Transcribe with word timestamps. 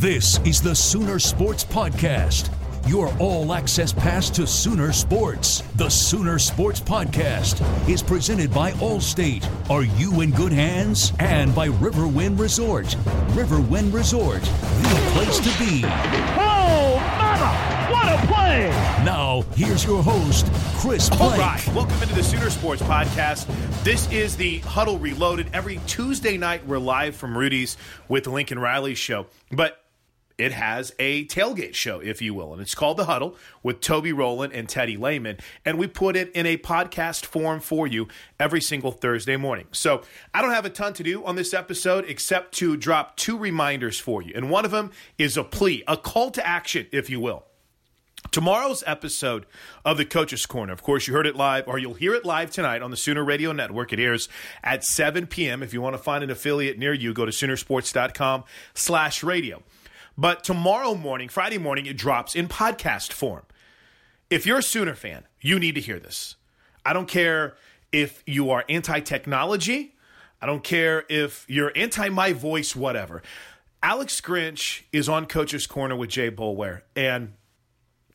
This 0.00 0.38
is 0.46 0.60
the 0.60 0.74
Sooner 0.74 1.18
Sports 1.18 1.64
Podcast, 1.64 2.50
your 2.88 3.14
all 3.18 3.52
access 3.52 3.92
pass 3.92 4.30
to 4.30 4.46
Sooner 4.46 4.92
Sports. 4.92 5.62
The 5.76 5.88
Sooner 5.88 6.38
Sports 6.38 6.80
Podcast 6.80 7.60
is 7.88 8.02
presented 8.02 8.52
by 8.52 8.72
Allstate. 8.72 9.46
Are 9.70 9.84
you 9.84 10.20
in 10.20 10.30
good 10.30 10.52
hands? 10.52 11.12
And 11.18 11.54
by 11.54 11.68
Riverwind 11.68 12.38
Resort. 12.38 12.86
Riverwind 13.34 13.92
Resort, 13.92 14.42
the 14.42 15.10
place 15.12 15.38
to 15.38 15.58
be. 15.58 15.82
Oh, 15.84 16.96
mama! 17.18 17.69
What 18.00 18.24
a 18.24 18.26
play! 18.28 18.70
Now, 19.04 19.42
here's 19.54 19.84
your 19.84 20.02
host, 20.02 20.50
Chris 20.78 21.10
Blake. 21.10 21.20
All 21.20 21.36
right, 21.36 21.68
welcome 21.74 22.02
into 22.02 22.14
the 22.14 22.22
Sooner 22.22 22.48
Sports 22.48 22.80
Podcast. 22.80 23.46
This 23.84 24.10
is 24.10 24.38
the 24.38 24.60
Huddle 24.60 24.98
Reloaded. 24.98 25.50
Every 25.52 25.78
Tuesday 25.86 26.38
night, 26.38 26.66
we're 26.66 26.78
live 26.78 27.14
from 27.14 27.36
Rudy's 27.36 27.76
with 28.08 28.24
the 28.24 28.30
Lincoln 28.30 28.58
Riley 28.58 28.94
Show. 28.94 29.26
But 29.52 29.84
it 30.38 30.52
has 30.52 30.94
a 30.98 31.26
tailgate 31.26 31.74
show, 31.74 32.00
if 32.00 32.22
you 32.22 32.32
will, 32.32 32.54
and 32.54 32.62
it's 32.62 32.74
called 32.74 32.96
The 32.96 33.04
Huddle 33.04 33.36
with 33.62 33.80
Toby 33.80 34.14
Rowland 34.14 34.54
and 34.54 34.66
Teddy 34.66 34.96
Lehman. 34.96 35.36
And 35.66 35.78
we 35.78 35.86
put 35.86 36.16
it 36.16 36.32
in 36.32 36.46
a 36.46 36.56
podcast 36.56 37.26
form 37.26 37.60
for 37.60 37.86
you 37.86 38.08
every 38.38 38.62
single 38.62 38.92
Thursday 38.92 39.36
morning. 39.36 39.66
So 39.72 40.00
I 40.32 40.40
don't 40.40 40.52
have 40.52 40.64
a 40.64 40.70
ton 40.70 40.94
to 40.94 41.02
do 41.02 41.22
on 41.26 41.36
this 41.36 41.52
episode 41.52 42.06
except 42.08 42.54
to 42.54 42.78
drop 42.78 43.18
two 43.18 43.36
reminders 43.36 44.00
for 44.00 44.22
you. 44.22 44.32
And 44.34 44.48
one 44.48 44.64
of 44.64 44.70
them 44.70 44.90
is 45.18 45.36
a 45.36 45.44
plea, 45.44 45.84
a 45.86 45.98
call 45.98 46.30
to 46.30 46.46
action, 46.46 46.86
if 46.92 47.10
you 47.10 47.20
will. 47.20 47.44
Tomorrow's 48.30 48.84
episode 48.86 49.44
of 49.84 49.96
the 49.96 50.04
Coaches 50.04 50.46
Corner, 50.46 50.72
of 50.72 50.84
course, 50.84 51.08
you 51.08 51.14
heard 51.14 51.26
it 51.26 51.34
live, 51.34 51.66
or 51.66 51.78
you'll 51.78 51.94
hear 51.94 52.14
it 52.14 52.24
live 52.24 52.52
tonight 52.52 52.80
on 52.80 52.92
the 52.92 52.96
Sooner 52.96 53.24
Radio 53.24 53.50
Network. 53.50 53.92
It 53.92 53.98
airs 53.98 54.28
at 54.62 54.84
7 54.84 55.26
p.m. 55.26 55.64
If 55.64 55.72
you 55.72 55.80
want 55.80 55.94
to 55.94 55.98
find 56.02 56.22
an 56.22 56.30
affiliate 56.30 56.78
near 56.78 56.94
you, 56.94 57.12
go 57.12 57.26
to 57.26 57.32
Soonersports.com 57.32 58.44
slash 58.72 59.24
radio. 59.24 59.64
But 60.16 60.44
tomorrow 60.44 60.94
morning, 60.94 61.28
Friday 61.28 61.58
morning, 61.58 61.86
it 61.86 61.96
drops 61.96 62.36
in 62.36 62.46
podcast 62.46 63.12
form. 63.12 63.42
If 64.28 64.46
you're 64.46 64.58
a 64.58 64.62
Sooner 64.62 64.94
fan, 64.94 65.24
you 65.40 65.58
need 65.58 65.74
to 65.74 65.80
hear 65.80 65.98
this. 65.98 66.36
I 66.86 66.92
don't 66.92 67.08
care 67.08 67.56
if 67.90 68.22
you 68.26 68.50
are 68.50 68.64
anti 68.68 69.00
technology, 69.00 69.96
I 70.40 70.46
don't 70.46 70.62
care 70.62 71.04
if 71.08 71.44
you're 71.48 71.72
anti 71.74 72.08
my 72.10 72.32
voice, 72.32 72.76
whatever. 72.76 73.22
Alex 73.82 74.20
Grinch 74.20 74.82
is 74.92 75.08
on 75.08 75.26
Coach's 75.26 75.66
Corner 75.66 75.96
with 75.96 76.10
Jay 76.10 76.30
Boulware, 76.30 76.82
and 76.94 77.32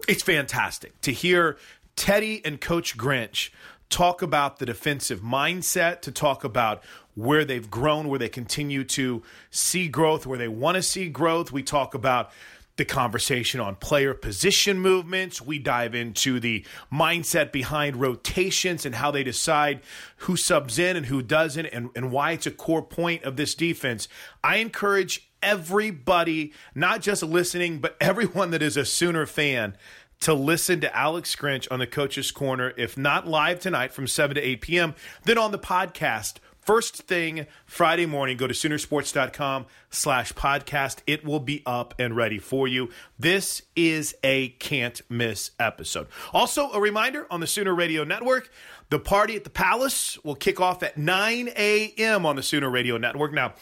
it's 0.08 0.24
fantastic 0.24 1.00
to 1.02 1.12
hear 1.12 1.58
Teddy 1.96 2.42
and 2.44 2.60
Coach 2.60 2.98
Grinch 2.98 3.50
talk 3.90 4.22
about 4.22 4.60
the 4.60 4.66
defensive 4.66 5.22
mindset, 5.22 6.02
to 6.02 6.12
talk 6.12 6.44
about 6.44 6.84
where 7.14 7.46
they've 7.46 7.70
grown, 7.70 8.10
where 8.10 8.20
they 8.20 8.30
continue 8.30 8.84
to 8.84 9.24
see 9.50 9.88
growth, 9.88 10.26
where 10.26 10.38
they 10.38 10.48
want 10.48 10.76
to 10.76 10.84
see 10.84 11.08
growth. 11.08 11.52
We 11.52 11.64
talk 11.64 11.94
about 11.94 12.32
the 12.78 12.86
conversation 12.86 13.60
on 13.60 13.76
player 13.76 14.14
position 14.14 14.80
movements. 14.80 15.42
We 15.42 15.60
dive 15.60 15.96
into 15.96 16.40
the 16.40 16.66
mindset 16.92 17.52
behind 17.52 17.98
rotations 17.98 18.86
and 18.86 18.96
how 18.96 19.12
they 19.12 19.24
decide 19.24 19.82
who 20.18 20.36
subs 20.36 20.78
in 20.78 20.98
and 20.98 21.06
who 21.06 21.22
doesn't, 21.22 21.68
and, 21.68 21.90
and 21.96 22.12
why 22.12 22.32
it's 22.32 22.46
a 22.46 22.52
core 22.52 22.84
point 22.84 23.24
of 23.24 23.38
this 23.38 23.56
defense. 23.56 24.08
I 24.44 24.58
encourage 24.58 25.30
everybody, 25.42 26.54
not 26.74 27.02
just 27.02 27.24
listening, 27.24 27.80
but 27.80 27.96
everyone 28.02 28.52
that 28.52 28.62
is 28.62 28.78
a 28.78 28.86
Sooner 28.86 29.26
fan, 29.26 29.78
to 30.22 30.34
listen 30.34 30.80
to 30.82 30.96
Alex 30.96 31.36
Grinch 31.36 31.68
on 31.70 31.80
the 31.80 31.88
Coach's 31.88 32.32
Corner, 32.32 32.74
if 32.78 32.98
not 32.98 33.28
live 33.28 33.60
tonight 33.60 33.94
from 33.94 34.08
7 34.08 34.36
to 34.36 34.42
8 34.42 34.62
p.m., 34.62 34.96
then 35.26 35.38
on 35.38 35.52
the 35.52 35.60
podcast. 35.60 36.36
First 36.66 37.04
thing 37.04 37.46
Friday 37.68 38.08
morning, 38.08 38.38
go 38.38 38.48
to 38.48 38.54
Soonersports.com 38.56 39.68
slash 39.92 40.34
podcast. 40.34 40.98
It 41.06 41.24
will 41.24 41.40
be 41.40 41.62
up 41.64 41.94
and 42.00 42.16
ready 42.16 42.40
for 42.40 42.68
you. 42.68 42.90
This 43.20 43.62
is 43.76 44.16
a 44.24 44.50
can't 44.50 45.00
miss 45.08 45.52
episode. 45.60 46.08
Also, 46.34 46.72
a 46.72 46.82
reminder 46.82 47.28
on 47.30 47.40
the 47.40 47.46
Sooner 47.46 47.76
Radio 47.76 48.04
Network, 48.04 48.50
the 48.90 48.98
party 48.98 49.36
at 49.36 49.44
the 49.44 49.52
Palace 49.52 50.18
will 50.24 50.34
kick 50.34 50.60
off 50.60 50.82
at 50.82 50.98
9 50.98 51.50
a.m. 51.56 52.26
on 52.26 52.36
the 52.36 52.44
Sooner 52.44 52.72
Radio 52.72 52.98
Network. 52.98 53.32
Now, 53.32 53.54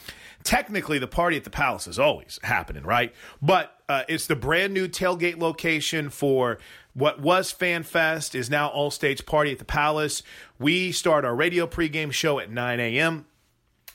technically 0.44 1.00
the 1.00 1.08
party 1.08 1.38
at 1.38 1.44
the 1.44 1.50
palace 1.50 1.88
is 1.88 1.97
always 1.97 2.38
happening 2.44 2.84
right 2.84 3.13
but 3.42 3.78
uh, 3.90 4.03
it's 4.08 4.28
the 4.28 4.36
brand 4.36 4.74
new 4.74 4.88
tailgate 4.88 5.40
location 5.40 6.09
for 6.09 6.58
what 6.94 7.20
was 7.20 7.54
fanfest 7.54 8.36
is 8.36 8.50
now 8.50 8.70
Allstate's 8.70 9.22
party 9.22 9.52
at 9.52 9.59
the 9.59 9.66
palace. 9.66 10.24
We 10.59 10.92
start 10.92 11.26
our 11.26 11.36
radio 11.36 11.68
pregame 11.68 12.12
show 12.12 12.40
at 12.40 12.52
9 12.52 12.80
a.m 12.80 13.25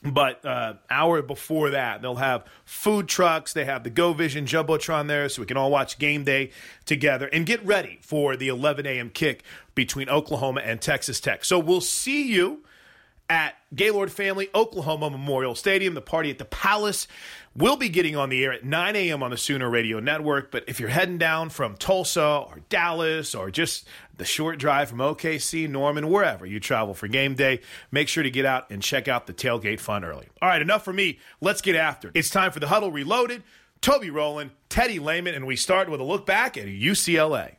but 0.03 0.45
uh, 0.45 0.75
hour 0.91 1.23
before 1.23 1.71
that 1.71 2.03
they'll 2.03 2.17
have 2.17 2.45
food 2.65 3.09
trucks 3.09 3.53
they 3.53 3.65
have 3.65 3.83
the 3.83 3.91
go 3.91 4.13
vision 4.13 4.47
jumbotron 4.47 5.09
there 5.09 5.29
so 5.29 5.43
we 5.43 5.47
can 5.47 5.57
all 5.57 5.71
watch 5.71 5.99
game 5.99 6.25
day 6.25 6.51
together 6.85 7.27
and 7.33 7.47
get 7.47 7.65
ready 7.65 7.99
for 8.01 8.37
the 8.37 8.49
11 8.49 8.87
a.m 8.87 9.11
kick 9.11 9.43
between 9.75 10.09
oklahoma 10.09 10.61
and 10.61 10.81
texas 10.81 11.21
tech. 11.21 11.45
So 11.45 11.59
we'll 11.59 11.81
see 11.81 12.23
you 12.33 12.63
at 13.29 13.55
Gaylord 13.75 14.11
Family 14.11 14.49
Oklahoma 14.55 15.11
Memorial 15.11 15.55
Stadium. 15.55 15.95
The 15.95 16.01
party 16.01 16.31
at 16.31 16.39
the 16.39 16.45
Palace 16.45 17.07
will 17.55 17.77
be 17.77 17.89
getting 17.89 18.17
on 18.17 18.31
the 18.31 18.45
air 18.45 18.53
at 18.53 18.65
9 18.65 18.97
a.m. 18.97 19.23
on 19.23 19.31
the 19.31 19.37
Sooner 19.37 19.69
Radio 19.69 20.01
Network. 20.01 20.51
But 20.51 20.65
if 20.69 20.81
you're 20.81 20.89
heading 20.89 21.19
down 21.19 21.51
from 21.51 21.77
Tulsa 21.77 22.45
or 22.47 22.61
Dallas 22.69 23.35
or 23.35 23.51
just 23.51 23.87
the 24.17 24.25
short 24.25 24.59
drive 24.59 24.89
from 24.89 24.99
OKC, 24.99 25.69
Norman, 25.69 26.09
wherever 26.09 26.47
you 26.47 26.61
travel 26.61 26.95
for 26.95 27.09
game 27.09 27.35
day, 27.35 27.61
make 27.91 28.09
sure 28.09 28.23
to 28.23 28.31
get 28.31 28.47
out 28.47 28.71
and 28.71 28.83
check 28.83 29.09
out 29.09 29.27
the 29.27 29.35
tailgate 29.35 29.81
fun 29.81 30.05
early. 30.05 30.29
All 30.41 30.49
right, 30.49 30.63
enough 30.63 30.85
for 30.85 30.93
me. 30.93 31.19
Let's 31.41 31.61
get 31.61 31.77
after 31.77 32.09
it. 32.09 32.13
It's 32.17 32.31
time 32.31 32.53
for 32.53 32.61
the 32.61 32.69
huddle 32.69 32.91
reloaded. 32.91 33.43
Toby 33.81 34.11
Rowland, 34.11 34.51
Teddy 34.69 34.99
Lehman, 34.99 35.35
and 35.35 35.47
we 35.47 35.55
start 35.55 35.89
with 35.89 36.01
a 36.01 36.05
look 36.05 36.27
back 36.27 36.57
at 36.57 36.67
UCLA. 36.67 37.57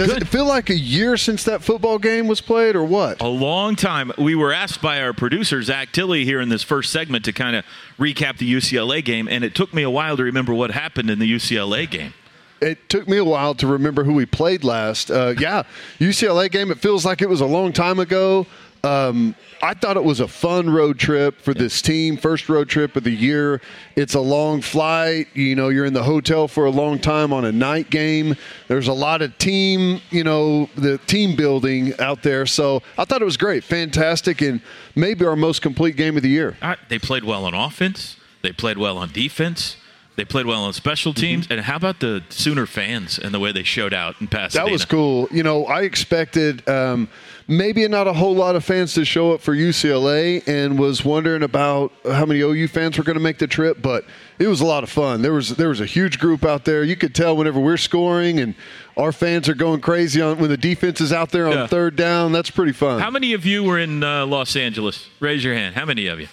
Does 0.00 0.14
Good. 0.14 0.22
it 0.22 0.28
feel 0.28 0.46
like 0.46 0.70
a 0.70 0.78
year 0.78 1.18
since 1.18 1.44
that 1.44 1.62
football 1.62 1.98
game 1.98 2.26
was 2.26 2.40
played, 2.40 2.74
or 2.74 2.82
what? 2.82 3.20
A 3.20 3.28
long 3.28 3.76
time. 3.76 4.10
We 4.16 4.34
were 4.34 4.50
asked 4.50 4.80
by 4.80 5.02
our 5.02 5.12
producer, 5.12 5.60
Zach 5.60 5.92
Tilley, 5.92 6.24
here 6.24 6.40
in 6.40 6.48
this 6.48 6.62
first 6.62 6.90
segment 6.90 7.26
to 7.26 7.34
kind 7.34 7.54
of 7.54 7.66
recap 7.98 8.38
the 8.38 8.50
UCLA 8.50 9.04
game, 9.04 9.28
and 9.28 9.44
it 9.44 9.54
took 9.54 9.74
me 9.74 9.82
a 9.82 9.90
while 9.90 10.16
to 10.16 10.24
remember 10.24 10.54
what 10.54 10.70
happened 10.70 11.10
in 11.10 11.18
the 11.18 11.30
UCLA 11.30 11.90
game. 11.90 12.14
It 12.62 12.88
took 12.88 13.08
me 13.08 13.18
a 13.18 13.24
while 13.26 13.54
to 13.56 13.66
remember 13.66 14.04
who 14.04 14.14
we 14.14 14.24
played 14.24 14.64
last. 14.64 15.10
Uh, 15.10 15.34
yeah, 15.38 15.64
UCLA 15.98 16.50
game. 16.50 16.70
It 16.70 16.78
feels 16.78 17.04
like 17.04 17.20
it 17.20 17.28
was 17.28 17.42
a 17.42 17.46
long 17.46 17.70
time 17.70 17.98
ago. 17.98 18.46
Um, 18.82 19.34
I 19.62 19.74
thought 19.74 19.96
it 19.96 20.04
was 20.04 20.20
a 20.20 20.28
fun 20.28 20.70
road 20.70 20.98
trip 20.98 21.40
for 21.40 21.52
this 21.52 21.82
team. 21.82 22.16
First 22.16 22.48
road 22.48 22.68
trip 22.68 22.96
of 22.96 23.04
the 23.04 23.10
year. 23.10 23.60
It's 23.94 24.14
a 24.14 24.20
long 24.20 24.62
flight. 24.62 25.28
You 25.34 25.54
know, 25.54 25.68
you're 25.68 25.84
in 25.84 25.92
the 25.92 26.02
hotel 26.02 26.48
for 26.48 26.64
a 26.64 26.70
long 26.70 26.98
time 26.98 27.32
on 27.32 27.44
a 27.44 27.52
night 27.52 27.90
game. 27.90 28.36
There's 28.68 28.88
a 28.88 28.92
lot 28.92 29.20
of 29.20 29.36
team, 29.36 30.00
you 30.10 30.24
know, 30.24 30.70
the 30.76 30.98
team 30.98 31.36
building 31.36 31.92
out 31.98 32.22
there. 32.22 32.46
So 32.46 32.82
I 32.96 33.04
thought 33.04 33.20
it 33.20 33.26
was 33.26 33.36
great, 33.36 33.64
fantastic, 33.64 34.40
and 34.40 34.62
maybe 34.94 35.26
our 35.26 35.36
most 35.36 35.60
complete 35.60 35.96
game 35.96 36.16
of 36.16 36.22
the 36.22 36.30
year. 36.30 36.56
They 36.88 36.98
played 36.98 37.24
well 37.24 37.44
on 37.44 37.52
offense. 37.52 38.16
They 38.42 38.52
played 38.52 38.78
well 38.78 38.96
on 38.96 39.12
defense. 39.12 39.76
They 40.20 40.26
played 40.26 40.44
well 40.44 40.64
on 40.64 40.74
special 40.74 41.12
Mm-hmm. 41.14 41.20
teams. 41.20 41.46
And 41.48 41.62
how 41.62 41.76
about 41.76 42.00
the 42.00 42.22
Sooner 42.28 42.66
fans 42.66 43.18
and 43.18 43.32
the 43.32 43.40
way 43.40 43.52
they 43.52 43.62
showed 43.62 43.94
out 43.94 44.16
in 44.20 44.26
Pasadena? 44.26 44.66
That 44.66 44.70
was 44.70 44.84
cool. 44.84 45.28
You 45.30 45.42
know, 45.42 45.64
I 45.64 45.80
expected 45.84 46.68
um, 46.68 47.08
maybe 47.48 47.88
not 47.88 48.06
a 48.06 48.12
whole 48.12 48.34
lot 48.34 48.54
of 48.54 48.62
fans 48.62 48.92
to 48.94 49.06
show 49.06 49.32
up 49.32 49.40
for 49.40 49.54
UCLA, 49.56 50.46
and 50.46 50.78
was 50.78 51.02
wondering 51.06 51.42
about 51.42 51.90
how 52.04 52.26
many 52.26 52.40
OU 52.40 52.68
fans 52.68 52.98
were 52.98 53.04
going 53.04 53.16
to 53.16 53.22
make 53.22 53.38
the 53.38 53.46
trip. 53.46 53.80
But 53.80 54.04
it 54.38 54.46
was 54.46 54.60
a 54.60 54.66
lot 54.66 54.82
of 54.84 54.90
fun. 54.90 55.22
There 55.22 55.32
was 55.32 55.56
there 55.56 55.70
was 55.70 55.80
a 55.80 55.86
huge 55.86 56.18
group 56.18 56.44
out 56.44 56.66
there. 56.66 56.84
You 56.84 56.96
could 56.96 57.14
tell 57.14 57.34
whenever 57.34 57.58
we're 57.58 57.78
scoring 57.78 58.40
and 58.40 58.54
our 58.98 59.12
fans 59.12 59.48
are 59.48 59.54
going 59.54 59.80
crazy 59.80 60.20
on 60.20 60.36
when 60.38 60.50
the 60.50 60.58
defense 60.58 61.00
is 61.00 61.14
out 61.14 61.30
there 61.30 61.46
on 61.46 61.52
Yeah. 61.54 61.66
third 61.66 61.96
down. 61.96 62.32
That's 62.32 62.50
pretty 62.50 62.72
fun. 62.72 63.00
How 63.00 63.10
many 63.10 63.32
of 63.32 63.46
you 63.46 63.64
were 63.64 63.78
in 63.78 64.04
uh, 64.04 64.26
Los 64.26 64.54
Angeles? 64.54 65.08
Raise 65.18 65.42
your 65.42 65.54
hand. 65.54 65.74
How 65.76 65.86
many 65.86 66.08
of 66.08 66.20
you? 66.20 66.28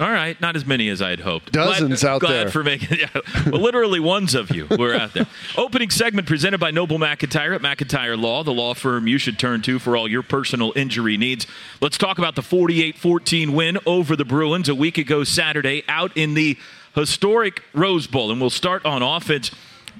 All 0.00 0.10
right, 0.10 0.40
not 0.40 0.56
as 0.56 0.64
many 0.64 0.88
as 0.88 1.02
I 1.02 1.10
had 1.10 1.20
hoped. 1.20 1.52
Dozens 1.52 2.00
glad, 2.00 2.10
out 2.10 2.20
glad 2.22 2.32
there. 2.32 2.50
for 2.50 2.64
making. 2.64 2.88
Yeah, 3.00 3.20
well, 3.46 3.60
literally 3.60 4.00
ones 4.00 4.34
of 4.34 4.50
you 4.50 4.66
were 4.66 4.94
out 4.94 5.12
there. 5.12 5.26
Opening 5.58 5.90
segment 5.90 6.26
presented 6.26 6.58
by 6.58 6.70
Noble 6.70 6.98
McIntyre 6.98 7.54
at 7.54 7.60
McIntyre 7.60 8.18
Law, 8.18 8.42
the 8.42 8.52
law 8.52 8.72
firm 8.72 9.06
you 9.06 9.18
should 9.18 9.38
turn 9.38 9.60
to 9.62 9.78
for 9.78 9.96
all 9.96 10.08
your 10.08 10.22
personal 10.22 10.72
injury 10.74 11.18
needs. 11.18 11.46
Let's 11.82 11.98
talk 11.98 12.18
about 12.18 12.34
the 12.34 12.42
48-14 12.42 13.50
win 13.50 13.78
over 13.84 14.16
the 14.16 14.24
Bruins 14.24 14.68
a 14.70 14.74
week 14.74 14.96
ago 14.96 15.22
Saturday 15.22 15.84
out 15.86 16.16
in 16.16 16.32
the 16.34 16.58
historic 16.94 17.62
Rose 17.74 18.06
Bowl, 18.06 18.30
and 18.30 18.40
we'll 18.40 18.50
start 18.50 18.84
on 18.86 19.02
offense. 19.02 19.50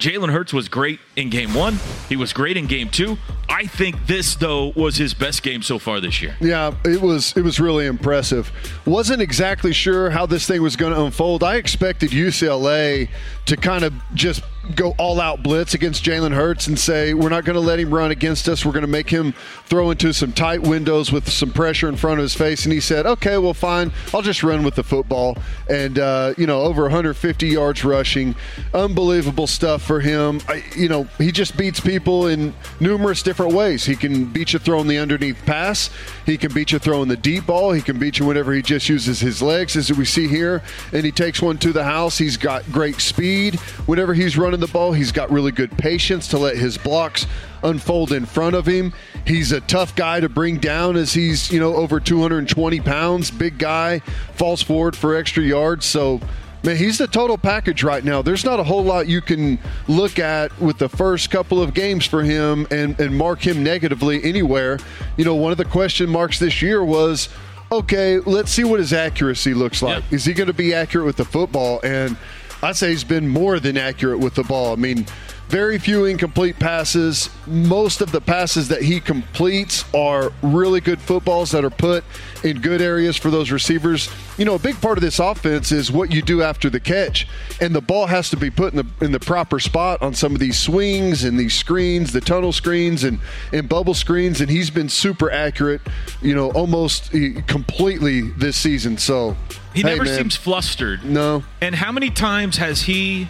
Jalen 0.01 0.33
Hurts 0.33 0.55
was 0.55 0.71
great 0.71 0.99
in 1.15 1.29
game 1.29 1.53
one. 1.53 1.79
He 2.09 2.17
was 2.17 2.33
great 2.33 2.57
in 2.57 2.67
game 2.67 2.89
two. 2.89 3.19
I 3.51 3.67
think 3.67 4.07
this, 4.07 4.35
though, 4.35 4.73
was 4.75 4.97
his 4.97 5.13
best 5.13 5.43
game 5.43 5.61
so 5.61 5.79
far 5.79 6.01
this 6.01 6.23
year. 6.23 6.37
Yeah, 6.41 6.75
it 6.85 7.03
was 7.03 7.37
it 7.37 7.43
was 7.43 7.61
really 7.61 7.85
impressive. 7.85 8.51
Wasn't 8.87 9.21
exactly 9.21 9.75
sure 9.75 10.09
how 10.09 10.25
this 10.25 10.47
thing 10.47 10.63
was 10.63 10.75
going 10.75 10.95
to 10.95 11.05
unfold. 11.05 11.45
I 11.45 11.57
expected 11.57 12.11
UCLA 12.11 13.11
to 13.45 13.57
kind 13.59 13.85
of 13.85 13.93
just 14.15 14.43
go 14.77 14.95
all 14.99 15.21
out 15.21 15.43
blitz 15.43 15.75
against 15.75 16.05
Jalen 16.05 16.35
Hurts 16.35 16.67
and 16.67 16.79
say 16.79 17.15
we're 17.15 17.29
not 17.29 17.45
going 17.45 17.55
to 17.55 17.61
let 17.61 17.79
him 17.79 17.93
run 17.93 18.11
against 18.11 18.49
us. 18.49 18.65
We're 18.65 18.73
going 18.73 18.83
to 18.83 18.89
make 18.89 19.11
him 19.11 19.33
throw 19.67 19.91
into 19.91 20.13
some 20.13 20.33
tight 20.33 20.63
windows 20.63 21.13
with 21.13 21.31
some 21.31 21.53
pressure 21.53 21.89
in 21.89 21.97
front 21.97 22.19
of 22.21 22.23
his 22.23 22.35
face. 22.35 22.65
And 22.65 22.73
he 22.73 22.81
said, 22.81 23.07
"Okay, 23.07 23.39
well, 23.39 23.55
fine. 23.55 23.93
I'll 24.15 24.23
just 24.23 24.43
run 24.43 24.63
with 24.63 24.75
the 24.75 24.85
football." 24.85 25.37
And 25.69 25.99
uh, 25.99 26.35
you 26.37 26.47
know, 26.47 26.63
over 26.63 26.83
150 26.83 27.49
yards 27.49 27.85
rushing, 27.85 28.35
unbelievable 28.73 29.47
stuff 29.47 29.83
for 29.83 30.01
him. 30.01 30.41
I, 30.49 30.65
you 30.77 30.89
know, 30.89 31.05
he 31.19 31.33
just 31.33 31.57
beats 31.57 31.81
people 31.81 32.27
in 32.27 32.55
numerous 32.79 33.23
different 33.23 33.53
ways. 33.53 33.85
He 33.85 33.97
can 33.97 34.27
beat 34.27 34.53
you 34.53 34.59
throwing 34.59 34.87
the 34.87 34.99
underneath 34.99 35.45
pass. 35.45 35.91
He 36.27 36.39
can 36.39 36.53
beat 36.53 36.73
you 36.73 36.79
throwing 36.79 37.09
the 37.09 37.17
deep 37.17 37.47
ball. 37.47 37.73
He 37.73 37.83
can 37.83 37.99
beat 37.99 38.19
you 38.19 38.27
whenever 38.27 38.53
he 38.53 38.63
just 38.63 38.89
uses 38.89 39.21
his 39.21 39.43
legs, 39.43 39.77
as 39.77 39.93
we 39.93 40.05
see 40.05 40.29
here. 40.29 40.63
And 40.93 41.05
he 41.05 41.13
takes 41.13 41.43
one 41.43 41.59
to 41.59 41.73
the 41.73 41.85
house. 41.85 42.19
He's 42.19 42.37
got 42.37 42.71
great 42.71 43.01
speed. 43.01 43.57
Whenever 43.87 44.15
he's 44.15 44.39
running 44.39 44.60
the 44.61 44.69
ball, 44.69 44.93
he's 44.93 45.13
got 45.13 45.31
really 45.31 45.53
good 45.53 45.77
patience 45.77 46.29
to 46.29 46.39
let 46.39 46.57
his 46.57 46.79
blocks 46.79 47.27
unfold 47.63 48.13
in 48.13 48.25
front 48.25 48.57
of 48.57 48.67
him. 48.67 48.93
He's 49.27 49.53
a 49.53 49.61
tough 49.61 49.95
guy 49.95 50.21
to 50.21 50.29
bring 50.29 50.59
down 50.59 50.97
as 50.97 51.13
he's, 51.13 51.51
you 51.51 51.61
know, 51.61 51.75
over 51.75 52.01
220 52.01 52.81
pounds, 52.81 53.31
big 53.31 53.59
guy, 53.59 54.01
falls 54.35 54.63
forward 54.63 54.97
for 54.97 55.15
extra 55.15 55.43
yards. 55.43 55.87
So, 55.87 56.21
man, 56.63 56.77
he's 56.77 56.99
the 56.99 57.07
total 57.07 57.37
package 57.37 57.83
right 57.83 58.05
now. 58.05 58.23
There's 58.23 58.45
not 58.45 58.61
a 58.61 58.65
whole 58.65 58.85
lot 58.85 59.09
you 59.09 59.21
can 59.21 59.59
look 59.89 60.19
at 60.19 60.59
with 60.61 60.79
the 60.79 60.89
first 60.89 61.31
couple 61.31 61.61
of 61.61 61.75
games 61.75 62.07
for 62.07 62.23
him 62.23 62.67
and, 62.71 62.99
and 63.01 63.17
mark 63.17 63.47
him 63.47 63.63
negatively 63.63 64.23
anywhere. 64.25 64.79
You 65.17 65.25
know, 65.25 65.35
one 65.35 65.53
of 65.53 65.59
the 65.59 65.65
question 65.65 66.09
marks 66.09 66.39
this 66.39 66.63
year 66.63 66.85
was, 66.85 67.29
okay, 67.73 68.19
let's 68.19 68.51
see 68.51 68.65
what 68.65 68.81
his 68.81 68.93
accuracy 68.93 69.55
looks 69.55 69.83
like. 69.83 70.03
Yeah. 70.11 70.17
Is 70.17 70.25
he 70.25 70.33
going 70.33 70.49
to 70.49 70.53
be 70.53 70.75
accurate 70.75 71.07
with 71.07 71.17
the 71.17 71.25
football? 71.25 71.81
And 71.85 72.17
I'd 72.63 72.77
say 72.77 72.91
he's 72.91 73.05
been 73.05 73.29
more 73.29 73.59
than 73.59 73.77
accurate 73.77 74.19
with 74.19 74.35
the 74.35 74.43
ball. 74.43 74.73
I 74.73 74.77
mean, 74.77 75.07
very 75.51 75.79
few 75.81 76.05
incomplete 76.05 76.61
passes. 76.61 77.29
Most 77.45 78.01
of 78.01 78.13
the 78.13 78.21
passes 78.21 78.69
that 78.69 78.83
he 78.83 79.01
completes 79.01 79.85
are 79.93 80.33
really 80.43 80.81
good 80.81 81.01
footballs 81.01 81.51
that 81.51 81.65
are 81.65 81.71
put 81.71 82.05
in 82.45 82.61
good 82.61 82.81
areas 82.81 83.17
for 83.17 83.31
those 83.31 83.51
receivers. 83.51 84.09
You 84.39 84.45
know, 84.45 84.55
a 84.55 84.61
big 84.61 84.81
part 84.81 84.97
of 84.97 85.03
this 85.03 85.19
offense 85.19 85.73
is 85.73 85.91
what 85.91 86.13
you 86.13 86.23
do 86.23 86.41
after 86.41 86.71
the 86.71 86.79
catch, 86.79 87.27
and 87.61 87.75
the 87.75 87.81
ball 87.81 88.07
has 88.07 88.31
to 88.31 88.37
be 88.37 88.49
put 88.49 88.73
in 88.73 88.77
the 88.77 89.05
in 89.05 89.11
the 89.11 89.19
proper 89.19 89.59
spot 89.59 90.01
on 90.03 90.15
some 90.15 90.35
of 90.35 90.39
these 90.39 90.59
swings 90.59 91.25
and 91.25 91.39
these 91.39 91.55
screens, 91.55 92.13
the 92.13 92.21
tunnel 92.21 92.53
screens 92.53 93.03
and 93.03 93.19
and 93.53 93.69
bubble 93.69 93.95
screens. 93.95 94.41
And 94.41 94.49
he's 94.49 94.71
been 94.71 94.89
super 94.89 95.31
accurate. 95.33 95.81
You 96.23 96.35
know, 96.37 96.53
almost 96.53 97.13
eh, 97.13 97.41
completely 97.49 98.21
this 98.21 98.57
season. 98.57 98.99
So 98.99 99.37
He 99.75 99.83
hey, 99.83 99.89
never 99.89 100.05
man. 100.05 100.17
seems 100.17 100.37
flustered. 100.37 101.05
No. 101.05 101.43
And 101.61 101.75
how 101.75 101.91
many 101.91 102.11
times 102.11 102.57
has 102.59 102.83
he 102.83 103.27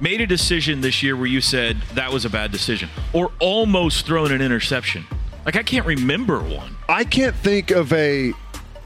made 0.00 0.20
a 0.20 0.26
decision 0.26 0.80
this 0.80 1.02
year 1.02 1.16
where 1.16 1.26
you 1.26 1.40
said 1.40 1.80
that 1.94 2.12
was 2.12 2.24
a 2.24 2.30
bad 2.30 2.52
decision 2.52 2.88
or 3.12 3.30
almost 3.40 4.06
thrown 4.06 4.32
an 4.32 4.40
interception? 4.40 5.04
Like 5.44 5.56
I 5.56 5.62
can't 5.62 5.86
remember 5.86 6.40
one. 6.40 6.76
I 6.88 7.04
can't 7.04 7.34
think 7.36 7.70
of 7.70 7.92
a 7.92 8.32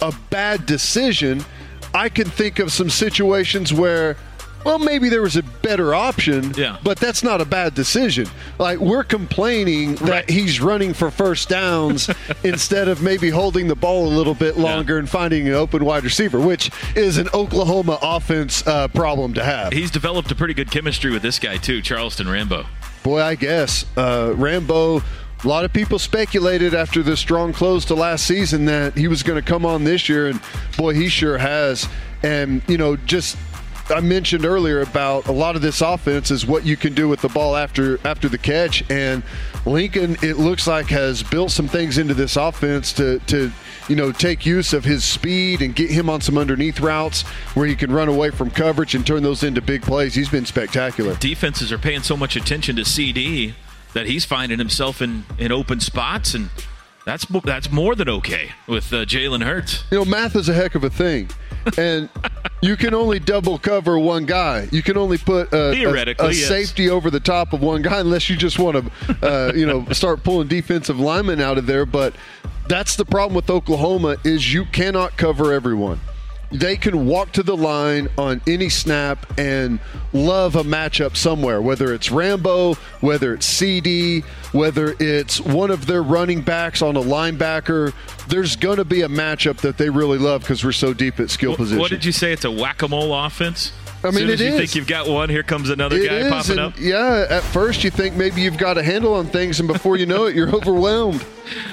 a 0.00 0.12
bad 0.30 0.66
decision. 0.66 1.44
I 1.94 2.08
can 2.08 2.28
think 2.28 2.58
of 2.58 2.72
some 2.72 2.90
situations 2.90 3.72
where 3.72 4.16
well 4.64 4.78
maybe 4.78 5.08
there 5.08 5.22
was 5.22 5.36
a 5.36 5.42
better 5.42 5.94
option, 5.94 6.52
Yeah. 6.56 6.76
but 6.82 6.98
that's 6.98 7.22
not 7.22 7.40
a 7.40 7.44
bad 7.44 7.74
decision. 7.74 8.26
Like 8.58 8.78
we're 8.78 9.04
complaining 9.04 9.94
that 9.96 10.08
Right. 10.08 10.30
he's 10.30 10.60
running 10.60 10.92
for 10.94 11.10
first 11.10 11.48
downs 11.48 12.08
instead 12.44 12.88
of 12.88 13.02
maybe 13.02 13.30
holding 13.30 13.68
the 13.68 13.74
ball 13.76 14.06
a 14.06 14.12
little 14.14 14.34
bit 14.34 14.56
longer 14.56 14.98
and 14.98 15.08
finding 15.08 15.48
an 15.48 15.54
open 15.54 15.84
wide 15.84 16.04
receiver, 16.04 16.38
which 16.40 16.70
is 16.94 17.18
an 17.18 17.28
Oklahoma 17.34 17.98
offense 18.02 18.66
uh, 18.66 18.88
problem 18.88 19.34
to 19.34 19.44
have. 19.44 19.72
He's 19.72 19.90
developed 19.90 20.30
a 20.30 20.34
pretty 20.34 20.54
good 20.54 20.70
chemistry 20.70 21.10
with 21.10 21.22
this 21.22 21.38
guy 21.38 21.56
too, 21.56 21.82
Charleston 21.82 22.28
Rambo. 22.28 22.66
Boy, 23.02 23.20
I 23.20 23.34
guess 23.34 23.84
uh, 23.96 24.32
Rambo. 24.36 25.02
A 25.44 25.48
lot 25.48 25.64
of 25.64 25.72
people 25.72 25.98
speculated 25.98 26.72
after 26.72 27.02
the 27.02 27.16
strong 27.16 27.52
close 27.52 27.84
to 27.86 27.96
last 27.96 28.26
season 28.28 28.66
that 28.66 28.96
he 28.96 29.08
was 29.08 29.24
going 29.24 29.42
to 29.42 29.44
come 29.48 29.66
on 29.66 29.82
this 29.82 30.08
year, 30.08 30.28
and 30.28 30.40
boy, 30.76 30.94
he 30.94 31.08
sure 31.08 31.36
has. 31.38 31.88
And 32.22 32.62
you 32.68 32.78
know, 32.78 32.94
just 32.94 33.36
I 33.90 34.00
mentioned 34.00 34.44
earlier 34.44 34.80
about 34.80 35.26
a 35.26 35.32
lot 35.32 35.56
of 35.56 35.62
this 35.62 35.80
offense 35.80 36.30
is 36.30 36.46
what 36.46 36.64
you 36.64 36.76
can 36.76 36.94
do 36.94 37.08
with 37.08 37.20
the 37.20 37.28
ball 37.28 37.56
after 37.56 37.98
after 38.06 38.28
the 38.28 38.38
catch, 38.38 38.88
and 38.90 39.22
Lincoln, 39.66 40.16
it 40.22 40.38
looks 40.38 40.66
like 40.66 40.86
has 40.86 41.22
built 41.22 41.50
some 41.50 41.68
things 41.68 41.98
into 41.98 42.14
this 42.14 42.36
offense 42.36 42.92
to 42.94 43.18
to 43.20 43.50
you 43.88 43.96
know 43.96 44.12
take 44.12 44.46
use 44.46 44.72
of 44.72 44.84
his 44.84 45.04
speed 45.04 45.62
and 45.62 45.74
get 45.74 45.90
him 45.90 46.08
on 46.08 46.20
some 46.20 46.38
underneath 46.38 46.80
routes 46.80 47.22
where 47.54 47.66
he 47.66 47.74
can 47.74 47.92
run 47.92 48.08
away 48.08 48.30
from 48.30 48.50
coverage 48.50 48.94
and 48.94 49.06
turn 49.06 49.22
those 49.22 49.42
into 49.42 49.60
big 49.60 49.82
plays. 49.82 50.14
He's 50.14 50.30
been 50.30 50.46
spectacular. 50.46 51.14
Defenses 51.16 51.72
are 51.72 51.78
paying 51.78 52.02
so 52.02 52.16
much 52.16 52.36
attention 52.36 52.76
to 52.76 52.82
CeeDee 52.82 53.54
that 53.92 54.06
he's 54.06 54.24
finding 54.24 54.58
himself 54.58 55.02
in, 55.02 55.24
in 55.38 55.52
open 55.52 55.80
spots, 55.80 56.34
and 56.34 56.50
that's 57.04 57.26
that's 57.44 57.70
more 57.70 57.94
than 57.94 58.08
okay 58.08 58.52
with 58.66 58.92
uh, 58.92 59.04
Jalen 59.04 59.44
Hurts. 59.44 59.84
You 59.90 59.98
know, 59.98 60.04
math 60.04 60.36
is 60.36 60.48
a 60.48 60.54
heck 60.54 60.74
of 60.74 60.84
a 60.84 60.90
thing. 60.90 61.28
And 61.76 62.08
you 62.60 62.76
can 62.76 62.94
only 62.94 63.18
double 63.18 63.58
cover 63.58 63.98
one 63.98 64.24
guy. 64.24 64.68
You 64.70 64.82
can 64.82 64.96
only 64.96 65.18
put 65.18 65.52
a, 65.52 65.72
a, 66.20 66.26
a 66.28 66.32
yes. 66.32 66.48
safety 66.48 66.88
over 66.90 67.10
the 67.10 67.20
top 67.20 67.52
of 67.52 67.60
one 67.60 67.82
guy 67.82 68.00
unless 68.00 68.30
you 68.30 68.36
just 68.36 68.58
want 68.58 68.76
to, 68.76 69.16
uh, 69.22 69.52
you 69.54 69.66
know, 69.66 69.84
start 69.92 70.22
pulling 70.22 70.48
defensive 70.48 70.98
linemen 70.98 71.40
out 71.40 71.58
of 71.58 71.66
there. 71.66 71.84
But 71.86 72.14
that's 72.68 72.96
the 72.96 73.04
problem 73.04 73.34
with 73.34 73.50
Oklahoma 73.50 74.16
is 74.24 74.52
you 74.52 74.64
cannot 74.66 75.16
cover 75.16 75.52
everyone. 75.52 76.00
They 76.52 76.76
can 76.76 77.06
walk 77.06 77.32
to 77.32 77.42
the 77.42 77.56
line 77.56 78.08
on 78.18 78.42
any 78.46 78.68
snap 78.68 79.38
and 79.38 79.80
love 80.12 80.56
a 80.56 80.62
matchup 80.62 81.16
somewhere, 81.16 81.62
whether 81.62 81.94
it's 81.94 82.10
Rambo, 82.10 82.74
whether 83.00 83.34
it's 83.34 83.48
CeeDee, 83.48 84.24
whether 84.52 84.94
it's 84.98 85.40
one 85.40 85.70
of 85.70 85.86
their 85.86 86.02
running 86.02 86.42
backs 86.42 86.82
on 86.82 86.96
a 86.96 87.02
linebacker. 87.02 87.94
There's 88.28 88.56
going 88.56 88.76
to 88.76 88.84
be 88.84 89.02
a 89.02 89.08
matchup 89.08 89.58
that 89.58 89.78
they 89.78 89.88
really 89.88 90.18
love 90.18 90.42
because 90.42 90.64
we're 90.64 90.72
so 90.72 90.92
deep 90.92 91.18
at 91.20 91.30
skill 91.30 91.56
position. 91.56 91.78
What 91.78 91.90
did 91.90 92.04
you 92.04 92.12
say? 92.12 92.32
It's 92.32 92.44
a 92.44 92.50
whack 92.50 92.82
a 92.82 92.88
mole 92.88 93.14
offense? 93.14 93.72
I 94.04 94.08
mean, 94.08 94.14
Soon 94.14 94.30
as 94.30 94.40
you 94.40 94.46
is. 94.48 94.56
think 94.58 94.74
you've 94.74 94.86
got 94.86 95.06
one, 95.08 95.28
here 95.28 95.42
comes 95.42 95.70
another 95.70 95.96
It 95.96 96.08
guy 96.08 96.16
is, 96.16 96.28
popping 96.30 96.58
up. 96.58 96.74
Yeah, 96.78 97.26
at 97.30 97.42
first 97.42 97.84
you 97.84 97.90
think 97.90 98.16
maybe 98.16 98.40
you've 98.40 98.58
got 98.58 98.76
a 98.76 98.82
handle 98.82 99.14
on 99.14 99.26
things, 99.26 99.60
and 99.60 99.68
before 99.68 99.96
you 99.96 100.06
know 100.06 100.26
it, 100.26 100.34
you're 100.34 100.48
overwhelmed. 100.54 101.24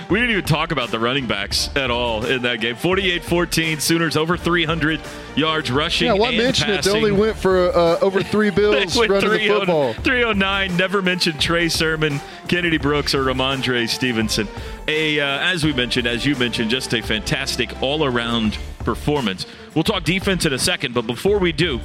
We 0.10 0.20
didn't 0.20 0.32
even 0.32 0.46
talk 0.46 0.72
about 0.72 0.90
the 0.90 1.00
running 1.00 1.26
backs 1.28 1.70
at 1.76 1.90
all 1.92 2.26
in 2.26 2.42
that 2.42 2.60
game. 2.60 2.76
48-14, 2.76 3.80
Sooners 3.82 4.18
over 4.18 4.36
300 4.36 5.00
yards 5.36 5.72
rushing 5.72 6.08
Yeah, 6.08 6.14
why 6.14 6.36
mention 6.36 6.70
it? 6.70 6.84
They 6.84 6.92
only 6.92 7.12
went 7.12 7.38
for 7.38 7.70
uh, 7.70 8.00
over 8.00 8.22
three 8.24 8.50
bills 8.50 8.98
running 8.98 9.32
the 9.32 9.48
football. 9.48 9.94
309. 9.94 10.76
Never 10.76 11.02
mentioned 11.02 11.40
Trey 11.40 11.70
Sermon, 11.70 12.20
Kennedy 12.48 12.78
Brooks, 12.78 13.14
or 13.16 13.24
Rhamondre 13.24 13.88
Stevenson. 13.88 14.48
A, 14.88 15.20
uh, 15.20 15.26
as 15.26 15.64
we 15.64 15.72
mentioned, 15.74 16.08
as 16.08 16.26
you 16.26 16.36
mentioned, 16.36 16.70
just 16.72 16.94
a 16.94 17.02
fantastic 17.02 17.80
all-around 17.82 18.58
performance. 18.80 19.46
We'll 19.76 19.84
talk 19.84 20.04
defense 20.04 20.46
in 20.46 20.54
a 20.54 20.60
second, 20.60 20.94
but 20.94 21.06
before 21.06 21.38
we 21.38 21.52
do, 21.52 21.80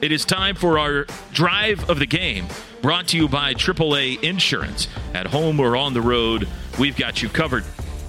it 0.00 0.12
is 0.12 0.24
time 0.24 0.54
for 0.54 0.78
our 0.78 1.06
drive 1.32 1.88
of 1.90 1.98
the 1.98 2.06
game. 2.06 2.46
Brought 2.82 3.08
to 3.08 3.16
you 3.16 3.28
by 3.28 3.54
AAA 3.54 4.22
Insurance. 4.22 4.88
At 5.14 5.26
home 5.26 5.58
or 5.58 5.76
on 5.76 5.94
the 5.94 6.00
road, 6.00 6.48
we've 6.78 6.96
got 6.96 7.22
you 7.22 7.28
covered. 7.28 7.64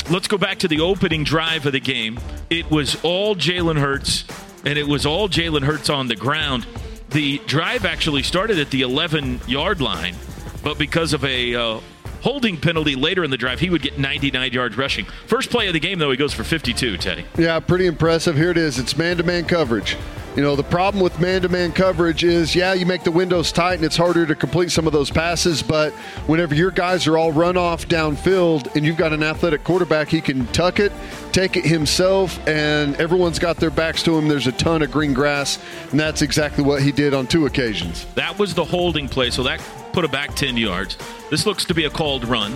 Let's 0.10 0.27
go 0.27 0.38
back 0.38 0.60
to 0.60 0.67
the 0.67 0.79
opening 0.81 1.24
drive 1.24 1.65
of 1.65 1.74
the 1.74 1.79
game. 1.79 2.19
It 2.50 2.69
was 2.69 3.01
all 3.03 3.36
Jalen 3.36 3.79
Hurts, 3.79 4.25
and 4.65 4.77
it 4.77 4.88
was 4.88 5.05
all 5.05 5.29
Jalen 5.29 5.63
Hurts 5.63 5.89
on 5.89 6.08
the 6.08 6.15
ground. 6.15 6.67
The 7.10 7.39
drive 7.48 7.86
actually 7.86 8.24
started 8.24 8.60
at 8.60 8.69
the 8.69 8.81
11 8.81 9.41
yard 9.48 9.81
line, 9.81 10.15
but 10.63 10.77
because 10.77 11.13
of 11.13 11.24
a 11.24 11.55
uh, 11.55 11.79
holding 12.22 12.58
penalty 12.58 12.96
later 12.96 13.24
in 13.24 13.31
the 13.31 13.38
drive, 13.38 13.60
he 13.60 13.69
would 13.69 13.81
get 13.81 13.98
99 13.98 14.51
yards 14.53 14.77
rushing. 14.77 15.05
First 15.27 15.50
play 15.50 15.67
of 15.67 15.74
the 15.74 15.79
game, 15.79 16.00
though, 16.00 16.12
he 16.12 16.17
goes 16.17 16.34
for 16.34 16.43
52, 16.43 16.98
Teddy. 16.98 17.25
Yeah, 17.38 17.60
pretty 17.60 17.88
impressive. 17.88 18.36
Here 18.36 18.51
it 18.51 18.58
is. 18.58 18.77
It's 18.77 18.96
man-to-man 18.98 19.46
coverage. 19.46 19.98
You 20.39 20.46
know, 20.46 20.55
the 20.55 20.63
problem 20.63 21.03
with 21.03 21.19
man-to-man 21.19 21.74
coverage 21.74 22.24
is, 22.24 22.55
yeah, 22.55 22.72
you 22.72 22.86
make 22.86 23.03
the 23.03 23.12
windows 23.12 23.51
tight 23.51 23.74
and 23.74 23.84
it's 23.84 23.98
harder 23.98 24.25
to 24.25 24.36
complete 24.36 24.72
some 24.72 24.88
of 24.88 24.93
those 24.93 25.12
passes, 25.12 25.62
but 25.62 25.91
whenever 26.27 26.55
your 26.55 26.72
guys 26.72 27.08
are 27.08 27.17
all 27.17 27.34
run 27.34 27.58
off 27.58 27.89
downfield 27.89 28.74
and 28.74 28.86
you've 28.86 28.96
got 28.96 29.12
an 29.12 29.22
athletic 29.22 29.65
quarterback, 29.65 30.08
he 30.08 30.22
can 30.22 30.48
tuck 30.53 30.79
it, 30.79 30.93
take 31.34 31.58
it 31.58 31.65
himself, 31.65 32.39
and 32.48 32.96
everyone's 33.01 33.38
got 33.38 33.58
their 33.58 33.69
backs 33.69 34.01
to 34.03 34.17
him. 34.17 34.29
There's 34.29 34.48
a 34.48 34.53
ton 34.53 34.81
of 34.81 34.91
green 34.91 35.13
grass, 35.13 35.60
and 35.91 36.00
that's 36.00 36.22
exactly 36.22 36.63
what 36.63 36.81
he 36.81 36.93
did 36.93 37.13
on 37.13 37.27
two 37.27 37.46
occasions. 37.46 38.05
That 38.15 38.39
was 38.39 38.53
the 38.53 38.63
holding 38.63 39.10
play, 39.10 39.31
so 39.31 39.43
that 39.43 39.62
put 39.91 40.05
it 40.05 40.12
back 40.13 40.38
10 40.38 40.55
yards. 40.55 40.98
This 41.29 41.46
looks 41.46 41.65
to 41.65 41.74
be 41.74 41.84
a 41.84 41.89
called 41.89 42.24
run. 42.24 42.55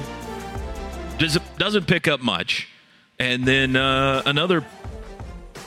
Does 1.17 1.37
doesn't 1.57 1.87
pick 1.87 2.07
up 2.07 2.21
much. 2.21 2.69
And 3.19 3.43
then 3.43 3.75
uh, 3.75 4.23
another 4.25 4.63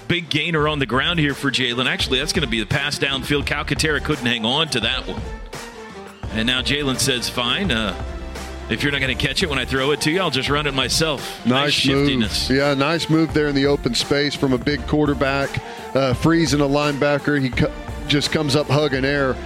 big 0.08 0.28
gainer 0.30 0.68
on 0.68 0.78
the 0.78 0.86
ground 0.86 1.18
here 1.18 1.34
for 1.34 1.50
Jalen. 1.50 1.86
Actually, 1.86 2.18
that's 2.18 2.32
going 2.32 2.44
to 2.44 2.50
be 2.50 2.60
the 2.60 2.66
pass 2.66 2.98
downfield. 2.98 3.44
Calcaterra 3.44 4.02
couldn't 4.02 4.26
hang 4.26 4.44
on 4.44 4.68
to 4.68 4.80
that 4.80 5.06
one. 5.06 5.20
And 6.32 6.46
now 6.46 6.60
Jalen 6.62 6.98
says, 6.98 7.28
fine. 7.28 7.70
Uh, 7.70 7.94
if 8.68 8.82
you're 8.82 8.92
not 8.92 9.00
going 9.00 9.16
to 9.16 9.26
catch 9.26 9.42
it 9.42 9.48
when 9.48 9.58
I 9.58 9.64
throw 9.64 9.92
it 9.92 10.00
to 10.02 10.10
you, 10.10 10.20
I'll 10.20 10.30
just 10.30 10.50
run 10.50 10.66
it 10.66 10.74
myself. 10.74 11.46
Nice, 11.46 11.72
shiftiness. 11.72 12.50
move. 12.50 12.58
Yeah, 12.58 12.74
nice 12.74 13.08
move 13.08 13.32
there 13.32 13.46
in 13.46 13.54
the 13.54 13.66
open 13.66 13.94
space 13.94 14.34
from 14.34 14.52
a 14.52 14.58
big 14.58 14.84
quarterback, 14.88 15.50
uh, 15.94 16.14
freezing 16.14 16.60
a 16.60 16.64
linebacker. 16.64 17.40
He 17.40 17.50
cu- 17.50 17.70
just 18.08 18.32
comes 18.32 18.56
up 18.56 18.66
hugging 18.66 19.04
air. 19.04 19.36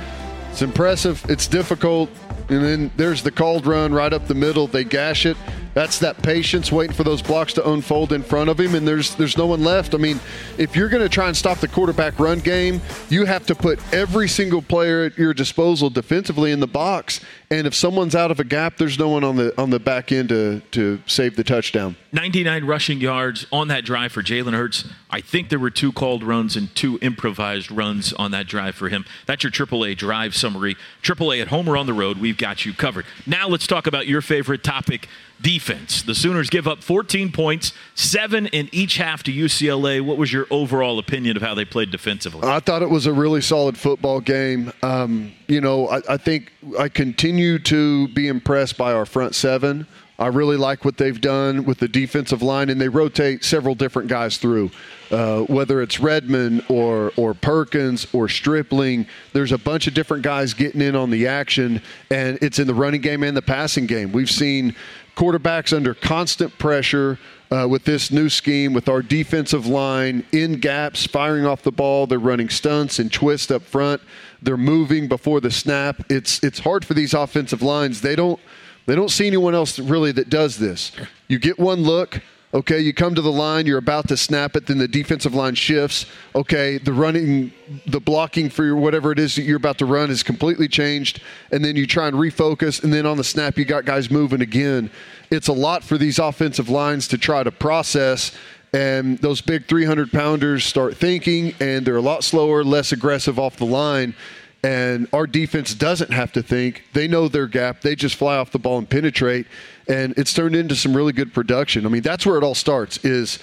It's 0.50 0.62
impressive. 0.62 1.24
It's 1.28 1.46
difficult. 1.46 2.10
And 2.48 2.64
then 2.64 2.90
there's 2.96 3.22
the 3.22 3.30
called 3.30 3.66
run 3.66 3.92
right 3.92 4.12
up 4.12 4.26
the 4.26 4.34
middle. 4.34 4.66
They 4.66 4.84
gash 4.84 5.26
it. 5.26 5.36
That's 5.72 5.98
that 6.00 6.20
patience 6.22 6.72
waiting 6.72 6.94
for 6.94 7.04
those 7.04 7.22
blocks 7.22 7.52
to 7.54 7.70
unfold 7.70 8.12
in 8.12 8.22
front 8.22 8.50
of 8.50 8.58
him, 8.58 8.74
and 8.74 8.86
there's 8.86 9.14
there's 9.14 9.36
no 9.36 9.46
one 9.46 9.62
left. 9.62 9.94
I 9.94 9.98
mean, 9.98 10.18
if 10.58 10.74
you're 10.74 10.88
going 10.88 11.02
to 11.02 11.08
try 11.08 11.28
and 11.28 11.36
stop 11.36 11.58
the 11.58 11.68
quarterback 11.68 12.18
run 12.18 12.40
game, 12.40 12.80
you 13.08 13.24
have 13.24 13.46
to 13.46 13.54
put 13.54 13.78
every 13.94 14.28
single 14.28 14.62
player 14.62 15.04
at 15.04 15.16
your 15.16 15.32
disposal 15.32 15.88
defensively 15.88 16.50
in 16.50 16.58
the 16.58 16.66
box. 16.66 17.20
And 17.50 17.66
if 17.66 17.74
someone's 17.74 18.14
out 18.14 18.30
of 18.30 18.40
a 18.40 18.44
gap, 18.44 18.78
there's 18.78 18.98
no 18.98 19.08
one 19.08 19.22
on 19.22 19.36
the 19.36 19.58
on 19.60 19.70
the 19.70 19.78
back 19.78 20.10
end 20.10 20.30
to 20.30 20.60
to 20.72 21.00
save 21.06 21.36
the 21.36 21.44
touchdown. 21.44 21.96
99 22.12 22.64
rushing 22.64 23.00
yards 23.00 23.46
on 23.52 23.68
that 23.68 23.84
drive 23.84 24.10
for 24.10 24.22
Jalen 24.22 24.54
Hurts. 24.54 24.88
I 25.08 25.20
think 25.20 25.48
there 25.48 25.58
were 25.58 25.70
two 25.70 25.92
called 25.92 26.24
runs 26.24 26.56
and 26.56 26.74
two 26.74 26.98
improvised 27.00 27.70
runs 27.70 28.12
on 28.14 28.32
that 28.32 28.48
drive 28.48 28.74
for 28.74 28.88
him. 28.88 29.04
That's 29.26 29.44
your 29.44 29.52
AAA 29.52 29.96
drive 29.96 30.34
summary. 30.34 30.76
AAA 31.02 31.42
at 31.42 31.48
home 31.48 31.68
or 31.68 31.76
on 31.76 31.86
the 31.86 31.92
road, 31.92 32.18
we've 32.18 32.36
got 32.36 32.66
you 32.66 32.74
covered. 32.74 33.04
Now 33.26 33.48
let's 33.48 33.66
talk 33.66 33.86
about 33.86 34.08
your 34.08 34.22
favorite 34.22 34.64
topic 34.64 35.08
defense. 35.40 36.02
The 36.02 36.14
Sooners 36.14 36.50
give 36.50 36.68
up 36.68 36.82
14 36.82 37.32
points, 37.32 37.72
seven 37.94 38.46
in 38.46 38.68
each 38.72 38.96
half 38.96 39.22
to 39.24 39.32
UCLA. 39.32 40.00
What 40.00 40.18
was 40.18 40.32
your 40.32 40.46
overall 40.50 40.98
opinion 40.98 41.36
of 41.36 41.42
how 41.42 41.54
they 41.54 41.64
played 41.64 41.90
defensively? 41.90 42.48
I 42.48 42.60
thought 42.60 42.82
it 42.82 42.90
was 42.90 43.06
a 43.06 43.12
really 43.12 43.40
solid 43.40 43.76
football 43.76 44.20
game. 44.20 44.72
Um, 44.82 45.32
you 45.48 45.60
know, 45.60 45.88
I, 45.88 46.00
I 46.10 46.16
think 46.16 46.52
I 46.78 46.88
continue 46.88 47.58
to 47.60 48.08
be 48.08 48.28
impressed 48.28 48.76
by 48.76 48.92
our 48.92 49.06
front 49.06 49.34
seven. 49.34 49.86
I 50.20 50.26
really 50.26 50.58
like 50.58 50.84
what 50.84 50.98
they've 50.98 51.18
done 51.18 51.64
with 51.64 51.78
the 51.78 51.88
defensive 51.88 52.42
line, 52.42 52.68
and 52.68 52.78
they 52.78 52.90
rotate 52.90 53.42
several 53.42 53.74
different 53.74 54.08
guys 54.10 54.36
through. 54.36 54.70
Uh, 55.10 55.40
whether 55.44 55.80
it's 55.80 55.98
Redmond 55.98 56.62
or 56.68 57.10
or 57.16 57.32
Perkins 57.32 58.06
or 58.12 58.28
Stripling, 58.28 59.06
there's 59.32 59.50
a 59.50 59.58
bunch 59.58 59.86
of 59.86 59.94
different 59.94 60.22
guys 60.22 60.52
getting 60.52 60.82
in 60.82 60.94
on 60.94 61.08
the 61.10 61.26
action, 61.26 61.80
and 62.10 62.38
it's 62.42 62.58
in 62.58 62.66
the 62.66 62.74
running 62.74 63.00
game 63.00 63.22
and 63.22 63.34
the 63.34 63.42
passing 63.42 63.86
game. 63.86 64.12
We've 64.12 64.30
seen 64.30 64.76
quarterbacks 65.20 65.76
under 65.76 65.92
constant 65.92 66.56
pressure 66.58 67.18
uh, 67.50 67.66
with 67.68 67.84
this 67.84 68.10
new 68.10 68.30
scheme, 68.30 68.72
with 68.72 68.88
our 68.88 69.02
defensive 69.02 69.66
line 69.66 70.24
in 70.32 70.58
gaps, 70.58 71.06
firing 71.06 71.44
off 71.44 71.60
the 71.60 71.70
ball. 71.70 72.06
They're 72.06 72.18
running 72.18 72.48
stunts 72.48 72.98
and 72.98 73.12
twists 73.12 73.50
up 73.50 73.60
front. 73.60 74.00
They're 74.40 74.56
moving 74.56 75.08
before 75.08 75.42
the 75.42 75.50
snap. 75.50 76.02
It's 76.08 76.42
it's 76.42 76.60
hard 76.60 76.86
for 76.86 76.94
these 76.94 77.12
offensive 77.12 77.60
lines. 77.60 78.00
They 78.00 78.16
don't 78.16 78.40
they 78.86 78.94
don't 78.94 79.10
see 79.10 79.26
anyone 79.26 79.54
else 79.54 79.78
really 79.78 80.10
that 80.12 80.30
does 80.30 80.58
this. 80.58 80.92
You 81.28 81.38
get 81.38 81.58
one 81.58 81.82
look. 81.82 82.22
Okay, 82.52 82.80
you 82.80 82.92
come 82.92 83.14
to 83.14 83.22
the 83.22 83.30
line, 83.30 83.66
you're 83.66 83.78
about 83.78 84.08
to 84.08 84.16
snap 84.16 84.56
it, 84.56 84.66
then 84.66 84.78
the 84.78 84.88
defensive 84.88 85.36
line 85.36 85.54
shifts. 85.54 86.06
Okay, 86.34 86.78
the 86.78 86.92
running, 86.92 87.52
the 87.86 88.00
blocking 88.00 88.50
for 88.50 88.74
whatever 88.74 89.12
it 89.12 89.20
is 89.20 89.36
that 89.36 89.42
you're 89.42 89.56
about 89.56 89.78
to 89.78 89.86
run 89.86 90.10
is 90.10 90.24
completely 90.24 90.66
changed, 90.66 91.22
and 91.52 91.64
then 91.64 91.76
you 91.76 91.86
try 91.86 92.08
and 92.08 92.16
refocus, 92.16 92.82
and 92.82 92.92
then 92.92 93.06
on 93.06 93.16
the 93.16 93.22
snap, 93.22 93.56
you 93.56 93.64
got 93.64 93.84
guys 93.84 94.10
moving 94.10 94.40
again. 94.40 94.90
It's 95.30 95.46
a 95.46 95.52
lot 95.52 95.84
for 95.84 95.96
these 95.96 96.18
offensive 96.18 96.68
lines 96.68 97.06
to 97.08 97.18
try 97.18 97.44
to 97.44 97.52
process, 97.52 98.36
and 98.72 99.18
those 99.18 99.40
big 99.40 99.66
300 99.66 100.10
pounders 100.10 100.64
start 100.64 100.96
thinking, 100.96 101.54
and 101.60 101.86
they're 101.86 101.96
a 101.96 102.02
lot 102.02 102.24
slower, 102.24 102.64
less 102.64 102.90
aggressive 102.90 103.38
off 103.38 103.58
the 103.58 103.66
line. 103.66 104.12
And 104.62 105.08
our 105.12 105.26
defense 105.26 105.74
doesn't 105.74 106.12
have 106.12 106.32
to 106.32 106.42
think. 106.42 106.84
They 106.92 107.08
know 107.08 107.28
their 107.28 107.46
gap. 107.46 107.80
They 107.80 107.94
just 107.94 108.16
fly 108.16 108.36
off 108.36 108.50
the 108.50 108.58
ball 108.58 108.78
and 108.78 108.88
penetrate. 108.88 109.46
And 109.88 110.12
it's 110.18 110.34
turned 110.34 110.54
into 110.54 110.76
some 110.76 110.94
really 110.94 111.14
good 111.14 111.32
production. 111.32 111.86
I 111.86 111.88
mean, 111.88 112.02
that's 112.02 112.26
where 112.26 112.36
it 112.36 112.44
all 112.44 112.54
starts 112.54 113.02
is 113.04 113.38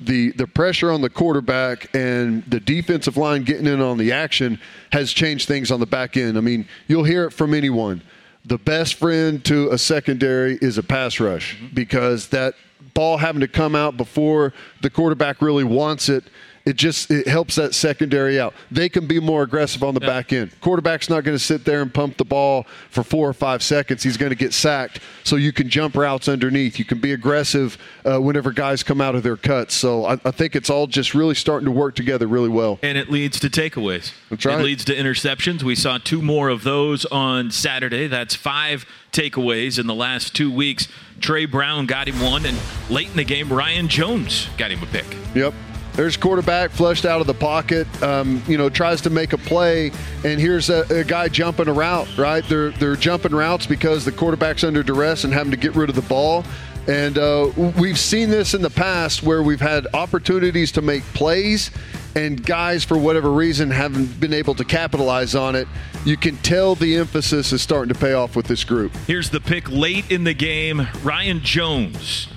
the 0.00 0.32
the 0.32 0.46
pressure 0.46 0.90
on 0.90 1.00
the 1.00 1.10
quarterback 1.10 1.94
and 1.94 2.42
the 2.44 2.58
defensive 2.60 3.16
line 3.16 3.42
getting 3.44 3.66
in 3.66 3.80
on 3.80 3.98
the 3.98 4.12
action 4.12 4.58
has 4.92 5.12
changed 5.12 5.46
things 5.46 5.70
on 5.70 5.80
the 5.80 5.86
back 5.86 6.16
end. 6.16 6.36
I 6.36 6.40
mean, 6.40 6.66
you'll 6.88 7.04
hear 7.04 7.24
it 7.26 7.32
from 7.32 7.54
anyone. 7.54 8.02
The 8.44 8.58
best 8.58 8.94
friend 8.94 9.44
to 9.44 9.70
a 9.70 9.78
secondary 9.78 10.58
is 10.60 10.78
a 10.78 10.82
pass 10.82 11.20
rush 11.20 11.56
mm-hmm. 11.56 11.74
because 11.74 12.28
that 12.28 12.54
ball 12.94 13.16
having 13.18 13.40
to 13.40 13.48
come 13.48 13.74
out 13.74 13.96
before 13.96 14.52
the 14.80 14.90
quarterback 14.90 15.40
really 15.40 15.64
wants 15.64 16.08
it 16.08 16.24
it 16.64 16.76
just 16.76 17.10
it 17.10 17.26
helps 17.26 17.56
that 17.56 17.74
secondary 17.74 18.38
out. 18.38 18.54
They 18.70 18.88
can 18.88 19.06
be 19.06 19.18
more 19.18 19.42
aggressive 19.42 19.82
on 19.82 19.94
the 19.94 20.00
back 20.00 20.32
end. 20.32 20.52
Quarterback's 20.60 21.10
not 21.10 21.24
going 21.24 21.36
to 21.36 21.42
sit 21.42 21.64
there 21.64 21.82
and 21.82 21.92
pump 21.92 22.16
the 22.18 22.24
ball 22.24 22.66
for 22.88 23.02
four 23.02 23.28
or 23.28 23.32
five 23.32 23.62
seconds. 23.62 24.02
He's 24.02 24.16
going 24.16 24.30
to 24.30 24.36
get 24.36 24.52
sacked. 24.52 25.00
So 25.24 25.36
you 25.36 25.52
can 25.52 25.68
jump 25.68 25.96
routes 25.96 26.28
underneath. 26.28 26.78
You 26.78 26.84
can 26.84 27.00
be 27.00 27.12
aggressive 27.12 27.78
uh, 28.04 28.20
whenever 28.20 28.52
guys 28.52 28.82
come 28.82 29.00
out 29.00 29.14
of 29.14 29.22
their 29.24 29.36
cuts. 29.36 29.74
So 29.74 30.04
I, 30.04 30.12
I 30.24 30.30
think 30.30 30.54
it's 30.54 30.70
all 30.70 30.86
just 30.86 31.14
really 31.14 31.34
starting 31.34 31.66
to 31.66 31.72
work 31.72 31.96
together 31.96 32.26
really 32.28 32.48
well. 32.48 32.78
And 32.82 32.96
it 32.96 33.10
leads 33.10 33.40
to 33.40 33.50
takeaways. 33.50 34.12
That's 34.30 34.44
right. 34.44 34.60
It 34.60 34.62
leads 34.62 34.84
to 34.84 34.94
interceptions. 34.94 35.62
We 35.62 35.74
saw 35.74 35.98
two 35.98 36.22
more 36.22 36.48
of 36.48 36.62
those 36.62 37.04
on 37.06 37.50
Saturday. 37.50 38.06
That's 38.06 38.36
five 38.36 38.86
takeaways 39.12 39.78
in 39.78 39.86
the 39.86 39.94
last 39.94 40.34
two 40.34 40.50
weeks. 40.50 40.88
Tre 41.20 41.44
Brown 41.44 41.86
got 41.86 42.08
him 42.08 42.20
one, 42.20 42.44
and 42.46 42.58
late 42.90 43.08
in 43.08 43.16
the 43.16 43.24
game, 43.24 43.52
Ryan 43.52 43.88
Jones 43.88 44.48
got 44.56 44.70
him 44.70 44.82
a 44.82 44.86
pick. 44.86 45.06
Yep. 45.34 45.54
There's 45.92 46.16
quarterback 46.16 46.70
flushed 46.70 47.04
out 47.04 47.20
of 47.20 47.26
the 47.26 47.34
pocket, 47.34 47.86
um, 48.02 48.42
you 48.48 48.56
know, 48.56 48.70
tries 48.70 49.02
to 49.02 49.10
make 49.10 49.34
a 49.34 49.38
play, 49.38 49.92
and 50.24 50.40
here's 50.40 50.70
a, 50.70 50.86
a, 50.88 51.04
guy 51.04 51.28
jumping 51.28 51.68
a 51.68 51.72
route, 51.72 52.08
right? 52.16 52.42
They're, 52.48 52.70
they're 52.70 52.96
jumping 52.96 53.32
routes 53.32 53.66
because 53.66 54.06
the 54.06 54.12
quarterback's 54.12 54.64
under 54.64 54.82
duress 54.82 55.24
and 55.24 55.34
having 55.34 55.50
to 55.50 55.58
get 55.58 55.76
rid 55.76 55.90
of 55.90 55.94
the 55.94 56.02
ball. 56.02 56.46
And 56.88 57.18
uh, 57.18 57.52
we've 57.78 57.98
seen 57.98 58.30
this 58.30 58.54
in 58.54 58.62
the 58.62 58.70
past 58.70 59.22
where 59.22 59.42
we've 59.42 59.60
had 59.60 59.86
opportunities 59.92 60.72
to 60.72 60.82
make 60.82 61.04
plays, 61.14 61.70
and 62.14 62.44
guys, 62.44 62.84
for 62.84 62.98
whatever 62.98 63.30
reason, 63.30 63.70
haven't 63.70 64.20
been 64.20 64.34
able 64.34 64.54
to 64.54 64.64
capitalize 64.64 65.34
on 65.34 65.54
it. 65.54 65.66
You 66.04 66.16
can 66.16 66.36
tell 66.38 66.74
the 66.74 66.96
emphasis 66.96 67.52
is 67.52 67.62
starting 67.62 67.92
to 67.92 67.98
pay 67.98 68.12
off 68.12 68.36
with 68.36 68.46
this 68.46 68.64
group. 68.64 68.94
Here's 69.06 69.30
the 69.30 69.40
pick 69.40 69.70
late 69.70 70.10
in 70.10 70.24
the 70.24 70.34
game 70.34 70.86
Ryan 71.02 71.40
Jones. 71.40 72.28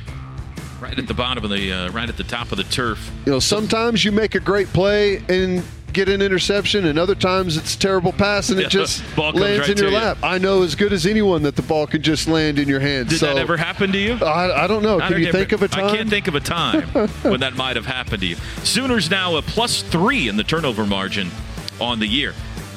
Right 0.80 0.98
at 0.98 1.08
the 1.08 1.14
bottom 1.14 1.44
of 1.44 1.50
the, 1.50 1.72
uh, 1.72 1.90
right 1.92 2.08
at 2.08 2.18
the 2.18 2.24
top 2.24 2.52
of 2.52 2.58
the 2.58 2.64
turf. 2.66 3.12
You 3.26 3.34
know, 3.34 3.40
sometimes 3.40 4.06
you 4.06 4.12
make 4.12 4.36
a 4.36 4.40
great 4.40 4.68
play 4.68 5.24
and 5.30 5.64
get 5.96 6.10
an 6.10 6.22
interception, 6.22 6.86
and 6.86 7.00
other 7.00 7.16
times 7.16 7.58
it's 7.58 7.74
a 7.74 7.80
terrible 7.80 8.12
pass 8.12 8.50
and 8.50 8.60
Yeah, 8.60 8.68
it 8.68 8.70
just 8.70 9.18
lands 9.18 9.40
right 9.40 9.70
in 9.70 9.78
your 9.78 9.88
to 9.88 9.92
you. 9.92 9.98
lap. 9.98 10.18
I 10.22 10.38
know 10.38 10.62
as 10.62 10.76
good 10.76 10.94
as 10.94 11.06
anyone 11.06 11.42
that 11.44 11.56
the 11.56 11.62
ball 11.62 11.88
can 11.88 12.02
just 12.02 12.28
land 12.28 12.60
in 12.60 12.68
your 12.68 12.82
hands. 12.82 13.10
Did 13.10 13.20
so, 13.20 13.28
that 13.28 13.38
ever 13.38 13.58
happen 13.58 13.92
to 13.94 13.98
you? 13.98 14.14
I, 14.16 14.66
I 14.66 14.68
don't 14.68 14.84
know. 14.84 15.00
I 15.00 15.08
Can 15.08 15.22
you 15.22 15.32
think 15.32 15.54
of 15.54 15.64
a 15.64 15.68
time? 15.68 15.86
I 15.86 15.96
can't 15.96 16.10
think 16.10 16.28
of 16.28 16.36
a 16.36 16.40
time 16.40 16.88
when 17.24 17.40
that 17.40 17.56
might 17.56 17.76
have 17.78 17.86
happened 17.86 18.22
to 18.22 18.28
you. 18.28 18.36
Sooners 18.64 19.10
now 19.10 19.38
a 19.38 19.42
plus 19.42 19.82
three 19.82 20.28
in 20.28 20.38
the 20.38 20.44
turnover 20.44 20.86
margin 20.86 21.32
on 21.80 22.00
the 22.00 22.08
year. 22.08 22.34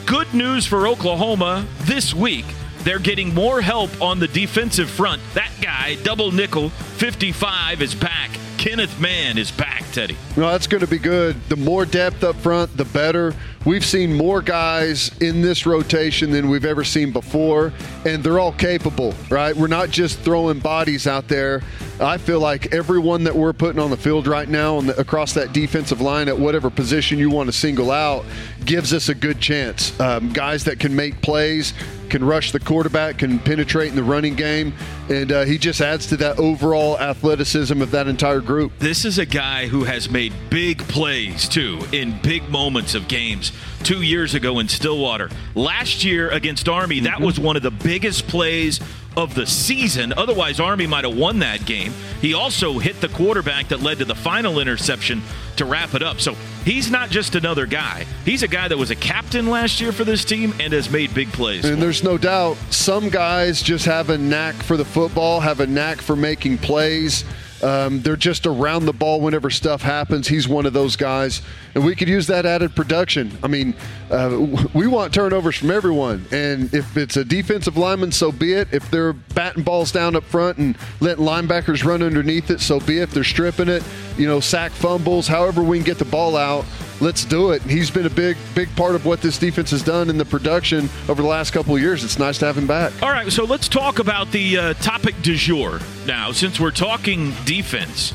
Good 0.06 0.32
news 0.32 0.64
for 0.64 0.86
Oklahoma 0.86 1.66
this 1.80 2.14
week. 2.14 2.46
They're 2.78 2.98
getting 2.98 3.34
more 3.34 3.60
help 3.60 3.90
on 4.00 4.20
the 4.20 4.28
defensive 4.28 4.88
front. 4.88 5.20
That 5.34 5.50
guy, 5.60 5.96
double 6.04 6.30
nickel, 6.30 6.70
55, 6.70 7.82
is 7.82 7.94
back. 7.94 8.30
Kenneth 8.68 9.00
Mann 9.00 9.38
is 9.38 9.50
back, 9.50 9.82
Teddy. 9.92 10.14
No, 10.36 10.50
that's 10.50 10.66
going 10.66 10.82
to 10.82 10.86
be 10.86 10.98
good. 10.98 11.40
The 11.48 11.56
more 11.56 11.86
depth 11.86 12.22
up 12.22 12.36
front, 12.36 12.76
the 12.76 12.84
better. 12.84 13.34
We've 13.64 13.84
seen 13.84 14.12
more 14.12 14.42
guys 14.42 15.10
in 15.22 15.40
this 15.40 15.64
rotation 15.64 16.32
than 16.32 16.50
we've 16.50 16.66
ever 16.66 16.84
seen 16.84 17.10
before, 17.10 17.72
and 18.04 18.22
they're 18.22 18.38
all 18.38 18.52
capable, 18.52 19.14
right? 19.30 19.56
We're 19.56 19.68
not 19.68 19.88
just 19.88 20.18
throwing 20.18 20.58
bodies 20.58 21.06
out 21.06 21.28
there. 21.28 21.62
I 21.98 22.18
feel 22.18 22.40
like 22.40 22.74
everyone 22.74 23.24
that 23.24 23.34
we're 23.34 23.54
putting 23.54 23.80
on 23.80 23.88
the 23.88 23.96
field 23.96 24.26
right 24.26 24.48
now 24.48 24.82
the, 24.82 25.00
across 25.00 25.32
that 25.32 25.54
defensive 25.54 26.02
line 26.02 26.28
at 26.28 26.38
whatever 26.38 26.68
position 26.68 27.18
you 27.18 27.30
want 27.30 27.48
to 27.48 27.52
single 27.52 27.90
out 27.90 28.26
gives 28.68 28.92
us 28.92 29.08
a 29.08 29.14
good 29.14 29.40
chance. 29.40 29.98
Um, 29.98 30.30
guys 30.30 30.64
that 30.64 30.78
can 30.78 30.94
make 30.94 31.22
plays, 31.22 31.72
can 32.10 32.22
rush 32.22 32.52
the 32.52 32.60
quarterback, 32.60 33.16
can 33.18 33.38
penetrate 33.38 33.88
in 33.88 33.96
the 33.96 34.02
running 34.02 34.34
game, 34.34 34.74
and 35.08 35.32
uh, 35.32 35.44
he 35.46 35.56
just 35.56 35.80
adds 35.80 36.06
to 36.08 36.18
that 36.18 36.38
overall 36.38 37.00
athleticism 37.00 37.80
of 37.80 37.90
that 37.92 38.06
entire 38.08 38.42
group. 38.42 38.78
This 38.78 39.06
is 39.06 39.18
a 39.18 39.24
guy 39.24 39.68
who 39.68 39.84
has 39.84 40.10
made 40.10 40.34
big 40.50 40.80
plays, 40.80 41.48
too, 41.48 41.80
in 41.92 42.20
big 42.20 42.46
moments 42.50 42.94
of 42.94 43.08
games. 43.08 43.52
Two 43.84 44.02
years 44.02 44.34
ago 44.34 44.58
in 44.58 44.68
Stillwater. 44.68 45.30
Last 45.54 46.04
year 46.04 46.28
against 46.28 46.68
Army, 46.68 47.00
that 47.00 47.22
was 47.22 47.40
one 47.40 47.56
of 47.56 47.62
the 47.62 47.70
biggest 47.70 48.28
plays 48.28 48.80
of 49.18 49.34
the 49.34 49.44
season. 49.44 50.14
Otherwise, 50.16 50.60
Army 50.60 50.86
might 50.86 51.04
have 51.04 51.16
won 51.16 51.40
that 51.40 51.66
game. 51.66 51.92
He 52.20 52.34
also 52.34 52.78
hit 52.78 53.00
the 53.00 53.08
quarterback 53.08 53.68
that 53.68 53.80
led 53.80 53.98
to 53.98 54.04
the 54.04 54.14
final 54.14 54.60
interception 54.60 55.22
to 55.56 55.64
wrap 55.64 55.94
it 55.94 56.04
up. 56.04 56.20
So 56.20 56.34
he's 56.64 56.88
not 56.88 57.10
just 57.10 57.34
another 57.34 57.66
guy. 57.66 58.06
He's 58.24 58.44
a 58.44 58.48
guy 58.48 58.68
that 58.68 58.78
was 58.78 58.92
a 58.92 58.96
captain 58.96 59.48
last 59.48 59.80
year 59.80 59.90
for 59.90 60.04
this 60.04 60.24
team 60.24 60.54
and 60.60 60.72
has 60.72 60.88
made 60.88 61.12
big 61.14 61.32
plays. 61.32 61.64
And 61.64 61.82
there's 61.82 62.04
no 62.04 62.16
doubt 62.16 62.56
some 62.70 63.08
guys 63.08 63.60
just 63.60 63.84
have 63.86 64.08
a 64.10 64.16
knack 64.16 64.54
for 64.54 64.76
the 64.76 64.84
football, 64.84 65.40
have 65.40 65.58
a 65.58 65.66
knack 65.66 66.00
for 66.00 66.14
making 66.14 66.58
plays. 66.58 67.24
Um, 67.62 68.02
they're 68.02 68.16
just 68.16 68.46
around 68.46 68.86
the 68.86 68.92
ball 68.92 69.20
whenever 69.20 69.50
stuff 69.50 69.82
happens. 69.82 70.28
He's 70.28 70.46
one 70.46 70.66
of 70.66 70.72
those 70.72 70.96
guys, 70.96 71.42
and 71.74 71.84
we 71.84 71.96
could 71.96 72.08
use 72.08 72.26
that 72.28 72.46
added 72.46 72.74
production. 72.74 73.36
I 73.42 73.48
mean, 73.48 73.74
uh, 74.10 74.46
we 74.74 74.86
want 74.86 75.12
turnovers 75.12 75.56
from 75.56 75.70
everyone, 75.70 76.26
and 76.30 76.72
if 76.72 76.96
it's 76.96 77.16
a 77.16 77.24
defensive 77.24 77.76
lineman, 77.76 78.12
so 78.12 78.30
be 78.30 78.52
it. 78.52 78.68
If 78.72 78.90
they're 78.90 79.12
batting 79.12 79.64
balls 79.64 79.90
down 79.90 80.14
up 80.14 80.24
front 80.24 80.58
and 80.58 80.76
letting 81.00 81.24
linebackers 81.24 81.84
run 81.84 82.02
underneath 82.02 82.50
it, 82.50 82.60
so 82.60 82.78
be 82.80 82.98
it. 82.98 83.02
If 83.04 83.10
they're 83.14 83.24
stripping 83.24 83.68
it, 83.68 83.82
you 84.16 84.26
know, 84.26 84.40
sack 84.40 84.72
fumbles, 84.72 85.26
however 85.26 85.62
we 85.62 85.78
can 85.78 85.84
get 85.84 85.98
the 85.98 86.04
ball 86.04 86.36
out 86.36 86.64
let's 87.00 87.24
do 87.24 87.52
it. 87.52 87.62
He's 87.62 87.90
been 87.90 88.06
a 88.06 88.10
big, 88.10 88.36
big 88.54 88.74
part 88.76 88.94
of 88.94 89.06
what 89.06 89.20
this 89.20 89.38
defense 89.38 89.70
has 89.70 89.82
done 89.82 90.10
in 90.10 90.18
the 90.18 90.24
production 90.24 90.88
over 91.08 91.22
the 91.22 91.28
last 91.28 91.52
couple 91.52 91.74
of 91.74 91.80
years. 91.80 92.04
It's 92.04 92.18
nice 92.18 92.38
to 92.38 92.46
have 92.46 92.58
him 92.58 92.66
back. 92.66 92.92
All 93.02 93.10
right, 93.10 93.30
so 93.30 93.44
let's 93.44 93.68
talk 93.68 93.98
about 93.98 94.30
the 94.32 94.58
uh, 94.58 94.74
topic 94.74 95.20
du 95.22 95.36
jour 95.36 95.80
now. 96.06 96.32
Since 96.32 96.60
we're 96.60 96.70
talking 96.70 97.32
defense, 97.44 98.12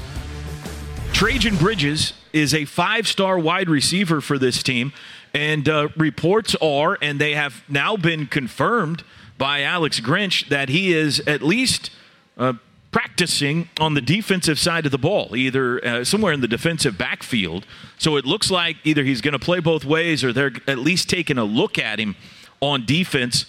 Trejan 1.12 1.60
Bridges 1.60 2.13
is 2.34 2.54
a 2.54 2.66
five 2.66 3.08
star 3.08 3.38
wide 3.40 3.70
receiver 3.70 4.20
for 4.20 4.38
this 4.38 4.63
team. 4.63 4.92
And 5.36 5.68
uh, 5.68 5.90
reports 5.98 6.56
are, 6.62 6.98
and 7.02 7.20
they 7.20 7.34
have 7.34 7.63
now 7.68 7.98
been 7.98 8.28
confirmed 8.28 9.04
by 9.38 9.63
Alex 9.63 10.00
Grinch, 10.00 10.48
that 10.50 10.70
he 10.70 10.94
is 10.94 11.22
at 11.22 11.42
least 11.42 11.90
uh, 12.38 12.54
practicing 12.93 13.67
on 13.79 13.95
the 13.95 14.01
defensive 14.01 14.57
side 14.57 14.85
of 14.85 14.91
the 14.91 14.97
ball, 14.97 15.35
either 15.35 15.83
uh, 15.85 16.03
somewhere 16.03 16.31
in 16.31 16.39
the 16.39 16.47
defensive 16.47 16.97
backfield. 16.97 17.65
So 17.97 18.15
it 18.15 18.25
looks 18.25 18.50
like 18.50 18.77
either 18.83 19.03
he's 19.03 19.19
going 19.19 19.33
to 19.33 19.39
play 19.39 19.59
both 19.59 19.84
ways 19.84 20.23
or 20.23 20.32
they're 20.32 20.53
at 20.67 20.79
least 20.79 21.10
taking 21.10 21.38
a 21.38 21.43
look 21.43 21.77
at 21.77 21.99
him 21.99 22.15
on 22.62 22.86
defense. 22.86 23.47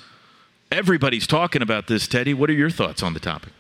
Everybody's 0.72 1.26
talking 1.26 1.62
about 1.62 1.86
this, 1.86 2.08
Teddy. 2.08 2.34
What 2.34 2.50
are 2.50 2.54
your 2.54 2.70
thoughts 2.70 3.02
on 3.02 3.14
the 3.14 3.20
topic? 3.20 3.52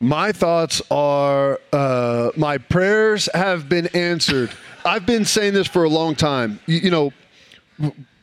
My 0.00 0.32
thoughts 0.32 0.82
are 0.90 1.60
uh, 1.72 2.30
my 2.36 2.58
prayers 2.58 3.28
have 3.32 3.68
been 3.68 3.86
answered. 3.88 4.50
I've 4.84 5.06
been 5.06 5.24
saying 5.24 5.54
this 5.54 5.66
for 5.66 5.84
a 5.84 5.88
long 5.88 6.14
time. 6.14 6.60
You, 6.66 6.78
you 6.78 6.90
know, 6.90 7.12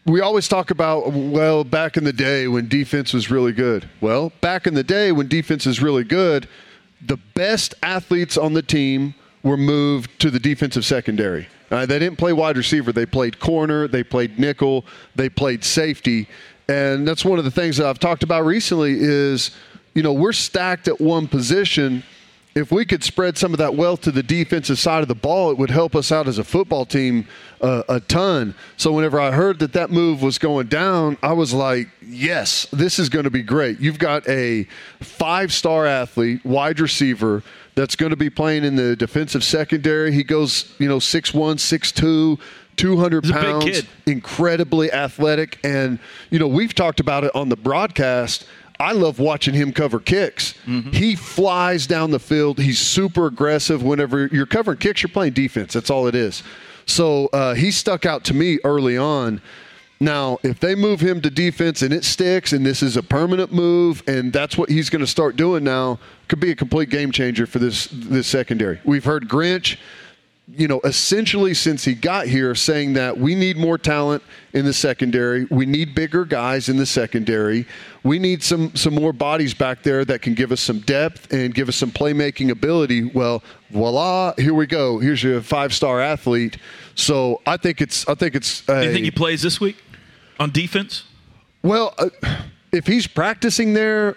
we 0.05 0.21
always 0.21 0.47
talk 0.47 0.71
about, 0.71 1.11
well, 1.11 1.63
back 1.63 1.97
in 1.97 2.03
the 2.03 2.13
day 2.13 2.47
when 2.47 2.67
defense 2.67 3.13
was 3.13 3.31
really 3.31 3.51
good. 3.51 3.89
Well, 4.01 4.31
back 4.41 4.67
in 4.67 4.73
the 4.73 4.83
day 4.83 5.11
when 5.11 5.27
defense 5.27 5.65
is 5.65 5.81
really 5.81 6.03
good, 6.03 6.47
the 7.01 7.17
best 7.33 7.73
athletes 7.83 8.37
on 8.37 8.53
the 8.53 8.61
team 8.61 9.15
were 9.43 9.57
moved 9.57 10.19
to 10.19 10.29
the 10.29 10.39
defensive 10.39 10.85
secondary. 10.85 11.47
Uh, 11.71 11.85
they 11.85 11.99
didn't 11.99 12.17
play 12.17 12.33
wide 12.33 12.57
receiver. 12.57 12.91
They 12.91 13.05
played 13.05 13.39
corner, 13.39 13.87
they 13.87 14.03
played 14.03 14.39
nickel, 14.39 14.85
they 15.15 15.29
played 15.29 15.63
safety. 15.63 16.27
And 16.67 17.07
that's 17.07 17.23
one 17.23 17.37
of 17.37 17.45
the 17.45 17.51
things 17.51 17.77
that 17.77 17.87
I've 17.87 17.99
talked 17.99 18.23
about 18.23 18.45
recently 18.45 18.95
is, 18.99 19.51
you 19.93 20.03
know, 20.03 20.13
we're 20.13 20.33
stacked 20.33 20.87
at 20.87 20.99
one 20.99 21.27
position. 21.27 22.03
If 22.55 22.71
we 22.71 22.85
could 22.85 23.03
spread 23.03 23.37
some 23.37 23.53
of 23.53 23.57
that 23.57 23.75
wealth 23.75 23.99
to 24.03 24.11
the 24.11 24.23
defensive 24.23 24.79
side 24.79 25.01
of 25.01 25.09
the 25.09 25.15
ball, 25.15 25.51
it 25.51 25.57
would 25.57 25.71
help 25.71 25.93
us 25.93 26.09
out 26.09 26.25
as 26.25 26.37
a 26.37 26.43
football 26.45 26.85
team 26.85 27.27
uh, 27.59 27.83
a 27.89 27.99
ton. 27.99 28.55
So 28.77 28.93
whenever 28.93 29.19
I 29.19 29.31
heard 29.31 29.59
that 29.59 29.73
that 29.73 29.91
move 29.91 30.21
was 30.21 30.37
going 30.37 30.67
down, 30.67 31.17
I 31.21 31.33
was 31.33 31.53
like, 31.53 31.89
yes, 32.01 32.65
this 32.71 32.97
is 32.97 33.09
going 33.09 33.25
to 33.25 33.29
be 33.29 33.43
great. 33.43 33.81
You've 33.81 33.99
got 33.99 34.25
a 34.29 34.63
five-star 35.01 35.85
athlete, 35.85 36.45
wide 36.45 36.79
receiver 36.79 37.43
that's 37.75 37.97
going 37.97 38.11
to 38.11 38.15
be 38.15 38.29
playing 38.29 38.63
in 38.63 38.77
the 38.77 38.95
defensive 38.95 39.43
secondary. 39.43 40.13
He 40.13 40.23
goes, 40.23 40.73
you 40.79 40.87
know, 40.87 40.99
6'1", 40.99 41.55
6'2", 41.55 42.39
200 42.77 43.25
He's 43.25 43.31
a 43.31 43.33
big 43.33 43.43
pounds, 43.43 43.83
incredibly 44.05 44.93
athletic. 44.93 45.59
And, 45.65 45.99
you 46.29 46.39
know, 46.39 46.47
we've 46.47 46.73
talked 46.73 47.01
about 47.01 47.25
it 47.25 47.35
on 47.35 47.49
the 47.49 47.57
broadcast. 47.57 48.45
I 48.79 48.91
love 48.91 49.19
watching 49.19 49.53
him 49.53 49.71
cover 49.71 49.99
kicks. 49.99 50.53
Mm-hmm. 50.65 50.91
He 50.91 51.15
flies 51.15 51.87
down 51.87 52.11
the 52.11 52.19
field. 52.19 52.59
He's 52.59 52.79
super 52.79 53.27
aggressive. 53.27 53.83
Whenever 53.83 54.27
you're 54.27 54.45
covering 54.45 54.77
kicks, 54.77 55.01
you're 55.01 55.09
playing 55.09 55.33
defense. 55.33 55.73
That's 55.73 55.89
all 55.89 56.07
it 56.07 56.15
is. 56.15 56.43
So 56.85 57.27
uh, 57.27 57.53
he 57.55 57.71
stuck 57.71 58.05
out 58.05 58.23
to 58.25 58.33
me 58.33 58.59
early 58.63 58.97
on. 58.97 59.41
Now, 59.99 60.39
if 60.43 60.59
they 60.59 60.75
move 60.75 60.99
him 60.99 61.21
to 61.21 61.29
defense 61.29 61.81
and 61.81 61.93
it 61.93 62.03
sticks, 62.03 62.51
and 62.51 62.65
this 62.65 62.83
is 62.83 62.97
a 62.97 63.03
permanent 63.03 63.53
move, 63.53 64.03
and 64.07 64.33
that's 64.33 64.57
what 64.57 64.69
he's 64.69 64.89
going 64.89 64.99
to 64.99 65.07
start 65.07 65.37
doing 65.37 65.63
now, 65.63 65.99
could 66.27 66.41
be 66.41 66.51
a 66.51 66.55
complete 66.55 66.89
game 66.89 67.11
changer 67.11 67.45
for 67.45 67.59
this 67.59 67.87
this 67.91 68.27
secondary. 68.27 68.81
We've 68.83 69.05
heard 69.05 69.29
Grinch 69.29 69.77
you 70.47 70.67
know, 70.67 70.79
essentially 70.83 71.53
since 71.53 71.83
he 71.83 71.95
got 71.95 72.27
here, 72.27 72.53
saying 72.53 72.93
that 72.93 73.17
we 73.17 73.33
need 73.33 73.57
more 73.57 73.77
talent 73.77 74.21
in 74.53 74.63
the 74.63 74.73
secondary. 74.73 75.45
We 75.45 75.65
need 75.65 75.95
bigger 75.95 76.23
guys 76.23 76.69
in 76.69 76.77
the 76.77 76.85
secondary. 76.85 77.65
We 78.03 78.19
need 78.19 78.43
some 78.43 78.75
some 78.75 78.93
more 78.93 79.11
bodies 79.11 79.55
back 79.55 79.81
there 79.81 80.05
that 80.05 80.21
can 80.21 80.35
give 80.35 80.51
us 80.51 80.61
some 80.61 80.79
depth 80.81 81.33
and 81.33 81.53
give 81.53 81.67
us 81.67 81.75
some 81.75 81.89
playmaking 81.89 82.51
ability. 82.51 83.05
Well, 83.05 83.43
voila, 83.71 84.33
here 84.37 84.53
we 84.53 84.67
go. 84.67 84.99
Here's 84.99 85.23
your 85.23 85.41
five 85.41 85.73
star 85.73 85.99
athlete. 85.99 86.57
So 86.93 87.41
I 87.47 87.57
think 87.57 87.81
it's 87.81 88.07
I 88.07 88.13
think 88.13 88.35
it's. 88.35 88.61
Do 88.61 88.81
you 88.83 88.93
think 88.93 89.05
he 89.05 89.11
plays 89.11 89.41
this 89.41 89.59
week 89.59 89.77
on 90.39 90.51
defense? 90.51 91.03
well, 91.63 91.95
uh, 91.97 92.09
if 92.71 92.85
he's 92.85 93.07
practicing 93.07 93.73
there, 93.73 94.15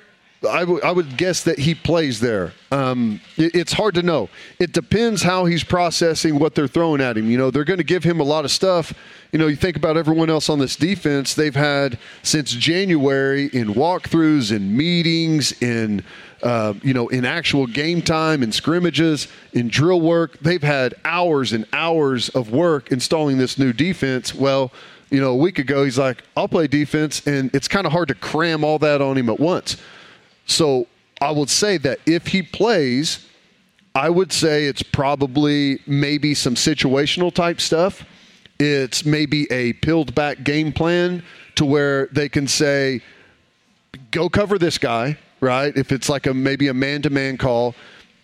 I 0.48 0.62
would- 0.64 1.16
guess 1.16 1.42
that 1.44 1.58
he 1.58 1.74
plays 1.74 2.20
there. 2.20 2.52
Um, 2.70 3.20
it- 3.36 3.54
it's 3.54 3.72
hard 3.72 3.94
to 3.96 4.02
know. 4.02 4.28
It 4.60 4.72
depends 4.72 5.22
how 5.22 5.46
he's 5.46 5.64
processing 5.64 6.38
what 6.38 6.54
they're 6.54 6.68
throwing 6.68 7.00
at 7.00 7.16
him. 7.18 7.28
You 7.30 7.38
know, 7.38 7.50
they're 7.50 7.64
going 7.64 7.78
to 7.78 7.84
give 7.84 8.04
him 8.04 8.20
a 8.20 8.24
lot 8.24 8.44
of 8.44 8.50
stuff. 8.52 8.94
You 9.32 9.38
know, 9.38 9.48
you 9.48 9.56
think 9.56 9.76
about 9.76 9.96
everyone 9.96 10.30
else 10.30 10.48
on 10.48 10.58
this 10.60 10.76
defense, 10.76 11.34
they've 11.34 11.56
had 11.56 11.98
since 12.22 12.52
January 12.52 13.50
in 13.52 13.74
walkthroughs 13.74 14.54
in 14.54 14.76
meetings, 14.76 15.52
in 15.60 16.02
uh, 16.40 16.72
you 16.84 16.94
know, 16.94 17.08
in 17.08 17.24
actual 17.24 17.66
game 17.66 18.00
time, 18.00 18.44
in 18.44 18.52
scrimmages, 18.52 19.26
in 19.54 19.66
drill 19.66 20.00
work. 20.00 20.38
They've 20.40 20.62
had 20.62 20.94
hours 21.04 21.52
and 21.52 21.64
hours 21.72 22.28
of 22.28 22.52
work 22.52 22.92
installing 22.92 23.38
this 23.38 23.58
new 23.58 23.72
defense. 23.72 24.32
Well, 24.36 24.70
you 25.10 25.20
know, 25.20 25.30
a 25.32 25.36
week 25.36 25.58
ago, 25.58 25.82
he's 25.82 25.98
like, 25.98 26.22
I'll 26.36 26.46
play 26.46 26.68
defense. 26.68 27.26
And 27.26 27.50
it's 27.52 27.66
kind 27.66 27.86
of 27.86 27.92
hard 27.92 28.06
to 28.08 28.14
cram 28.14 28.62
all 28.62 28.78
that 28.78 29.02
on 29.02 29.18
him 29.18 29.28
at 29.28 29.40
once. 29.40 29.78
So 30.48 30.88
I 31.20 31.30
would 31.30 31.50
say 31.50 31.78
that 31.78 32.00
if 32.06 32.26
he 32.26 32.42
plays, 32.42 33.24
I 33.94 34.10
would 34.10 34.32
say 34.32 34.64
it's 34.64 34.82
probably 34.82 35.80
maybe 35.86 36.34
some 36.34 36.54
situational 36.54 37.32
type 37.32 37.60
stuff. 37.60 38.04
It's 38.58 39.04
maybe 39.04 39.46
a 39.52 39.74
peeled 39.74 40.14
back 40.14 40.42
game 40.42 40.72
plan 40.72 41.22
to 41.54 41.64
where 41.64 42.06
they 42.06 42.28
can 42.28 42.48
say, 42.48 43.02
go 44.10 44.28
cover 44.28 44.58
this 44.58 44.78
guy, 44.78 45.16
right? 45.40 45.76
If 45.76 45.92
it's 45.92 46.08
like 46.08 46.26
a 46.26 46.34
maybe 46.34 46.68
a 46.68 46.74
man 46.74 47.02
to 47.02 47.10
man 47.10 47.36
call, 47.36 47.74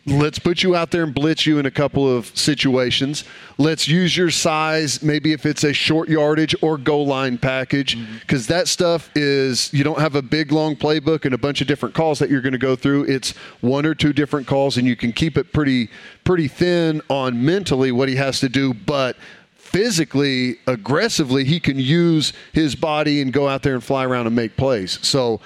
let's 0.06 0.38
put 0.38 0.62
you 0.62 0.76
out 0.76 0.90
there 0.90 1.02
and 1.02 1.14
blitz 1.14 1.46
you 1.46 1.58
in 1.58 1.66
a 1.66 1.70
couple 1.70 2.08
of 2.08 2.26
situations. 2.36 3.24
Let's 3.56 3.88
use 3.88 4.16
your 4.16 4.30
size, 4.30 5.02
maybe 5.02 5.32
if 5.32 5.46
it's 5.46 5.64
a 5.64 5.72
short 5.72 6.08
yardage 6.08 6.54
or 6.60 6.76
goal 6.76 7.06
line 7.06 7.38
package, 7.38 7.96
mm-hmm. 7.96 8.18
because 8.18 8.46
that 8.48 8.68
stuff 8.68 9.10
is 9.14 9.72
you 9.72 9.82
don't 9.82 9.98
have 9.98 10.14
a 10.14 10.22
big 10.22 10.52
long 10.52 10.76
playbook 10.76 11.24
and 11.24 11.34
a 11.34 11.38
bunch 11.38 11.60
of 11.60 11.66
different 11.66 11.94
calls 11.94 12.18
that 12.18 12.28
you're 12.28 12.42
going 12.42 12.52
to 12.52 12.58
go 12.58 12.76
through. 12.76 13.04
It's 13.04 13.32
one 13.60 13.86
or 13.86 13.94
two 13.94 14.12
different 14.12 14.46
calls, 14.46 14.76
and 14.76 14.86
you 14.86 14.96
can 14.96 15.12
keep 15.12 15.38
it 15.38 15.52
pretty 15.52 15.88
pretty 16.24 16.48
thin 16.48 17.00
on 17.08 17.44
mentally 17.44 17.92
what 17.92 18.08
he 18.08 18.16
has 18.16 18.40
to 18.40 18.48
do, 18.48 18.74
but 18.74 19.16
physically, 19.56 20.56
aggressively, 20.66 21.44
he 21.44 21.58
can 21.58 21.78
use 21.78 22.32
his 22.52 22.76
body 22.76 23.20
and 23.20 23.32
go 23.32 23.48
out 23.48 23.62
there 23.62 23.74
and 23.74 23.82
fly 23.82 24.04
around 24.04 24.26
and 24.26 24.36
make 24.36 24.56
plays. 24.56 25.04
So 25.04 25.40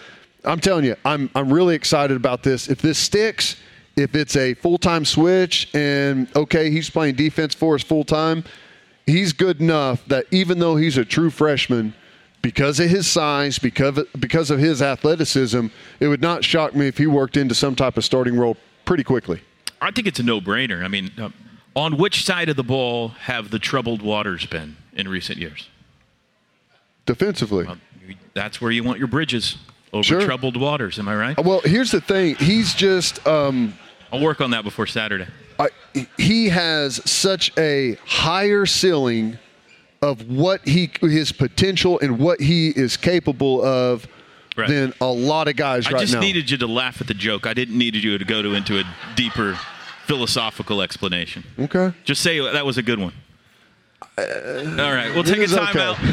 I'm 0.45 0.61
telling 0.61 0.85
you, 0.85 0.97
I'm 1.05 1.31
I'm 1.35 1.53
really 1.53 1.75
excited 1.75 2.17
about 2.17 2.43
this. 2.43 2.69
If 2.69 2.83
this 2.83 2.99
sticks, 2.99 3.57
if 3.99 4.15
it's 4.15 4.37
a 4.37 4.55
full 4.55 4.79
time 4.79 5.05
switch 5.05 5.69
and 5.75 6.29
okay, 6.37 6.71
he's 6.71 6.89
playing 6.89 7.17
defense 7.17 7.55
for 7.55 7.75
us 7.75 7.83
full 7.83 8.05
time, 8.05 8.45
he's 9.07 9.33
good 9.33 9.61
enough 9.61 10.05
that 10.07 10.27
even 10.31 10.59
though 10.59 10.77
he's 10.77 10.97
a 10.97 11.05
true 11.05 11.31
freshman, 11.31 11.95
because 12.41 12.79
of 12.79 12.89
his 12.89 13.07
size, 13.09 13.59
because 13.59 13.99
of, 13.99 14.07
because 14.21 14.51
of 14.51 14.61
his 14.61 14.81
athleticism, 14.81 15.67
it 15.99 16.07
would 16.09 16.21
not 16.21 16.45
shock 16.45 16.75
me 16.75 16.87
if 16.87 16.97
he 16.97 17.07
worked 17.07 17.37
into 17.37 17.55
some 17.55 17.75
type 17.75 17.97
of 17.97 18.05
starting 18.05 18.39
role 18.39 18.57
pretty 18.85 19.03
quickly. 19.03 19.41
I 19.83 19.91
think 19.91 20.07
it's 20.07 20.21
a 20.21 20.23
no-brainer. 20.23 20.85
I 20.85 20.89
mean, 20.89 21.11
uh, 21.19 21.31
on 21.75 21.97
which 21.97 22.25
side 22.25 22.49
of 22.49 22.57
the 22.57 22.63
ball 22.63 23.09
have 23.09 23.51
the 23.51 23.59
troubled 23.59 24.03
waters 24.03 24.47
been 24.47 24.77
in 24.95 25.09
recent 25.09 25.39
years? 25.39 25.69
Defensively. 27.07 27.65
Well, 27.65 27.79
that's 28.35 28.61
where 28.61 28.71
you 28.71 28.85
want 28.85 28.99
your 28.99 29.09
bridges 29.09 29.57
over 29.93 30.03
Sure. 30.03 30.21
troubled 30.21 30.57
waters. 30.57 30.99
Am 30.99 31.09
I 31.09 31.17
right? 31.17 31.45
Well, 31.45 31.61
here's 31.65 31.91
the 31.91 32.01
thing. 32.01 32.37
He's 32.37 32.75
just 32.75 33.27
um, 33.27 33.75
I'll 34.13 34.21
work 34.21 34.41
on 34.41 34.51
that 34.53 34.65
before 34.65 34.87
Saturday. 34.87 35.27
I, 35.59 35.69
he 36.17 36.49
has 36.51 37.01
such 37.11 37.51
a 37.59 37.97
higher 38.07 38.65
ceiling 38.67 39.39
of 40.01 40.29
what 40.31 40.67
he 40.67 40.91
his 41.01 41.33
potential 41.33 41.99
and 42.01 42.19
what 42.19 42.41
he 42.41 42.69
is 42.69 42.97
capable 42.97 43.65
of 43.65 44.07
Right. 44.57 44.69
than 44.69 44.93
a 45.01 45.07
lot 45.07 45.47
of 45.47 45.55
guys 45.55 45.87
I 45.87 45.93
right 45.93 46.01
just 46.01 46.19
needed 46.19 46.51
you 46.51 46.57
to 46.59 46.67
laugh 46.67 47.01
at 47.01 47.07
the 47.07 47.15
joke. 47.15 47.47
I 47.47 47.55
didn't 47.55 47.79
need 47.79 47.95
you 47.95 48.19
to 48.19 48.25
go 48.25 48.43
to 48.43 48.55
into 48.55 48.81
a 48.81 48.85
deeper 49.15 49.57
philosophical 50.07 50.83
explanation. 50.83 51.45
okay. 51.61 51.93
Just 52.05 52.23
say 52.23 52.41
that 52.41 52.67
was 52.67 52.77
a 52.77 52.83
good 52.83 52.99
one. 52.99 53.13
All 54.19 54.25
right, 54.25 55.13
we'll 55.15 55.23
take 55.23 55.39
a 55.39 55.43
timeout. 55.43 55.93
okay. 55.93 56.13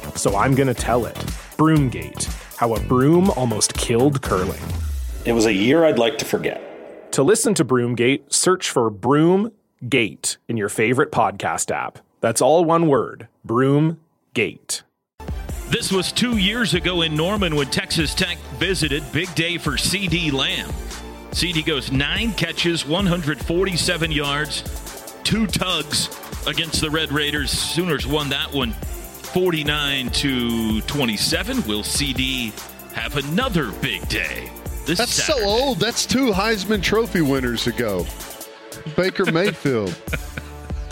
so 0.17 0.35
I'm 0.35 0.55
going 0.55 0.67
to 0.67 0.73
tell 0.73 1.05
it. 1.05 1.15
Broomgate 1.57 2.25
How 2.55 2.73
a 2.75 2.79
Broom 2.79 3.29
Almost 3.31 3.73
Killed 3.75 4.21
Curling. 4.21 4.61
It 5.25 5.33
was 5.33 5.45
a 5.45 5.53
year 5.53 5.85
I'd 5.85 5.99
like 5.99 6.17
to 6.19 6.25
forget. 6.25 7.11
To 7.13 7.23
listen 7.23 7.53
to 7.55 7.65
Broomgate, 7.65 8.31
search 8.33 8.69
for 8.69 8.89
Broomgate 8.89 10.37
in 10.47 10.57
your 10.57 10.69
favorite 10.69 11.11
podcast 11.11 11.69
app. 11.69 11.99
That's 12.21 12.41
all 12.41 12.65
one 12.65 12.87
word 12.87 13.27
Broomgate. 13.45 14.83
This 15.69 15.91
was 15.91 16.11
two 16.11 16.37
years 16.37 16.73
ago 16.73 17.01
in 17.01 17.15
Norman 17.15 17.55
when 17.55 17.67
Texas 17.67 18.13
Tech 18.15 18.37
visited. 18.57 19.03
Big 19.11 19.33
day 19.35 19.57
for 19.57 19.71
CeeDee 19.71 20.33
Lamb. 20.33 20.69
CeeDee 21.31 21.65
goes 21.65 21.91
nine 21.91 22.33
catches, 22.33 22.85
147 22.85 24.11
yards, 24.11 25.15
two 25.23 25.47
tugs 25.47 26.09
against 26.47 26.81
the 26.81 26.89
Red 26.89 27.11
Raiders. 27.11 27.51
Sooners 27.51 28.05
won 28.05 28.29
that 28.29 28.51
one 28.53 28.73
49 29.33 30.09
to 30.09 30.81
27. 30.81 31.63
Will 31.67 31.83
CeeDee 31.83 32.51
have 32.93 33.15
another 33.17 33.71
big 33.81 34.07
day? 34.09 34.49
This 34.85 34.97
That's 34.97 35.11
Saturday? 35.13 35.39
so 35.43 35.47
old. 35.49 35.79
That's 35.79 36.05
two 36.05 36.31
Heisman 36.31 36.81
Trophy 36.83 37.21
winners 37.21 37.67
ago. 37.67 38.05
Baker 38.97 39.25
Mayfield. 39.31 39.95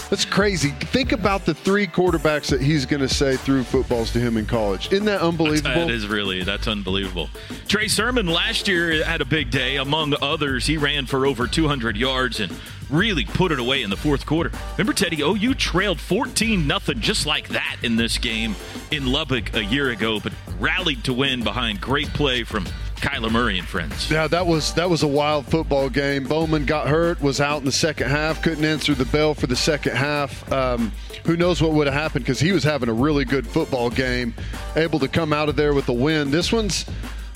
That's 0.09 0.25
crazy. 0.25 0.69
Think 0.69 1.11
about 1.11 1.45
the 1.45 1.53
three 1.53 1.85
quarterbacks 1.85 2.49
that 2.49 2.61
he's 2.61 2.85
going 2.85 3.01
to 3.01 3.09
say 3.09 3.37
threw 3.37 3.63
footballs 3.63 4.11
to 4.13 4.19
him 4.19 4.37
in 4.37 4.47
college. 4.47 4.91
Isn't 4.91 5.05
that 5.05 5.21
unbelievable? 5.21 5.87
That 5.87 5.91
is 5.91 6.07
really 6.07 6.43
that's 6.43 6.67
unbelievable. 6.67 7.29
Trey 7.67 7.87
Sermon 7.87 8.25
last 8.25 8.67
year 8.67 9.03
had 9.03 9.21
a 9.21 9.25
big 9.25 9.51
day. 9.51 9.77
Among 9.77 10.15
others, 10.21 10.65
he 10.65 10.77
ran 10.77 11.05
for 11.05 11.27
over 11.27 11.45
200 11.45 11.95
yards 11.95 12.39
and 12.39 12.51
really 12.89 13.23
put 13.23 13.51
it 13.51 13.59
away 13.59 13.83
in 13.83 13.91
the 13.91 13.97
fourth 13.97 14.25
quarter. 14.25 14.51
Remember, 14.71 14.93
Teddy? 14.93 15.21
OU 15.21 15.53
trailed 15.53 15.99
14 15.99 16.65
nothing 16.65 16.99
just 16.99 17.27
like 17.27 17.47
that 17.49 17.77
in 17.83 17.95
this 17.95 18.17
game 18.17 18.55
in 18.89 19.05
Lubbock 19.05 19.53
a 19.53 19.63
year 19.63 19.89
ago, 19.89 20.19
but 20.19 20.33
rallied 20.59 21.03
to 21.03 21.13
win 21.13 21.43
behind 21.43 21.79
great 21.79 22.07
play 22.09 22.43
from 22.43 22.65
Kyler 22.99 23.31
Murray 23.31 23.57
and 23.57 23.67
friends. 23.67 24.09
Yeah, 24.09 24.27
that 24.27 24.45
was 24.45 24.73
that 24.73 24.89
was 24.89 25.03
a 25.03 25.07
wild 25.07 25.45
football 25.45 25.89
game. 25.89 26.25
Bowman 26.25 26.65
got 26.65 26.88
hurt, 26.88 27.21
was 27.21 27.39
out 27.41 27.59
in 27.59 27.65
the 27.65 27.71
second 27.71 28.09
half, 28.09 28.41
couldn't 28.41 28.65
answer 28.65 28.93
the 28.93 29.05
bell 29.05 29.33
for 29.33 29.47
the 29.47 29.55
second 29.55 29.95
half. 29.95 30.49
Um, 30.51 30.91
who 31.25 31.35
knows 31.38 31.62
what 31.62 31.71
would 31.73 31.88
have 31.88 31.93
happened 31.93 32.25
because 32.25 32.39
he 32.39 32.51
was 32.51 32.63
having 32.63 32.89
a 32.89 32.93
really 32.93 33.25
good 33.25 33.47
football 33.47 33.89
game, 33.89 34.33
able 34.75 34.99
to 34.99 35.07
come 35.07 35.33
out 35.33 35.49
of 35.49 35.55
there 35.55 35.73
with 35.73 35.89
a 35.89 35.93
win. 35.93 36.31
This 36.31 36.51
one's 36.51 36.85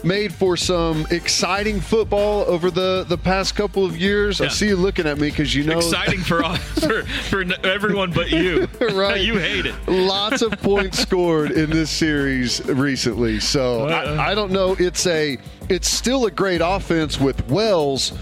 made 0.03 0.33
for 0.33 0.57
some 0.57 1.05
exciting 1.09 1.79
football 1.79 2.41
over 2.47 2.69
the 2.69 3.05
the 3.07 3.17
past 3.17 3.55
couple 3.55 3.85
of 3.85 3.97
years. 3.97 4.41
I 4.41 4.47
see 4.47 4.67
you 4.67 4.75
looking 4.75 5.07
at 5.07 5.17
me 5.17 5.29
because 5.29 5.53
you 5.55 5.63
know 5.63 5.77
Exciting 5.77 6.19
for, 6.21 6.43
all, 6.43 6.55
for 6.57 7.03
for 7.03 7.43
everyone 7.65 8.11
but 8.11 8.29
you. 8.31 8.67
Right. 8.93 9.21
you 9.21 9.37
hate 9.37 9.65
it. 9.65 9.75
Lots 9.87 10.41
of 10.41 10.51
points 10.61 10.99
scored 11.01 11.51
in 11.51 11.69
this 11.69 11.89
series 11.89 12.63
recently. 12.65 13.39
So 13.39 13.87
I, 13.87 14.05
uh, 14.05 14.21
I 14.21 14.35
don't 14.35 14.51
know. 14.51 14.75
It's 14.77 15.07
a 15.07 15.37
it's 15.69 15.87
still 15.89 16.25
a 16.25 16.31
great 16.31 16.61
offense 16.63 17.19
with 17.19 17.47
Wells, 17.49 18.13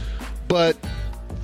but 0.47 0.77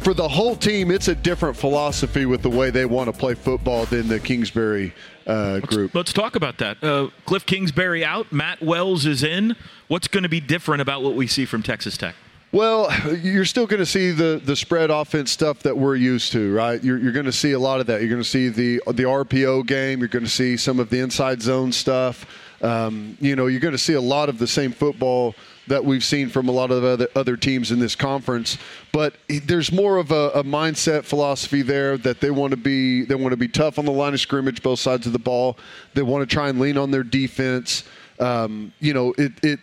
for 0.07 0.13
the 0.13 0.25
whole 0.25 0.55
team, 0.55 0.89
it's 0.89 1.09
a 1.09 1.15
different 1.15 1.57
philosophy 1.57 2.25
with 2.25 2.41
the 2.41 2.49
way 2.49 2.69
they 2.69 2.85
want 2.85 3.13
to 3.13 3.19
play 3.19 3.33
football 3.33 3.83
than 3.87 4.07
the 4.07 4.17
Kingsbury 4.17 4.93
uh, 5.25 5.59
group. 5.59 5.93
Let's 5.93 6.13
talk 6.13 6.37
about 6.37 6.59
that. 6.59 6.81
Uh, 6.81 7.09
Cliff 7.25 7.45
Kingsbury 7.45 8.05
out. 8.05 8.31
Matt 8.31 8.61
Wells 8.61 9.05
is 9.05 9.21
in. 9.21 9.57
What's 9.89 10.07
going 10.07 10.23
to 10.23 10.29
be 10.29 10.39
different 10.39 10.81
about 10.81 11.03
what 11.03 11.15
we 11.15 11.27
see 11.27 11.43
from 11.43 11.61
Texas 11.61 11.97
Tech? 11.97 12.15
Well, 12.53 12.89
you're 13.21 13.43
still 13.43 13.67
going 13.67 13.81
to 13.81 13.85
see 13.85 14.11
the 14.11 14.41
the 14.41 14.55
spread 14.55 14.91
offense 14.91 15.29
stuff 15.29 15.59
that 15.63 15.77
we're 15.77 15.97
used 15.97 16.31
to, 16.31 16.55
right? 16.55 16.81
You're, 16.81 16.99
you're 16.99 17.11
going 17.11 17.25
to 17.25 17.33
see 17.33 17.51
a 17.51 17.59
lot 17.59 17.81
of 17.81 17.87
that. 17.87 17.99
You're 17.99 18.09
going 18.09 18.23
to 18.23 18.29
see 18.29 18.47
the 18.47 18.81
the 18.87 19.03
RPO 19.03 19.67
game. 19.67 19.99
You're 19.99 20.07
going 20.07 20.23
to 20.23 20.31
see 20.31 20.55
some 20.55 20.79
of 20.79 20.89
the 20.89 21.01
inside 21.01 21.41
zone 21.41 21.73
stuff. 21.73 22.25
Um, 22.61 23.17
you 23.19 23.35
know, 23.35 23.47
you're 23.47 23.59
going 23.59 23.73
to 23.73 23.77
see 23.77 23.95
a 23.95 24.01
lot 24.01 24.29
of 24.29 24.39
the 24.39 24.47
same 24.47 24.71
football 24.71 25.35
that 25.67 25.83
we've 25.83 26.03
seen 26.03 26.29
from 26.29 26.49
a 26.49 26.51
lot 26.51 26.71
of 26.71 26.83
other 26.83 27.07
other 27.15 27.37
teams 27.37 27.71
in 27.71 27.79
this 27.79 27.95
conference. 27.95 28.57
But 28.91 29.15
there's 29.27 29.71
more 29.71 29.97
of 29.97 30.11
a, 30.11 30.31
a 30.31 30.43
mindset 30.43 31.03
philosophy 31.03 31.61
there 31.61 31.97
that 31.99 32.21
they 32.21 32.31
want 32.31 32.51
to 32.51 32.57
be 32.57 33.03
they 33.05 33.15
want 33.15 33.31
to 33.31 33.37
be 33.37 33.47
tough 33.47 33.77
on 33.79 33.85
the 33.85 33.91
line 33.91 34.13
of 34.13 34.19
scrimmage, 34.19 34.61
both 34.61 34.79
sides 34.79 35.05
of 35.05 35.13
the 35.13 35.19
ball. 35.19 35.57
They 35.93 36.01
want 36.03 36.27
to 36.27 36.33
try 36.33 36.49
and 36.49 36.59
lean 36.59 36.77
on 36.77 36.91
their 36.91 37.03
defense. 37.03 37.83
Um, 38.19 38.73
you 38.79 38.93
know, 38.93 39.13
it 39.17 39.33
it 39.43 39.59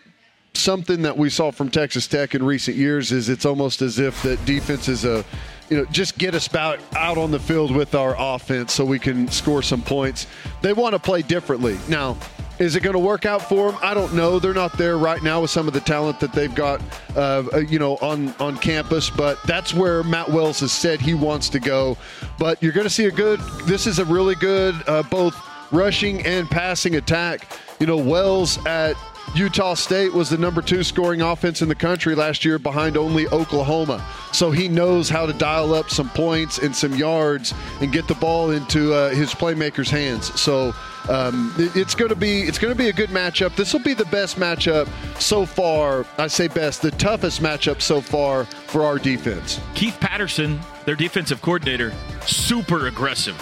something 0.54 1.02
that 1.02 1.16
we 1.16 1.28
saw 1.28 1.50
from 1.50 1.70
Texas 1.70 2.06
Tech 2.06 2.34
in 2.34 2.44
recent 2.44 2.76
years 2.76 3.12
is 3.12 3.28
it's 3.28 3.44
almost 3.44 3.82
as 3.82 3.98
if 3.98 4.22
that 4.22 4.42
defense 4.44 4.88
is 4.88 5.04
a, 5.04 5.24
you 5.68 5.76
know, 5.76 5.84
just 5.86 6.16
get 6.16 6.34
us 6.34 6.52
out, 6.54 6.78
out 6.96 7.18
on 7.18 7.30
the 7.30 7.38
field 7.38 7.74
with 7.74 7.94
our 7.94 8.14
offense 8.18 8.72
so 8.72 8.84
we 8.84 8.98
can 8.98 9.28
score 9.28 9.62
some 9.62 9.82
points. 9.82 10.26
They 10.62 10.72
want 10.72 10.94
to 10.94 10.98
play 10.98 11.22
differently. 11.22 11.78
Now, 11.88 12.16
is 12.58 12.76
it 12.76 12.82
going 12.82 12.94
to 12.94 13.00
work 13.00 13.26
out 13.26 13.42
for 13.42 13.70
them? 13.70 13.80
I 13.82 13.94
don't 13.94 14.14
know. 14.14 14.38
They're 14.38 14.54
not 14.54 14.76
there 14.78 14.96
right 14.96 15.22
now 15.22 15.40
with 15.40 15.50
some 15.50 15.66
of 15.66 15.74
the 15.74 15.80
talent 15.80 16.20
that 16.20 16.32
they've 16.32 16.54
got, 16.54 16.80
uh, 17.16 17.44
you 17.68 17.78
know, 17.78 17.96
on 17.96 18.34
on 18.38 18.56
campus. 18.58 19.10
But 19.10 19.42
that's 19.44 19.74
where 19.74 20.02
Matt 20.04 20.30
Wells 20.30 20.60
has 20.60 20.72
said 20.72 21.00
he 21.00 21.14
wants 21.14 21.48
to 21.50 21.60
go. 21.60 21.96
But 22.38 22.62
you're 22.62 22.72
going 22.72 22.86
to 22.86 22.90
see 22.90 23.06
a 23.06 23.10
good. 23.10 23.40
This 23.64 23.86
is 23.86 23.98
a 23.98 24.04
really 24.04 24.34
good 24.36 24.74
uh, 24.86 25.02
both 25.04 25.36
rushing 25.72 26.24
and 26.24 26.48
passing 26.48 26.96
attack. 26.96 27.48
You 27.80 27.86
know, 27.86 27.96
Wells 27.96 28.64
at 28.66 28.96
Utah 29.34 29.74
State 29.74 30.12
was 30.12 30.30
the 30.30 30.38
number 30.38 30.62
two 30.62 30.84
scoring 30.84 31.20
offense 31.20 31.60
in 31.60 31.68
the 31.68 31.74
country 31.74 32.14
last 32.14 32.44
year 32.44 32.58
behind 32.58 32.96
only 32.96 33.26
Oklahoma. 33.28 34.04
So 34.32 34.52
he 34.52 34.68
knows 34.68 35.08
how 35.08 35.26
to 35.26 35.32
dial 35.32 35.74
up 35.74 35.90
some 35.90 36.08
points 36.10 36.58
and 36.58 36.74
some 36.74 36.94
yards 36.94 37.52
and 37.80 37.90
get 37.90 38.06
the 38.06 38.14
ball 38.14 38.50
into 38.50 38.94
uh, 38.94 39.10
his 39.10 39.34
playmakers' 39.34 39.90
hands. 39.90 40.40
So 40.40 40.72
um, 41.08 41.54
it's 41.58 41.94
going 41.94 42.08
to 42.08 42.16
be 42.16 42.42
it's 42.42 42.58
going 42.58 42.72
to 42.72 42.78
be 42.78 42.88
a 42.88 42.92
good 42.92 43.10
matchup. 43.10 43.54
This 43.56 43.72
will 43.72 43.80
be 43.80 43.94
the 43.94 44.06
best 44.06 44.36
matchup 44.36 44.88
so 45.20 45.44
far. 45.44 46.06
I 46.18 46.26
say 46.26 46.48
best, 46.48 46.82
the 46.82 46.90
toughest 46.92 47.42
matchup 47.42 47.82
so 47.82 48.00
far 48.00 48.44
for 48.44 48.82
our 48.82 48.98
defense. 48.98 49.60
Keith 49.74 49.98
Patterson, 50.00 50.60
their 50.84 50.96
defensive 50.96 51.42
coordinator, 51.42 51.92
super 52.26 52.86
aggressive. 52.86 53.36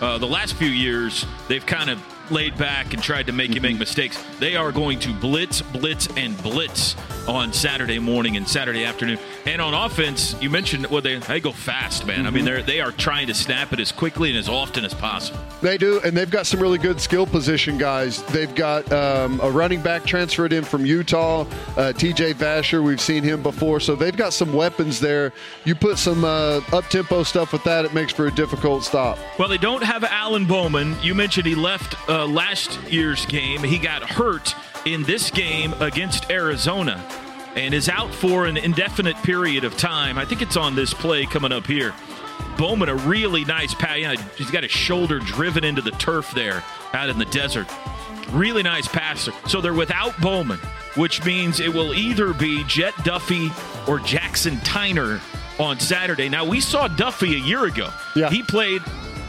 Uh, 0.00 0.18
the 0.18 0.26
last 0.26 0.54
few 0.54 0.68
years, 0.68 1.26
they've 1.48 1.66
kind 1.66 1.90
of 1.90 2.02
laid 2.30 2.56
back 2.58 2.94
and 2.94 3.02
tried 3.02 3.26
to 3.26 3.32
make 3.32 3.54
you 3.54 3.60
make 3.60 3.78
mistakes. 3.78 4.22
They 4.38 4.56
are 4.56 4.72
going 4.72 4.98
to 5.00 5.12
blitz, 5.14 5.62
blitz, 5.62 6.08
and 6.16 6.40
blitz 6.42 6.96
on 7.28 7.52
Saturday 7.52 7.98
morning 7.98 8.36
and 8.36 8.48
Saturday 8.48 8.84
afternoon. 8.84 9.18
And 9.46 9.60
on 9.60 9.74
offense, 9.74 10.34
you 10.40 10.50
mentioned 10.50 10.86
well 10.86 11.02
they 11.02 11.16
they 11.16 11.40
go 11.40 11.52
fast, 11.52 12.06
man. 12.06 12.18
Mm-hmm. 12.18 12.26
I 12.26 12.30
mean 12.30 12.40
Mm-hmm. 12.40 12.46
they're 12.46 12.62
they 12.62 12.80
are 12.80 12.92
trying 12.92 13.26
to 13.26 13.34
snap 13.34 13.72
it 13.72 13.80
as 13.80 13.92
quickly 13.92 14.30
and 14.30 14.38
as 14.38 14.48
often 14.48 14.84
as 14.84 14.94
possible. 14.94 15.38
They 15.60 15.76
do, 15.76 16.00
and 16.04 16.16
they've 16.16 16.30
got 16.30 16.46
some 16.46 16.58
really 16.60 16.78
good 16.78 16.98
skill 17.00 17.26
position 17.26 17.76
guys. 17.76 18.22
They've 18.24 18.54
got 18.54 18.90
um, 18.92 19.38
a 19.42 19.50
running 19.50 19.82
back 19.82 20.06
transferred 20.06 20.54
in 20.54 20.64
from 20.64 20.86
Utah, 20.86 21.44
uh, 21.76 21.92
T.J. 21.92 22.32
Vasher. 22.34 22.82
We've 22.82 23.00
seen 23.00 23.22
him 23.22 23.42
before, 23.42 23.78
so 23.78 23.94
they've 23.94 24.16
got 24.16 24.32
some 24.32 24.54
weapons 24.54 25.00
there. 25.00 25.34
You 25.66 25.74
put 25.74 25.98
some 25.98 26.24
uh, 26.24 26.60
up 26.72 26.86
tempo 26.86 27.22
stuff 27.24 27.52
with 27.52 27.62
that, 27.64 27.84
it 27.84 27.92
makes 27.92 28.10
for 28.14 28.26
a 28.26 28.30
difficult 28.30 28.84
stop. 28.84 29.18
Well, 29.38 29.48
they 29.48 29.58
don't 29.58 29.82
have 29.82 30.02
Alan 30.04 30.46
Bowman. 30.46 30.96
You 31.02 31.14
mentioned 31.14 31.46
he 31.46 31.54
left 31.54 31.94
uh, 32.08 32.19
last 32.26 32.80
year's 32.90 33.26
game. 33.26 33.62
He 33.62 33.78
got 33.78 34.02
hurt 34.02 34.54
in 34.86 35.02
this 35.04 35.30
game 35.30 35.74
against 35.80 36.30
Arizona 36.30 37.04
and 37.56 37.74
is 37.74 37.88
out 37.88 38.14
for 38.14 38.46
an 38.46 38.56
indefinite 38.56 39.16
period 39.22 39.64
of 39.64 39.76
time. 39.76 40.18
I 40.18 40.24
think 40.24 40.42
it's 40.42 40.56
on 40.56 40.74
this 40.74 40.94
play 40.94 41.26
coming 41.26 41.52
up 41.52 41.66
here. 41.66 41.94
Bowman, 42.56 42.88
a 42.88 42.94
really 42.94 43.44
nice 43.44 43.74
pass. 43.74 43.98
Yeah, 43.98 44.14
he's 44.36 44.50
got 44.50 44.62
his 44.62 44.72
shoulder 44.72 45.18
driven 45.18 45.64
into 45.64 45.82
the 45.82 45.90
turf 45.92 46.30
there 46.32 46.62
out 46.92 47.08
in 47.08 47.18
the 47.18 47.24
desert. 47.26 47.66
Really 48.30 48.62
nice 48.62 48.86
passer. 48.86 49.32
So 49.48 49.60
they're 49.60 49.74
without 49.74 50.18
Bowman, 50.20 50.58
which 50.94 51.24
means 51.24 51.58
it 51.58 51.72
will 51.72 51.94
either 51.94 52.32
be 52.32 52.62
Jett 52.64 52.94
Duffey 52.94 53.50
or 53.88 53.98
Jackson 53.98 54.56
Tyner 54.58 55.20
on 55.58 55.80
Saturday. 55.80 56.28
Now, 56.28 56.44
we 56.44 56.60
saw 56.60 56.88
Duffey 56.88 57.34
a 57.34 57.40
year 57.40 57.64
ago. 57.64 57.90
Yeah. 58.14 58.30
He 58.30 58.42
played 58.42 58.82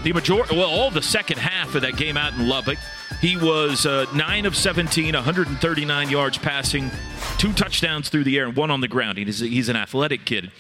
the 0.04 0.14
majority, 0.14 0.56
well, 0.56 0.70
all 0.70 0.90
the 0.90 1.02
second 1.02 1.38
half 1.38 1.76
of 1.76 1.84
that 1.84 1.96
game 1.96 2.18
out 2.18 2.34
in 2.34 2.48
Lubbock. 2.48 2.80
He 3.20 3.38
was 3.38 3.86
uh, 3.86 4.08
9 4.16 4.46
of 4.48 4.56
17, 4.56 5.14
139 5.14 6.10
yards 6.10 6.38
passing, 6.40 6.90
two 7.38 7.54
touchdowns 7.54 8.10
through 8.10 8.24
the 8.24 8.38
air, 8.38 8.46
and 8.48 8.56
one 8.56 8.72
on 8.72 8.82
the 8.82 8.88
ground. 8.88 9.20
He's, 9.20 9.40
he's 9.40 9.70
an 9.70 9.76
athletic 9.76 10.26
kid. 10.26 10.52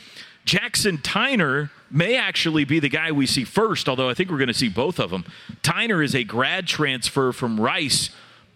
Jackson 0.46 1.00
Tyner 1.00 1.72
may 1.90 2.18
actually 2.18 2.66
be 2.66 2.80
the 2.80 2.90
guy 2.90 3.12
we 3.12 3.26
see 3.26 3.44
first, 3.44 3.90
although 3.90 4.10
I 4.10 4.14
think 4.14 4.30
we're 4.30 4.38
going 4.38 4.48
to 4.48 4.54
see 4.54 4.70
both 4.70 5.00
of 5.00 5.10
them. 5.10 5.26
Tyner 5.64 6.04
is 6.04 6.16
a 6.16 6.24
grad 6.24 6.68
transfer 6.68 7.32
from 7.32 7.60
Rice, 7.60 8.12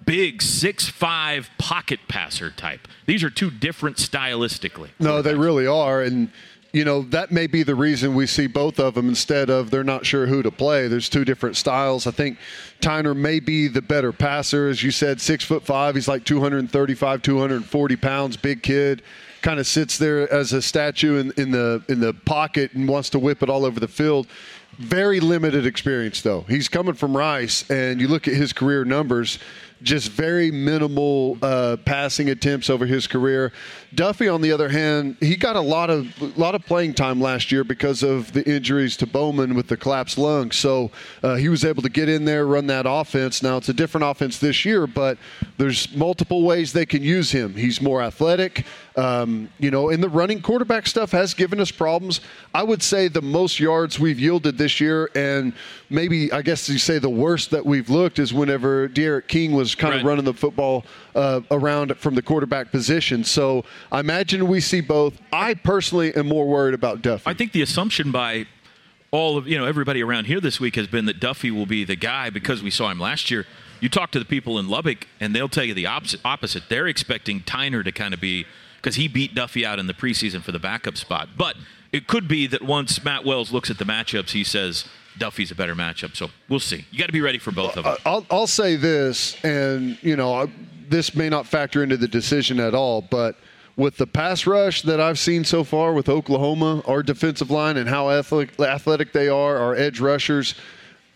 big 0.06 0.42
six-five 0.42 1.50
pocket 1.58 2.00
passer 2.08 2.52
type. 2.52 2.88
These 3.08 3.24
are 3.24 3.30
two 3.32 3.50
different 3.50 3.98
stylistically. 3.98 4.90
No, 5.00 5.22
they 5.22 5.36
really 5.36 5.66
are, 5.66 6.02
and 6.02 6.30
you 6.76 6.84
know 6.84 7.04
that 7.04 7.32
may 7.32 7.48
be 7.48 7.64
the 7.64 7.74
reason 7.74 8.14
we 8.16 8.28
see 8.28 8.48
both 8.48 8.82
of 8.82 8.96
them 8.96 9.08
instead 9.08 9.50
of 9.50 9.72
they're 9.72 9.82
not 9.82 10.06
sure 10.06 10.28
who 10.28 10.44
to 10.44 10.52
play. 10.52 10.90
There's 10.90 11.08
two 11.08 11.24
different 11.24 11.56
styles. 11.56 12.06
I 12.06 12.12
think 12.12 12.38
Tyner 12.82 13.16
may 13.16 13.40
be 13.40 13.70
the 13.70 13.82
better 13.82 14.12
passer, 14.12 14.68
as 14.68 14.84
you 14.84 14.92
said, 14.92 15.22
six 15.22 15.46
foot 15.46 15.64
five. 15.64 15.96
He's 15.96 16.10
like 16.10 16.26
235, 16.26 17.22
240 17.22 17.96
pounds, 17.96 18.36
big 18.36 18.62
kid. 18.62 19.04
Kind 19.42 19.58
of 19.58 19.68
sits 19.68 19.98
there 19.98 20.32
as 20.34 20.52
a 20.52 20.62
statue 20.62 21.18
in, 21.18 21.32
in 21.38 21.52
the 21.52 21.82
in 21.88 22.02
the 22.02 22.14
pocket 22.14 22.74
and 22.74 22.90
wants 22.90 23.10
to 23.12 23.20
whip 23.20 23.42
it 23.42 23.50
all 23.50 23.64
over 23.64 23.80
the 23.80 23.88
field. 23.88 24.28
Very 24.78 25.22
limited 25.22 25.66
experience 25.66 26.22
though. 26.22 26.42
He's 26.42 26.68
coming 26.68 26.96
from 26.96 27.16
Rice, 27.16 27.70
and 27.70 28.02
you 28.02 28.10
look 28.10 28.28
at 28.28 28.34
his 28.34 28.52
career 28.52 28.84
numbers 28.84 29.40
just 29.82 30.10
very 30.10 30.52
minimal 30.52 31.38
uh, 31.42 31.78
passing 31.86 32.30
attempts 32.30 32.70
over 32.70 32.86
his 32.86 33.08
career. 33.08 33.52
Duffey, 33.94 34.34
on 34.34 34.42
the 34.42 34.52
other 34.52 34.70
hand, 34.70 35.18
he 35.20 35.36
got 35.36 35.56
a 35.56 35.62
lot 35.62 35.90
of 35.90 36.08
a 36.22 36.40
lot 36.40 36.56
of 36.56 36.66
playing 36.66 36.94
time 36.94 37.22
last 37.22 37.52
year 37.52 37.64
because 37.64 38.04
of 38.04 38.32
the 38.34 38.48
injuries 38.50 38.98
to 38.98 39.06
Bowman 39.06 39.56
with 39.56 39.68
the 39.68 39.78
collapsed 39.78 40.18
lung. 40.18 40.52
So 40.52 40.92
uh, 41.24 41.36
he 41.36 41.50
was 41.50 41.64
able 41.64 41.82
to 41.84 41.90
get 41.90 42.10
in 42.10 42.26
there, 42.26 42.46
run 42.46 42.68
that 42.68 42.86
offense. 42.88 43.44
Now 43.44 43.58
it's 43.58 43.70
a 43.70 43.74
different 43.74 44.06
offense 44.06 44.40
this 44.40 44.66
year, 44.66 44.88
but 44.88 45.18
there's 45.58 45.94
multiple 45.96 46.44
ways 46.44 46.74
they 46.74 46.86
can 46.86 47.04
use 47.04 47.32
him. 47.32 47.56
He's 47.56 47.82
more 47.82 48.02
athletic. 48.02 48.66
Um, 48.98 49.50
you 49.60 49.72
know, 49.72 49.90
and 49.90 50.02
the 50.02 50.08
running 50.08 50.42
quarterback 50.42 50.88
stuff 50.88 51.12
has 51.12 51.34
given 51.34 51.60
us 51.60 51.70
problems. 51.70 52.22
I 52.54 52.64
would 52.64 52.82
say 52.82 53.10
the 53.10 53.22
most 53.22 53.60
yards 53.60 54.00
we've 54.00 54.18
yielded 54.20 54.58
this 54.58 54.80
year, 54.80 55.10
and 55.16 55.52
maybe 55.90 56.32
I 56.32 56.42
guess 56.42 56.70
you 56.70 56.78
say 56.78 56.98
the 57.00 57.10
worst 57.10 57.52
that 57.52 57.66
we've 57.66 57.90
looked 57.90 58.20
is 58.20 58.34
whenever 58.34 58.88
D'Eriq 58.88 59.28
King 59.28 59.52
was 59.52 59.76
kind 59.76 59.92
Right. 59.96 60.00
of 60.00 60.06
running 60.08 60.24
the 60.24 60.34
football 60.34 60.86
uh, 61.14 61.42
around 61.52 61.98
from 61.98 62.16
the 62.16 62.22
quarterback 62.22 62.72
position. 62.72 63.26
So 63.26 63.66
I 63.92 64.00
imagine 64.00 64.48
we 64.48 64.62
see 64.62 64.80
both. 64.80 65.20
I 65.34 65.56
personally 65.56 66.16
am 66.16 66.28
more 66.28 66.48
worried 66.48 66.74
about 66.74 67.02
Duffey. 67.02 67.24
I 67.26 67.34
think 67.34 67.52
the 67.52 67.62
assumption 67.64 68.12
by 68.12 68.46
all 69.12 69.38
of 69.38 69.46
you 69.46 69.58
know 69.58 69.66
everybody 69.66 70.02
around 70.04 70.26
here 70.26 70.40
this 70.40 70.60
week 70.62 70.76
has 70.78 70.88
been 70.88 71.06
that 71.06 71.20
Duffey 71.20 71.52
will 71.52 71.66
be 71.66 71.84
the 71.84 71.96
guy 71.98 72.30
because 72.30 72.64
we 72.64 72.70
saw 72.70 72.90
him 72.92 73.00
last 73.00 73.30
year. 73.30 73.46
You 73.82 73.90
talk 73.90 74.12
to 74.12 74.20
the 74.20 74.26
people 74.26 74.58
in 74.58 74.70
Lubbock, 74.70 75.06
and 75.20 75.36
they'll 75.36 75.50
tell 75.50 75.66
you 75.66 75.74
the 75.74 75.86
opposite. 75.86 76.22
Opposite. 76.24 76.64
They're 76.70 76.88
expecting 76.88 77.42
Tyner 77.42 77.84
to 77.84 77.92
kind 77.92 78.14
of 78.14 78.22
be 78.22 78.46
because 78.86 78.98
he 78.98 79.08
beat 79.08 79.34
Duffey 79.34 79.64
out 79.66 79.80
in 79.80 79.88
the 79.88 79.96
preseason 79.96 80.44
for 80.44 80.52
the 80.52 80.60
backup 80.60 80.96
spot. 80.96 81.30
But 81.36 81.56
it 81.92 82.06
could 82.06 82.28
be 82.28 82.46
that 82.46 82.62
once 82.62 83.04
Matt 83.04 83.26
Wells 83.26 83.52
looks 83.52 83.72
at 83.72 83.80
the 83.80 83.84
matchups, 83.84 84.30
he 84.30 84.44
says 84.44 84.86
Duffey's 85.18 85.50
a 85.50 85.56
better 85.56 85.74
matchup. 85.74 86.16
So 86.16 86.30
we'll 86.50 86.60
see. 86.60 86.86
You 86.92 87.00
got 87.00 87.08
to 87.08 87.12
be 87.12 87.22
ready 87.22 87.40
for 87.40 87.50
both 87.50 87.78
of 87.78 87.84
them. 87.86 87.98
I'll, 88.06 88.28
I'll 88.30 88.46
say 88.46 88.76
this, 88.76 89.44
and 89.44 89.98
you 90.04 90.16
know, 90.16 90.36
I- 90.36 90.52
this 90.88 91.16
may 91.16 91.30
not 91.30 91.48
factor 91.48 91.82
into 91.82 91.98
the 91.98 92.08
decision 92.08 92.60
at 92.60 92.76
all, 92.76 93.02
but 93.02 93.38
with 93.76 93.98
the 93.98 94.06
pass 94.06 94.46
rush 94.46 94.84
that 94.84 95.02
I've 95.02 95.18
seen 95.18 95.44
so 95.44 95.64
far 95.64 95.94
with 95.94 96.08
Oklahoma, 96.08 96.84
our 96.86 97.02
defensive 97.02 97.50
line, 97.50 97.78
and 97.78 97.90
how 97.90 98.12
athletic, 98.12 98.60
athletic 98.60 99.12
they 99.14 99.28
are, 99.28 99.58
our 99.58 99.74
edge 99.74 100.00
rushers. 100.00 100.54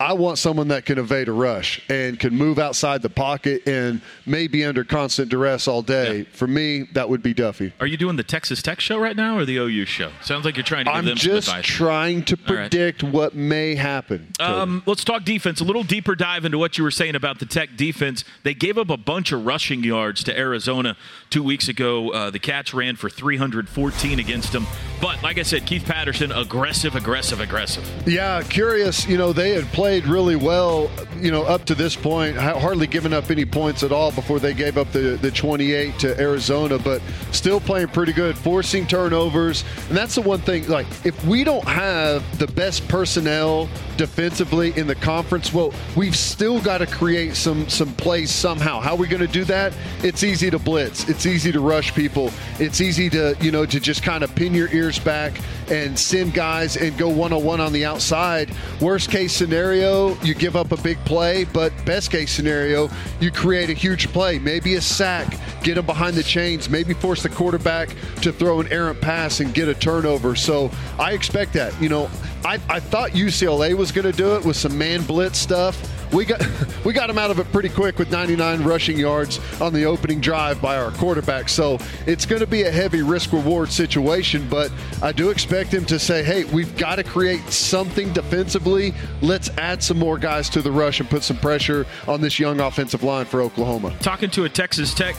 I 0.01 0.13
want 0.13 0.37
someone 0.37 0.69
that 0.69 0.85
can 0.85 0.97
evade 0.97 1.27
a 1.27 1.33
rush 1.33 1.81
and 1.89 2.17
can 2.17 2.33
move 2.33 2.57
outside 2.57 3.01
the 3.01 3.09
pocket 3.09 3.67
and 3.67 3.99
may 4.25 4.47
be 4.47 4.63
under 4.63 4.85
constant 4.85 5.27
duress 5.29 5.67
all 5.67 5.81
day. 5.81 6.23
For 6.31 6.47
me, 6.47 6.83
that 6.93 7.09
would 7.09 7.21
be 7.21 7.33
Duffey. 7.33 7.73
Are 7.81 7.85
you 7.85 7.97
doing 7.97 8.15
the 8.15 8.23
Texas 8.23 8.61
Tech 8.61 8.79
show 8.79 8.97
right 8.97 9.15
now 9.17 9.37
or 9.37 9.43
the 9.43 9.57
OU 9.57 9.83
show? 9.83 10.11
Sounds 10.21 10.45
like 10.45 10.55
you're 10.55 10.63
trying 10.63 10.85
to 10.85 10.91
give 10.91 10.97
I'm 10.97 11.05
them 11.05 11.17
just 11.17 11.49
trying 11.65 12.23
to 12.23 12.37
All 12.47 12.55
right. 12.55 12.71
predict 12.71 13.03
what 13.03 13.35
may 13.35 13.75
happen. 13.75 14.31
Um, 14.39 14.83
let's 14.85 15.03
talk 15.03 15.25
defense. 15.25 15.59
A 15.59 15.65
little 15.65 15.83
deeper 15.83 16.15
dive 16.15 16.45
into 16.45 16.57
what 16.57 16.77
you 16.77 16.85
were 16.85 16.91
saying 16.91 17.15
about 17.15 17.39
the 17.39 17.45
Tech 17.45 17.75
defense. 17.75 18.23
They 18.43 18.53
gave 18.53 18.77
up 18.77 18.89
a 18.89 18.95
bunch 18.97 19.33
of 19.33 19.45
rushing 19.45 19.83
yards 19.83 20.23
to 20.23 20.37
Arizona 20.39 20.95
two 21.29 21.43
weeks 21.43 21.67
ago. 21.67 22.11
Uh, 22.13 22.29
the 22.29 22.39
Cats 22.39 22.73
ran 22.73 22.95
for 22.95 23.09
314 23.09 24.17
against 24.17 24.53
them. 24.53 24.65
But 25.01 25.21
like 25.23 25.37
I 25.37 25.43
said, 25.43 25.65
Keith 25.65 25.83
Patterson, 25.83 26.31
aggressive, 26.31 26.95
aggressive, 26.95 27.41
aggressive. 27.41 27.85
Yeah, 28.07 28.41
curious. 28.43 29.05
You 29.05 29.17
know, 29.17 29.33
they 29.33 29.49
had 29.51 29.65
played 29.73 29.88
really 29.97 30.35
well, 30.35 30.89
you 31.19 31.31
know, 31.31 31.43
up 31.43 31.65
to 31.65 31.75
this 31.75 31.95
point, 31.95 32.37
hardly 32.37 32.87
given 32.87 33.13
up 33.13 33.29
any 33.31 33.45
points 33.45 33.83
at 33.83 33.91
all 33.91 34.11
before 34.11 34.39
they 34.39 34.53
gave 34.53 34.77
up 34.77 34.91
the, 34.91 35.17
the 35.21 35.31
28 35.31 35.99
to 35.99 36.19
Arizona, 36.19 36.77
but 36.77 37.01
still 37.31 37.59
playing 37.59 37.87
pretty 37.89 38.13
good, 38.13 38.37
forcing 38.37 38.85
turnovers. 38.85 39.63
And 39.87 39.97
that's 39.97 40.15
the 40.15 40.21
one 40.21 40.39
thing, 40.39 40.67
like, 40.67 40.87
if 41.05 41.23
we 41.25 41.43
don't 41.43 41.65
have 41.65 42.23
the 42.39 42.47
best 42.47 42.87
personnel 42.87 43.67
defensively 43.97 44.77
in 44.77 44.87
the 44.87 44.95
conference, 44.95 45.53
well, 45.53 45.73
we've 45.95 46.15
still 46.15 46.61
got 46.61 46.77
to 46.77 46.87
create 46.87 47.35
some 47.35 47.67
some 47.67 47.93
plays 47.95 48.31
somehow. 48.31 48.79
How 48.79 48.93
are 48.93 48.97
we 48.97 49.07
going 49.07 49.25
to 49.25 49.27
do 49.31 49.43
that? 49.45 49.73
It's 50.03 50.23
easy 50.23 50.49
to 50.49 50.59
blitz. 50.59 51.09
It's 51.09 51.25
easy 51.25 51.51
to 51.51 51.59
rush 51.59 51.93
people. 51.93 52.31
It's 52.59 52.81
easy 52.81 53.09
to, 53.09 53.35
you 53.41 53.51
know, 53.51 53.65
to 53.65 53.79
just 53.79 54.03
kind 54.03 54.23
of 54.23 54.33
pin 54.35 54.53
your 54.53 54.69
ears 54.69 54.99
back 54.99 55.39
and 55.69 55.97
send 55.97 56.33
guys 56.33 56.77
and 56.77 56.97
go 56.97 57.09
one 57.09 57.33
on 57.33 57.43
one 57.43 57.59
on 57.59 57.73
the 57.73 57.85
outside. 57.85 58.51
Worst 58.81 59.11
case 59.11 59.33
scenario, 59.33 59.78
you 59.79 60.33
give 60.33 60.55
up 60.55 60.71
a 60.71 60.77
big 60.77 60.97
play, 61.05 61.45
but 61.45 61.73
best 61.85 62.11
case 62.11 62.31
scenario, 62.31 62.89
you 63.19 63.31
create 63.31 63.69
a 63.69 63.73
huge 63.73 64.07
play. 64.09 64.39
Maybe 64.39 64.75
a 64.75 64.81
sack, 64.81 65.37
get 65.63 65.75
them 65.75 65.85
behind 65.85 66.15
the 66.15 66.23
chains, 66.23 66.69
maybe 66.69 66.93
force 66.93 67.23
the 67.23 67.29
quarterback 67.29 67.89
to 68.21 68.31
throw 68.31 68.59
an 68.59 68.67
errant 68.71 69.01
pass 69.01 69.39
and 69.39 69.53
get 69.53 69.67
a 69.67 69.73
turnover. 69.73 70.35
So 70.35 70.71
I 70.97 71.13
expect 71.13 71.53
that. 71.53 71.79
You 71.81 71.89
know, 71.89 72.09
I, 72.43 72.59
I 72.69 72.79
thought 72.79 73.11
UCLA 73.11 73.73
was 73.73 73.91
going 73.91 74.09
to 74.09 74.17
do 74.17 74.35
it 74.35 74.45
with 74.45 74.55
some 74.55 74.77
man 74.77 75.03
blitz 75.03 75.39
stuff. 75.39 75.98
We 76.11 76.25
got 76.25 76.43
we 76.85 76.93
got 76.93 77.09
him 77.09 77.17
out 77.17 77.31
of 77.31 77.39
it 77.39 77.51
pretty 77.51 77.69
quick 77.69 77.99
with 77.99 78.11
99 78.11 78.63
rushing 78.63 78.97
yards 78.97 79.39
on 79.61 79.73
the 79.73 79.85
opening 79.85 80.19
drive 80.19 80.61
by 80.61 80.77
our 80.77 80.91
quarterback. 80.91 81.49
So 81.49 81.77
it's 82.05 82.25
going 82.25 82.39
to 82.41 82.47
be 82.47 82.63
a 82.63 82.71
heavy 82.71 83.01
risk 83.01 83.31
reward 83.33 83.71
situation, 83.71 84.47
but 84.49 84.71
I 85.01 85.11
do 85.11 85.29
expect 85.29 85.73
him 85.73 85.85
to 85.85 85.99
say, 85.99 86.23
"Hey, 86.23 86.45
we've 86.45 86.75
got 86.77 86.95
to 86.95 87.03
create 87.03 87.47
something 87.49 88.11
defensively. 88.13 88.93
Let's 89.21 89.49
add 89.57 89.83
some 89.83 89.99
more 89.99 90.17
guys 90.17 90.49
to 90.49 90.61
the 90.61 90.71
rush 90.71 90.99
and 90.99 91.09
put 91.09 91.23
some 91.23 91.37
pressure 91.37 91.85
on 92.07 92.21
this 92.21 92.39
young 92.39 92.59
offensive 92.59 93.03
line 93.03 93.25
for 93.25 93.41
Oklahoma." 93.41 93.95
Talking 93.99 94.29
to 94.31 94.45
a 94.45 94.49
Texas 94.49 94.93
Tech 94.93 95.15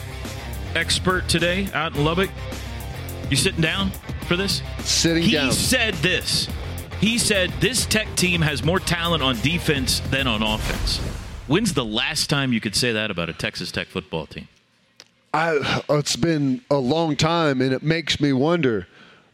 expert 0.75 1.27
today 1.27 1.67
out 1.73 1.95
in 1.95 2.03
Lubbock. 2.03 2.29
You 3.29 3.37
sitting 3.37 3.61
down 3.61 3.91
for 4.27 4.35
this? 4.35 4.61
Sitting 4.79 5.23
he 5.23 5.31
down. 5.31 5.47
He 5.47 5.53
said 5.53 5.93
this. 5.95 6.49
He 7.01 7.17
said 7.17 7.49
this 7.59 7.87
Tech 7.87 8.15
team 8.15 8.41
has 8.41 8.63
more 8.63 8.79
talent 8.79 9.23
on 9.23 9.35
defense 9.41 10.01
than 10.11 10.27
on 10.27 10.43
offense. 10.43 10.99
When's 11.47 11.73
the 11.73 11.83
last 11.83 12.29
time 12.29 12.53
you 12.53 12.61
could 12.61 12.75
say 12.75 12.91
that 12.91 13.09
about 13.09 13.27
a 13.27 13.33
Texas 13.33 13.71
Tech 13.71 13.87
football 13.87 14.27
team? 14.27 14.47
I, 15.33 15.81
it's 15.89 16.15
been 16.15 16.61
a 16.69 16.77
long 16.77 17.15
time, 17.15 17.59
and 17.59 17.73
it 17.73 17.81
makes 17.81 18.21
me 18.21 18.33
wonder. 18.33 18.87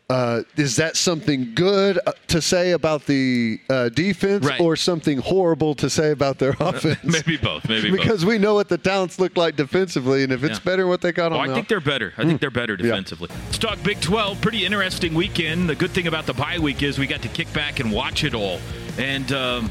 Uh, 0.09 0.43
is 0.55 0.77
that 0.77 0.95
something 0.95 1.53
good 1.53 1.99
uh, 2.07 2.13
to 2.27 2.41
say 2.41 2.71
about 2.71 3.05
the 3.07 3.59
uh, 3.69 3.89
defense 3.89 4.45
right. 4.45 4.61
or 4.61 4.77
something 4.77 5.17
horrible 5.17 5.75
to 5.75 5.89
say 5.89 6.11
about 6.11 6.39
their 6.39 6.55
offense? 6.61 7.03
maybe 7.03 7.35
both. 7.35 7.67
Maybe 7.67 7.91
because 7.91 8.23
both. 8.23 8.29
we 8.29 8.37
know 8.37 8.53
what 8.53 8.69
the 8.69 8.77
talents 8.77 9.19
look 9.19 9.35
like 9.35 9.57
defensively, 9.57 10.23
and 10.23 10.31
if 10.31 10.45
it's 10.45 10.59
yeah. 10.59 10.63
better 10.63 10.87
what 10.87 11.01
they 11.01 11.11
got 11.11 11.33
oh, 11.33 11.39
on, 11.39 11.49
I 11.49 11.53
think 11.53 11.67
they're 11.67 11.81
better. 11.81 12.13
I 12.17 12.23
think 12.23 12.39
they're 12.39 12.49
better 12.49 12.77
defensively. 12.77 13.27
Yeah. 13.29 13.41
Let's 13.47 13.57
talk 13.57 13.83
Big 13.83 13.99
12. 13.99 14.39
Pretty 14.39 14.65
interesting 14.65 15.13
weekend. 15.13 15.69
The 15.69 15.75
good 15.75 15.91
thing 15.91 16.07
about 16.07 16.25
the 16.25 16.33
bye 16.33 16.59
week 16.59 16.83
is 16.83 16.97
we 16.97 17.05
got 17.05 17.23
to 17.23 17.29
kick 17.29 17.51
back 17.51 17.81
and 17.81 17.91
watch 17.91 18.23
it 18.23 18.33
all, 18.33 18.61
and 18.97 19.29
um, 19.33 19.69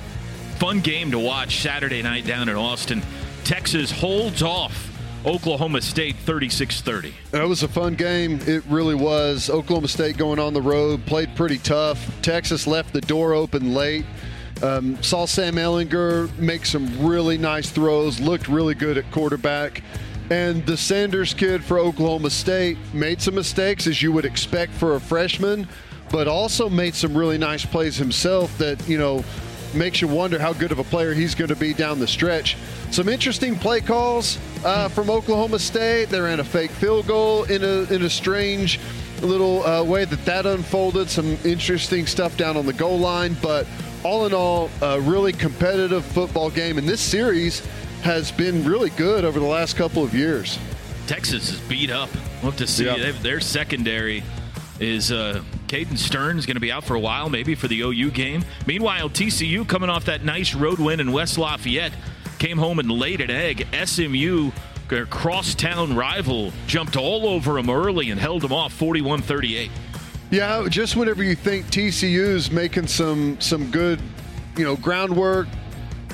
fun 0.59 0.81
game 0.81 1.13
to 1.13 1.19
watch 1.19 1.63
Saturday 1.63 2.03
night 2.03 2.27
down 2.27 2.51
in 2.51 2.57
Austin. 2.57 3.03
Texas 3.45 3.91
holds 3.91 4.43
off 4.43 4.86
Oklahoma 5.27 5.83
State 5.83 6.15
36 6.15 6.83
30. 6.83 7.13
That 7.33 7.49
was 7.49 7.65
a 7.65 7.69
fun 7.69 7.95
game. 7.95 8.39
It 8.47 8.65
really 8.67 8.95
was. 8.95 9.51
Oklahoma 9.51 9.89
State 9.89 10.17
going 10.17 10.39
on 10.39 10.55
the 10.55 10.63
road, 10.63 11.05
played 11.05 11.35
pretty 11.35 11.59
tough. 11.59 11.99
Texas 12.23 12.67
left 12.69 12.93
the 12.93 13.01
door 13.01 13.35
open 13.35 13.75
late. 13.75 14.07
Um, 14.63 15.03
saw 15.03 15.27
Sam 15.27 15.57
Ehlinger 15.57 16.37
make 16.39 16.65
some 16.65 17.05
really 17.05 17.37
nice 17.39 17.71
throws, 17.71 18.21
looked 18.21 18.47
really 18.47 18.75
good 18.75 18.97
at 18.97 19.11
quarterback. 19.11 19.83
And 20.31 20.65
the 20.65 20.77
Sanders 20.77 21.35
kid 21.35 21.65
for 21.65 21.79
Oklahoma 21.79 22.31
State 22.31 22.79
made 22.95 23.21
some 23.21 23.35
mistakes, 23.35 23.89
as 23.89 24.01
you 24.03 24.13
would 24.13 24.25
expect 24.25 24.73
for 24.73 24.95
a 24.95 25.01
freshman, 25.01 25.69
but 26.11 26.29
also 26.29 26.71
made 26.71 26.95
some 26.95 27.17
really 27.17 27.39
nice 27.39 27.65
plays 27.65 27.97
himself 27.97 28.57
that, 28.59 28.89
you 28.89 28.99
know, 28.99 29.25
makes 29.75 30.01
you 30.01 30.09
wonder 30.09 30.39
how 30.39 30.53
good 30.53 30.73
of 30.73 30.79
a 30.79 30.85
player 30.85 31.13
he's 31.13 31.35
going 31.35 31.49
to 31.49 31.57
be 31.57 31.75
down 31.75 31.99
the 31.99 32.07
stretch. 32.07 32.57
Some 32.91 33.09
interesting 33.09 33.57
play 33.57 33.81
calls 33.81 34.39
uh, 34.65 34.89
from 34.89 35.11
Oklahoma 35.11 35.59
State. 35.59 36.07
They 36.07 36.21
ran 36.21 36.41
a 36.41 36.45
fake 36.45 36.71
field 36.71 37.07
goal 37.07 37.45
in 37.45 37.63
a 37.63 37.93
in 37.93 38.03
a 38.03 38.11
strange 38.11 38.81
little 39.23 39.65
uh, 39.65 39.83
way 39.83 40.05
that 40.05 40.25
that 40.25 40.47
unfolded. 40.47 41.11
Some 41.11 41.37
interesting 41.45 42.07
stuff 42.07 42.37
down 42.37 42.57
on 42.57 42.67
the 42.67 42.73
goal 42.73 42.99
line, 42.99 43.37
but 43.43 43.67
all 44.05 44.27
in 44.27 44.35
all, 44.35 44.71
a 44.83 45.01
really 45.01 45.33
competitive 45.33 46.05
football 46.05 46.51
game. 46.51 46.79
And 46.79 46.89
this 46.89 47.01
series 47.01 47.61
has 48.03 48.31
been 48.31 48.65
really 48.65 48.91
good 48.91 49.25
over 49.25 49.41
the 49.41 49.47
last 49.47 49.77
couple 49.77 50.05
of 50.05 50.15
years. 50.15 50.59
Texas 51.07 51.53
is 51.53 51.61
beat 51.63 51.91
up. 51.91 52.09
We'll 52.43 52.53
to 52.53 52.67
see. 52.67 52.85
Their 53.23 53.41
secondary 53.41 54.23
is 54.79 55.11
uh, 55.11 55.43
Caden 55.67 55.99
Sterns 55.99 56.47
going 56.47 56.57
to 56.57 56.61
be 56.61 56.73
out 56.73 56.85
for 56.85 56.95
a 56.95 57.01
while, 57.01 57.29
maybe 57.29 57.55
for 57.55 57.69
the 57.69 57.81
OU 57.81 58.11
game. 58.13 58.45
Meanwhile, 58.67 59.11
TCU 59.11 59.67
coming 59.67 59.91
off 59.91 60.05
that 60.07 60.25
nice 60.25 60.55
road 60.55 60.79
win 60.79 61.01
in 61.01 61.13
West 61.13 61.39
Lafayette 61.39 61.93
came 62.39 62.59
home 62.59 62.79
and 62.79 62.91
laid 62.91 63.21
an 63.21 63.31
egg. 63.31 63.67
SMU, 63.85 64.51
their 64.89 65.07
crosstown 65.07 65.97
rival, 65.97 66.53
jumped 66.67 66.97
all 66.97 67.27
over 67.27 67.55
them 67.55 67.71
early 67.71 68.11
and 68.11 68.21
held 68.21 68.43
them 68.43 68.53
off 68.53 68.73
41 68.73 69.23
38. 69.23 69.71
Yeah, 70.31 70.67
just 70.69 70.97
whenever 70.97 71.23
you 71.23 71.35
think 71.35 71.67
TCU's 71.67 72.51
making 72.51 72.89
some 72.89 73.41
some 73.41 73.71
good, 73.71 74.01
you 74.57 74.65
know, 74.65 74.77
groundwork, 74.77 75.47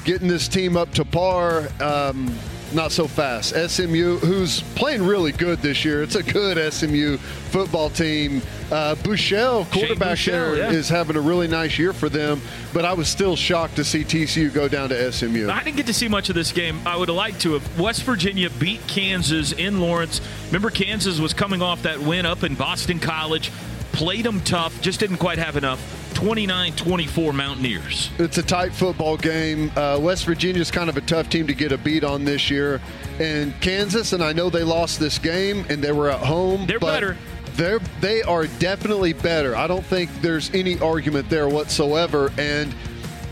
getting 0.04 0.28
this 0.28 0.48
team 0.48 0.76
up 0.76 0.92
to 0.94 1.04
par, 1.04 1.68
um, 1.80 2.34
not 2.74 2.92
so 2.92 3.06
fast. 3.06 3.54
SMU, 3.54 4.18
who's 4.18 4.62
playing 4.74 5.04
really 5.04 5.32
good 5.32 5.60
this 5.60 5.84
year. 5.84 6.02
It's 6.02 6.14
a 6.14 6.22
good 6.22 6.72
SMU 6.72 7.16
football 7.16 7.90
team. 7.90 8.42
Uh, 8.70 8.94
quarterback 8.94 10.16
Buechele, 10.18 10.24
there, 10.26 10.56
yeah. 10.56 10.70
is 10.70 10.88
having 10.88 11.16
a 11.16 11.20
really 11.20 11.48
nice 11.48 11.78
year 11.78 11.92
for 11.92 12.08
them. 12.08 12.40
But 12.72 12.84
I 12.84 12.94
was 12.94 13.08
still 13.08 13.36
shocked 13.36 13.76
to 13.76 13.84
see 13.84 14.04
TCU 14.04 14.52
go 14.52 14.68
down 14.68 14.88
to 14.88 15.12
SMU. 15.12 15.50
I 15.50 15.62
didn't 15.62 15.76
get 15.76 15.86
to 15.86 15.94
see 15.94 16.08
much 16.08 16.28
of 16.28 16.34
this 16.34 16.52
game. 16.52 16.80
I 16.86 16.96
would 16.96 17.08
have 17.08 17.16
liked 17.16 17.40
to 17.42 17.54
have. 17.54 17.80
West 17.80 18.02
Virginia 18.04 18.50
beat 18.50 18.86
Kansas 18.86 19.52
in 19.52 19.80
Lawrence. 19.80 20.20
Remember, 20.46 20.70
Kansas 20.70 21.20
was 21.20 21.34
coming 21.34 21.62
off 21.62 21.82
that 21.82 21.98
win 22.00 22.26
up 22.26 22.42
in 22.44 22.54
Boston 22.54 22.98
College. 22.98 23.50
Played 23.92 24.24
them 24.24 24.40
tough, 24.40 24.80
just 24.80 25.00
didn't 25.00 25.18
quite 25.18 25.38
have 25.38 25.56
enough. 25.56 26.01
29 26.12 26.74
24 26.76 27.32
Mountaineers. 27.32 28.10
It's 28.18 28.38
a 28.38 28.42
tight 28.42 28.72
football 28.72 29.16
game. 29.16 29.70
Uh, 29.76 29.98
West 30.00 30.24
Virginia's 30.24 30.70
kind 30.70 30.88
of 30.88 30.96
a 30.96 31.00
tough 31.02 31.28
team 31.28 31.46
to 31.46 31.54
get 31.54 31.72
a 31.72 31.78
beat 31.78 32.04
on 32.04 32.24
this 32.24 32.50
year. 32.50 32.80
And 33.18 33.58
Kansas, 33.60 34.12
and 34.12 34.22
I 34.22 34.32
know 34.32 34.50
they 34.50 34.62
lost 34.62 35.00
this 35.00 35.18
game 35.18 35.64
and 35.68 35.82
they 35.82 35.92
were 35.92 36.10
at 36.10 36.20
home. 36.20 36.66
They're 36.66 36.78
better. 36.78 37.16
They're 37.54 37.80
they 38.00 38.22
are 38.22 38.46
definitely 38.46 39.12
better. 39.12 39.54
I 39.54 39.66
don't 39.66 39.84
think 39.84 40.10
there's 40.22 40.52
any 40.54 40.78
argument 40.80 41.28
there 41.28 41.48
whatsoever. 41.48 42.32
And 42.38 42.74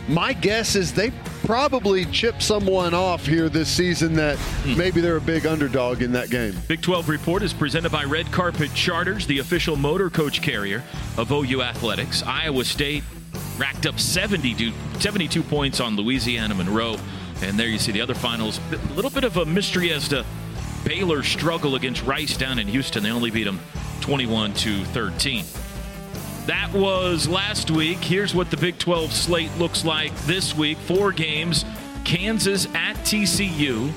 my 0.08 0.32
guess 0.32 0.76
is 0.76 0.92
they 0.92 1.12
probably 1.50 2.04
chip 2.04 2.40
someone 2.40 2.94
off 2.94 3.26
here 3.26 3.48
this 3.48 3.68
season 3.68 4.14
that 4.14 4.38
hmm. 4.38 4.78
maybe 4.78 5.00
they're 5.00 5.16
a 5.16 5.20
big 5.20 5.46
underdog 5.46 6.00
in 6.00 6.12
that 6.12 6.30
game. 6.30 6.54
Big 6.68 6.80
12 6.80 7.08
report 7.08 7.42
is 7.42 7.52
presented 7.52 7.90
by 7.90 8.04
Red 8.04 8.30
Carpet 8.30 8.72
Charters, 8.72 9.26
the 9.26 9.40
official 9.40 9.74
motor 9.74 10.10
coach 10.10 10.42
carrier 10.42 10.84
of 11.16 11.32
OU 11.32 11.60
Athletics. 11.60 12.22
Iowa 12.22 12.64
State 12.64 13.02
racked 13.58 13.84
up 13.84 13.98
72, 13.98 14.70
72 15.00 15.42
points 15.42 15.80
on 15.80 15.96
Louisiana 15.96 16.54
Monroe. 16.54 16.94
And 17.42 17.58
there 17.58 17.66
you 17.66 17.80
see 17.80 17.90
the 17.90 18.00
other 18.00 18.14
finals. 18.14 18.60
A 18.70 18.94
little 18.94 19.10
bit 19.10 19.24
of 19.24 19.36
a 19.36 19.44
mystery 19.44 19.92
as 19.92 20.06
to 20.10 20.24
Baylor's 20.84 21.26
struggle 21.26 21.74
against 21.74 22.04
Rice 22.04 22.36
down 22.36 22.60
in 22.60 22.68
Houston. 22.68 23.02
They 23.02 23.10
only 23.10 23.32
beat 23.32 23.42
them 23.42 23.58
21 24.02 24.54
to 24.54 24.84
13. 24.84 25.44
That 26.50 26.72
was 26.72 27.28
last 27.28 27.70
week. 27.70 27.98
Here's 27.98 28.34
what 28.34 28.50
the 28.50 28.56
Big 28.56 28.76
12 28.76 29.12
slate 29.12 29.56
looks 29.56 29.84
like 29.84 30.12
this 30.22 30.52
week. 30.52 30.78
Four 30.78 31.12
games 31.12 31.64
Kansas 32.02 32.66
at 32.74 32.96
TCU, 33.04 33.92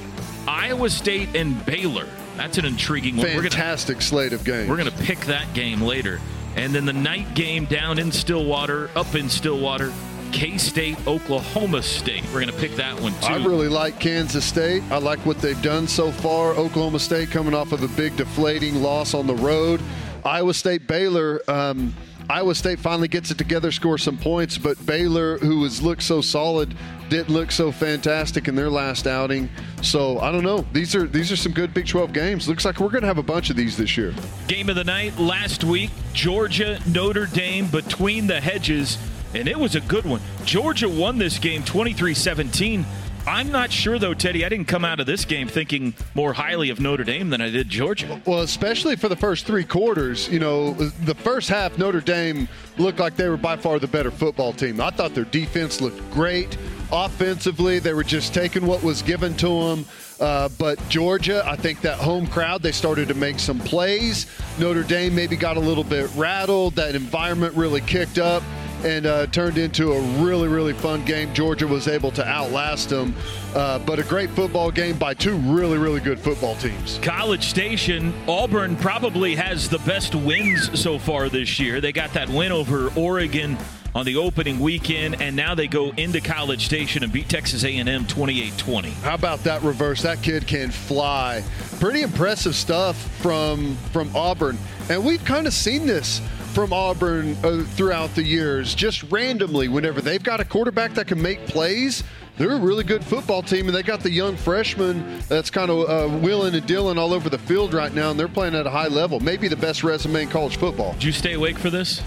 Iowa 0.47 0.91
State, 0.91 1.35
and 1.35 1.65
Baylor. 1.65 2.07
That's 2.37 2.59
an 2.59 2.65
intriguing 2.65 3.17
one. 3.17 3.25
Fantastic 3.25 3.95
gonna, 3.95 4.03
slate 4.03 4.33
of 4.33 4.43
games. 4.43 4.69
We're 4.69 4.77
going 4.77 4.91
to 4.91 5.03
pick 5.03 5.17
that 5.21 5.51
game 5.55 5.81
later. 5.81 6.21
And 6.55 6.75
then 6.75 6.85
the 6.85 6.93
night 6.93 7.33
game 7.33 7.65
down 7.65 7.97
in 7.97 8.11
Stillwater, 8.11 8.91
up 8.95 9.15
in 9.15 9.31
Stillwater, 9.31 9.91
K 10.31 10.59
State, 10.59 11.07
Oklahoma 11.07 11.81
State. 11.81 12.23
We're 12.25 12.45
going 12.45 12.53
to 12.53 12.59
pick 12.59 12.75
that 12.75 13.01
one 13.01 13.13
too. 13.13 13.33
I 13.33 13.43
really 13.43 13.67
like 13.67 13.99
Kansas 13.99 14.45
State. 14.45 14.83
I 14.91 14.99
like 14.99 15.25
what 15.25 15.39
they've 15.39 15.59
done 15.63 15.87
so 15.87 16.11
far. 16.11 16.51
Oklahoma 16.51 16.99
State 16.99 17.31
coming 17.31 17.55
off 17.55 17.71
of 17.71 17.81
a 17.81 17.87
big 17.97 18.15
deflating 18.15 18.75
loss 18.75 19.15
on 19.15 19.25
the 19.25 19.35
road. 19.37 19.81
Iowa 20.23 20.53
State, 20.53 20.87
Baylor. 20.87 21.41
Um, 21.47 21.95
Iowa 22.29 22.55
State 22.55 22.79
finally 22.79 23.07
gets 23.07 23.31
it 23.31 23.37
together, 23.37 23.71
scores 23.71 24.03
some 24.03 24.17
points, 24.17 24.57
but 24.57 24.83
Baylor, 24.85 25.37
who 25.39 25.63
has 25.63 25.81
looked 25.81 26.03
so 26.03 26.21
solid, 26.21 26.75
didn't 27.09 27.33
look 27.33 27.51
so 27.51 27.71
fantastic 27.71 28.47
in 28.47 28.55
their 28.55 28.69
last 28.69 29.07
outing. 29.07 29.49
So 29.81 30.19
I 30.19 30.31
don't 30.31 30.43
know. 30.43 30.65
These 30.71 30.95
are 30.95 31.05
these 31.05 31.31
are 31.31 31.35
some 31.35 31.51
good 31.51 31.73
Big 31.73 31.87
12 31.87 32.13
games. 32.13 32.47
Looks 32.47 32.65
like 32.65 32.79
we're 32.79 32.89
going 32.89 33.01
to 33.01 33.07
have 33.07 33.17
a 33.17 33.23
bunch 33.23 33.49
of 33.49 33.55
these 33.55 33.75
this 33.77 33.97
year. 33.97 34.13
Game 34.47 34.69
of 34.69 34.75
the 34.75 34.83
night 34.83 35.17
last 35.19 35.63
week: 35.63 35.91
Georgia 36.13 36.79
Notre 36.87 37.25
Dame 37.25 37.67
between 37.67 38.27
the 38.27 38.39
hedges, 38.39 38.97
and 39.33 39.47
it 39.47 39.59
was 39.59 39.75
a 39.75 39.81
good 39.81 40.05
one. 40.05 40.21
Georgia 40.45 40.87
won 40.87 41.17
this 41.17 41.37
game 41.37 41.63
23-17. 41.63 42.85
I'm 43.25 43.51
not 43.51 43.71
sure, 43.71 43.99
though, 43.99 44.13
Teddy. 44.13 44.43
I 44.43 44.49
didn't 44.49 44.67
come 44.67 44.83
out 44.83 44.99
of 44.99 45.05
this 45.05 45.23
game 45.23 45.47
thinking 45.47 45.93
more 46.13 46.33
highly 46.33 46.69
of 46.69 46.81
Notre 46.81 47.05
Dame 47.05 47.29
than 47.29 47.39
I 47.39 47.49
did 47.49 47.69
Georgia. 47.69 48.21
Well, 48.25 48.41
especially 48.41 48.97
for 48.97 49.07
the 49.07 49.15
first 49.15 49.45
three 49.45 49.63
quarters. 49.63 50.27
You 50.27 50.39
know, 50.39 50.73
the 50.73 51.15
first 51.15 51.47
half, 51.47 51.77
Notre 51.77 52.01
Dame 52.01 52.49
looked 52.77 52.99
like 52.99 53.15
they 53.15 53.29
were 53.29 53.37
by 53.37 53.55
far 53.55 53.79
the 53.79 53.87
better 53.87 54.11
football 54.11 54.51
team. 54.51 54.81
I 54.81 54.89
thought 54.89 55.15
their 55.15 55.23
defense 55.23 55.79
looked 55.79 56.11
great. 56.11 56.57
Offensively, 56.91 57.79
they 57.79 57.93
were 57.93 58.03
just 58.03 58.33
taking 58.33 58.65
what 58.65 58.83
was 58.83 59.01
given 59.01 59.35
to 59.37 59.47
them. 59.47 59.85
Uh, 60.19 60.49
but 60.59 60.77
Georgia, 60.89 61.43
I 61.45 61.55
think 61.55 61.79
that 61.81 61.97
home 61.99 62.27
crowd, 62.27 62.61
they 62.61 62.73
started 62.73 63.07
to 63.07 63.13
make 63.13 63.39
some 63.39 63.59
plays. 63.59 64.27
Notre 64.59 64.83
Dame 64.83 65.15
maybe 65.15 65.37
got 65.37 65.55
a 65.55 65.61
little 65.61 65.83
bit 65.85 66.09
rattled. 66.15 66.75
That 66.75 66.93
environment 66.93 67.55
really 67.55 67.81
kicked 67.81 68.17
up 68.17 68.43
and 68.83 69.05
uh, 69.05 69.27
turned 69.27 69.57
into 69.57 69.93
a 69.93 70.01
really, 70.23 70.47
really 70.47 70.73
fun 70.73 71.03
game. 71.05 71.33
Georgia 71.33 71.67
was 71.67 71.87
able 71.87 72.11
to 72.11 72.25
outlast 72.25 72.89
them, 72.89 73.15
uh, 73.55 73.79
but 73.79 73.99
a 73.99 74.03
great 74.03 74.29
football 74.31 74.71
game 74.71 74.97
by 74.97 75.13
two 75.13 75.35
really, 75.37 75.77
really 75.77 75.99
good 75.99 76.19
football 76.19 76.55
teams. 76.55 76.99
College 77.01 77.45
Station, 77.45 78.13
Auburn 78.27 78.75
probably 78.75 79.35
has 79.35 79.69
the 79.69 79.79
best 79.79 80.15
wins 80.15 80.79
so 80.79 80.99
far 80.99 81.29
this 81.29 81.59
year. 81.59 81.81
They 81.81 81.91
got 81.91 82.13
that 82.13 82.29
win 82.29 82.51
over 82.51 82.91
Oregon 82.95 83.57
on 83.95 84.05
the 84.05 84.15
opening 84.15 84.59
weekend, 84.59 85.21
and 85.21 85.35
now 85.35 85.53
they 85.55 85.67
go 85.67 85.91
into 85.91 86.19
College 86.19 86.65
Station 86.65 87.03
and 87.03 87.13
beat 87.13 87.29
Texas 87.29 87.63
A&M 87.63 87.87
28-20. 87.87 88.91
How 89.01 89.13
about 89.13 89.43
that 89.43 89.61
reverse? 89.61 90.01
That 90.01 90.21
kid 90.21 90.47
can 90.47 90.71
fly. 90.71 91.43
Pretty 91.79 92.01
impressive 92.01 92.55
stuff 92.55 92.97
from 93.21 93.75
from 93.91 94.15
Auburn, 94.15 94.57
and 94.89 95.05
we've 95.05 95.23
kind 95.25 95.47
of 95.47 95.53
seen 95.53 95.85
this 95.85 96.21
from 96.53 96.71
Auburn 96.71 97.35
uh, 97.43 97.63
throughout 97.75 98.13
the 98.13 98.23
years, 98.23 98.75
just 98.75 99.03
randomly, 99.11 99.67
whenever 99.67 100.01
they've 100.01 100.21
got 100.21 100.39
a 100.39 100.45
quarterback 100.45 100.93
that 100.93 101.07
can 101.07 101.19
make 101.19 101.45
plays, 101.47 102.03
they're 102.37 102.51
a 102.51 102.59
really 102.59 102.83
good 102.83 103.03
football 103.03 103.41
team, 103.41 103.67
and 103.67 103.75
they 103.75 103.81
got 103.81 104.01
the 104.01 104.11
young 104.11 104.35
freshman 104.37 105.19
that's 105.29 105.49
kind 105.49 105.71
of 105.71 105.89
uh, 105.89 106.17
willing 106.19 106.53
and 106.53 106.65
dealing 106.67 106.97
all 106.97 107.13
over 107.13 107.29
the 107.29 107.39
field 107.39 107.73
right 107.73 107.93
now, 107.93 108.11
and 108.11 108.19
they're 108.19 108.27
playing 108.27 108.55
at 108.55 108.67
a 108.67 108.69
high 108.69 108.87
level. 108.87 109.19
Maybe 109.19 109.47
the 109.47 109.55
best 109.55 109.83
resume 109.83 110.23
in 110.23 110.29
college 110.29 110.57
football. 110.57 110.93
Did 110.93 111.03
you 111.05 111.11
stay 111.11 111.33
awake 111.33 111.57
for 111.57 111.69
this? 111.69 112.01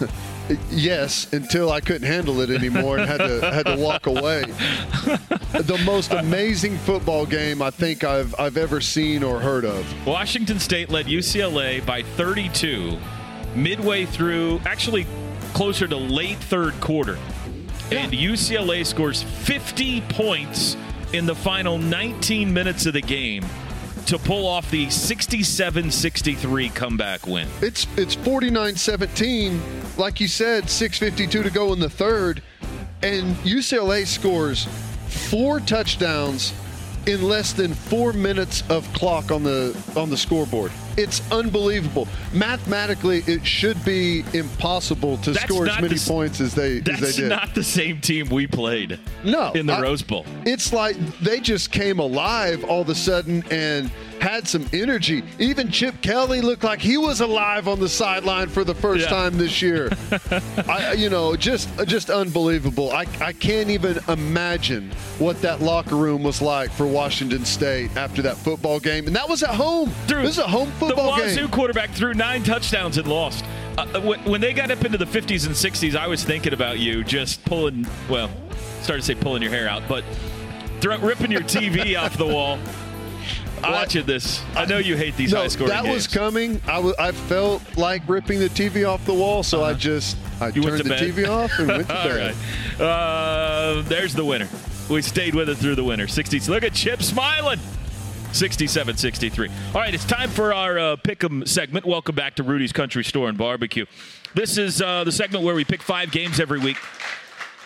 Yes, 0.70 1.32
until 1.32 1.72
I 1.72 1.80
couldn't 1.80 2.06
handle 2.06 2.40
it 2.40 2.50
anymore 2.50 2.98
and 2.98 3.08
had 3.08 3.18
to 3.18 3.50
had 3.50 3.66
to 3.66 3.76
walk 3.76 4.06
away. 4.06 4.42
the 5.52 5.82
most 5.84 6.12
amazing 6.12 6.76
football 6.78 7.26
game 7.26 7.60
I 7.60 7.70
think 7.70 8.04
I've 8.04 8.32
I've 8.38 8.56
ever 8.56 8.80
seen 8.80 9.24
or 9.24 9.40
heard 9.40 9.64
of. 9.64 10.06
Washington 10.06 10.60
State 10.60 10.88
led 10.88 11.06
UCLA 11.06 11.84
by 11.84 12.02
32 12.02 12.96
midway 13.56 14.04
through, 14.04 14.60
actually 14.64 15.06
closer 15.54 15.88
to 15.88 15.96
late 15.96 16.38
third 16.38 16.78
quarter. 16.80 17.18
And 17.90 18.12
UCLA 18.12 18.84
scores 18.84 19.22
50 19.22 20.02
points 20.02 20.76
in 21.12 21.24
the 21.24 21.34
final 21.34 21.78
19 21.78 22.52
minutes 22.52 22.86
of 22.86 22.92
the 22.92 23.00
game 23.00 23.44
to 24.06 24.18
pull 24.18 24.46
off 24.46 24.70
the 24.70 24.86
67-63 24.86 26.74
comeback 26.74 27.26
win. 27.26 27.48
It's 27.60 27.86
it's 27.96 28.14
49-17, 28.14 29.98
like 29.98 30.20
you 30.20 30.28
said, 30.28 30.64
6:52 30.64 31.42
to 31.42 31.50
go 31.50 31.72
in 31.72 31.80
the 31.80 31.90
third, 31.90 32.42
and 33.02 33.34
UCLA 33.36 34.06
scores 34.06 34.68
four 35.08 35.60
touchdowns 35.60 36.52
in 37.06 37.22
less 37.22 37.52
than 37.52 37.72
4 37.74 38.12
minutes 38.12 38.62
of 38.68 38.90
clock 38.92 39.30
on 39.30 39.42
the 39.42 39.76
on 39.96 40.10
the 40.10 40.16
scoreboard. 40.16 40.72
It's 40.96 41.20
unbelievable. 41.30 42.08
Mathematically, 42.32 43.22
it 43.26 43.46
should 43.46 43.82
be 43.84 44.24
impossible 44.32 45.18
to 45.18 45.32
That's 45.32 45.44
score 45.44 45.68
as 45.68 45.80
many 45.80 45.94
the 45.94 46.04
points 46.10 46.40
as 46.40 46.54
they 46.54 46.78
That's 46.80 47.02
as 47.02 47.16
they 47.16 47.22
did. 47.22 47.28
not 47.28 47.54
the 47.54 47.62
same 47.64 48.00
team 48.00 48.28
we 48.30 48.46
played. 48.46 48.98
No, 49.22 49.52
in 49.52 49.66
the 49.66 49.74
I- 49.74 49.80
Rose 49.82 50.02
Bowl. 50.02 50.24
It's 50.46 50.72
like 50.72 50.96
they 51.20 51.40
just 51.40 51.70
came 51.70 51.98
alive 51.98 52.64
all 52.64 52.80
of 52.82 52.88
a 52.88 52.94
sudden 52.94 53.44
and 53.50 53.90
had 54.26 54.48
some 54.48 54.66
energy. 54.72 55.22
Even 55.38 55.70
Chip 55.70 56.02
Kelly 56.02 56.40
looked 56.40 56.64
like 56.64 56.80
he 56.80 56.96
was 56.96 57.20
alive 57.20 57.68
on 57.68 57.78
the 57.78 57.88
sideline 57.88 58.48
for 58.48 58.64
the 58.64 58.74
first 58.74 59.04
Yeah. 59.04 59.10
time 59.10 59.38
this 59.38 59.62
year. 59.62 59.88
I, 60.68 60.94
you 60.96 61.08
know, 61.08 61.36
just 61.36 61.68
just 61.86 62.10
unbelievable. 62.10 62.90
I, 62.90 63.06
I 63.20 63.32
can't 63.32 63.70
even 63.70 63.98
imagine 64.08 64.90
what 65.18 65.40
that 65.42 65.60
locker 65.62 65.94
room 65.94 66.24
was 66.24 66.42
like 66.42 66.70
for 66.72 66.86
Washington 66.86 67.44
State 67.44 67.96
after 67.96 68.20
that 68.22 68.36
football 68.36 68.80
game, 68.80 69.06
and 69.06 69.14
that 69.14 69.28
was 69.28 69.44
at 69.44 69.54
home. 69.54 69.92
This 70.08 70.30
is 70.30 70.38
a 70.38 70.42
home 70.48 70.70
football 70.72 71.10
game. 71.16 71.18
the 71.18 71.22
Wazoo 71.30 71.40
game. 71.42 71.50
quarterback 71.50 71.90
threw 71.90 72.12
nine 72.12 72.42
touchdowns 72.42 72.98
and 72.98 73.06
lost. 73.06 73.44
Uh, 73.78 74.00
when, 74.00 74.40
they 74.40 74.52
got 74.52 74.70
up 74.70 74.84
into 74.84 74.96
the 74.98 75.04
50s 75.04 75.46
and 75.46 75.54
60s, 75.54 75.94
I 75.94 76.06
was 76.06 76.24
thinking 76.24 76.52
about 76.54 76.78
you 76.78 77.04
just 77.04 77.44
pulling, 77.44 77.86
well, 78.08 78.30
started 78.80 79.02
to 79.02 79.06
say 79.06 79.14
pulling 79.14 79.42
your 79.42 79.50
hair 79.52 79.68
out, 79.68 79.82
but 79.86 80.02
ripping 80.82 81.30
your 81.30 81.42
TV 81.42 82.00
off 82.02 82.16
the 82.16 82.26
wall. 82.26 82.58
Watching 83.62 84.06
this, 84.06 84.42
I 84.54 84.64
know 84.64 84.78
you 84.78 84.96
hate 84.96 85.16
these 85.16 85.32
no, 85.32 85.40
high 85.40 85.48
scoring 85.48 85.70
that 85.70 85.84
games. 85.84 85.94
was 85.94 86.06
coming. 86.06 86.60
I 86.68 86.92
I 86.98 87.12
felt 87.12 87.62
like 87.76 88.02
ripping 88.08 88.38
the 88.38 88.48
TV 88.48 88.88
off 88.88 89.04
the 89.04 89.14
wall, 89.14 89.42
so 89.42 89.64
I 89.64 89.74
just 89.74 90.16
I 90.40 90.46
Uh-huh. 90.48 90.52
You 90.54 90.62
turned 90.62 90.80
the 90.80 90.88
bed? 90.88 91.00
TV 91.02 91.28
off 91.28 91.58
and 91.58 91.68
went 91.68 91.88
to 91.88 91.96
All 91.98 92.04
bed. 92.08 92.34
right. 92.78 92.80
Uh, 92.80 93.82
there's 93.82 94.14
the 94.14 94.24
winner. 94.24 94.48
We 94.88 95.02
stayed 95.02 95.34
with 95.34 95.48
it 95.48 95.56
through 95.56 95.74
the 95.74 95.84
winter. 95.84 96.06
60. 96.06 96.38
Look 96.50 96.62
at 96.62 96.72
Chip 96.74 97.02
smiling. 97.02 97.58
67 98.32 98.96
63. 98.98 99.48
All 99.48 99.80
right, 99.80 99.94
it's 99.94 100.04
time 100.04 100.28
for 100.30 100.52
our 100.52 100.78
uh, 100.78 100.96
pick 100.96 101.24
'em 101.24 101.44
segment. 101.46 101.86
Welcome 101.86 102.14
back 102.14 102.34
to 102.36 102.42
Rudy's 102.42 102.72
Country 102.72 103.02
Store 103.02 103.28
and 103.28 103.38
Barbecue. 103.38 103.86
This 104.34 104.58
is 104.58 104.82
uh, 104.82 105.04
the 105.04 105.12
segment 105.12 105.42
where 105.44 105.54
we 105.54 105.64
pick 105.64 105.80
five 105.82 106.10
games 106.12 106.38
every 106.38 106.58
week. 106.60 106.76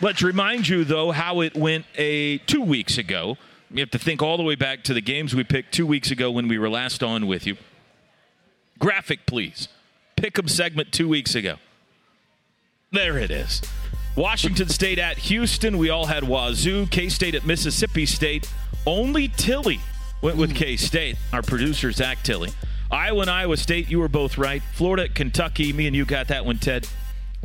Let's 0.00 0.22
remind 0.22 0.68
you, 0.68 0.84
though, 0.84 1.10
how 1.10 1.40
it 1.40 1.56
went 1.56 1.84
a 1.96 2.38
two 2.38 2.62
weeks 2.62 2.96
ago. 2.98 3.36
You 3.72 3.80
have 3.80 3.90
to 3.90 3.98
think 3.98 4.20
all 4.20 4.36
the 4.36 4.42
way 4.42 4.56
back 4.56 4.82
to 4.84 4.94
the 4.94 5.00
games 5.00 5.34
we 5.34 5.44
picked 5.44 5.72
two 5.72 5.86
weeks 5.86 6.10
ago 6.10 6.30
when 6.30 6.48
we 6.48 6.58
were 6.58 6.68
last 6.68 7.02
on 7.02 7.26
with 7.26 7.46
you. 7.46 7.56
Graphic, 8.78 9.26
please. 9.26 9.68
Pick 10.16 10.38
'em 10.38 10.48
segment 10.48 10.92
two 10.92 11.08
weeks 11.08 11.34
ago. 11.34 11.56
There 12.90 13.16
it 13.18 13.30
is. 13.30 13.62
Washington 14.16 14.68
State 14.68 14.98
at 14.98 15.18
Houston. 15.18 15.78
We 15.78 15.88
all 15.88 16.06
had 16.06 16.24
Wazoo. 16.24 16.86
K 16.86 17.08
State 17.08 17.36
at 17.36 17.46
Mississippi 17.46 18.06
State. 18.06 18.50
Only 18.84 19.28
Tilly 19.28 19.80
went 20.20 20.36
with 20.36 20.50
hmm. 20.50 20.56
K 20.56 20.76
State. 20.76 21.16
Our 21.32 21.42
producer, 21.42 21.92
Zach 21.92 22.22
Tilly. 22.24 22.50
Iowa 22.90 23.20
and 23.20 23.30
Iowa 23.30 23.56
State, 23.56 23.88
you 23.88 24.00
were 24.00 24.08
both 24.08 24.36
right. 24.36 24.62
Florida 24.74 25.04
at 25.04 25.14
Kentucky. 25.14 25.72
Me 25.72 25.86
and 25.86 25.94
you 25.94 26.04
got 26.04 26.26
that 26.28 26.44
one, 26.44 26.58
Ted. 26.58 26.88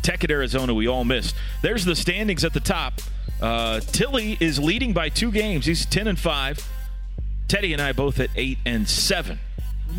Tech 0.02 0.24
at 0.24 0.32
Arizona, 0.32 0.74
we 0.74 0.88
all 0.88 1.04
missed. 1.04 1.36
There's 1.62 1.86
the 1.86 1.96
standings 1.96 2.44
at 2.44 2.54
the 2.54 2.60
top. 2.60 2.94
Uh, 3.42 3.80
Tilly 3.82 4.38
is 4.40 4.60
leading 4.60 4.94
by 4.94 5.10
two 5.10 5.32
games. 5.32 5.66
He's 5.66 5.86
10 5.86 6.08
and 6.08 6.20
5. 6.20 6.68
Teddy 7.48 7.74
and 7.74 7.82
I 7.82 7.92
both 7.94 8.20
at 8.20 8.30
8 8.36 8.58
and 8.66 8.88
7. 8.90 9.40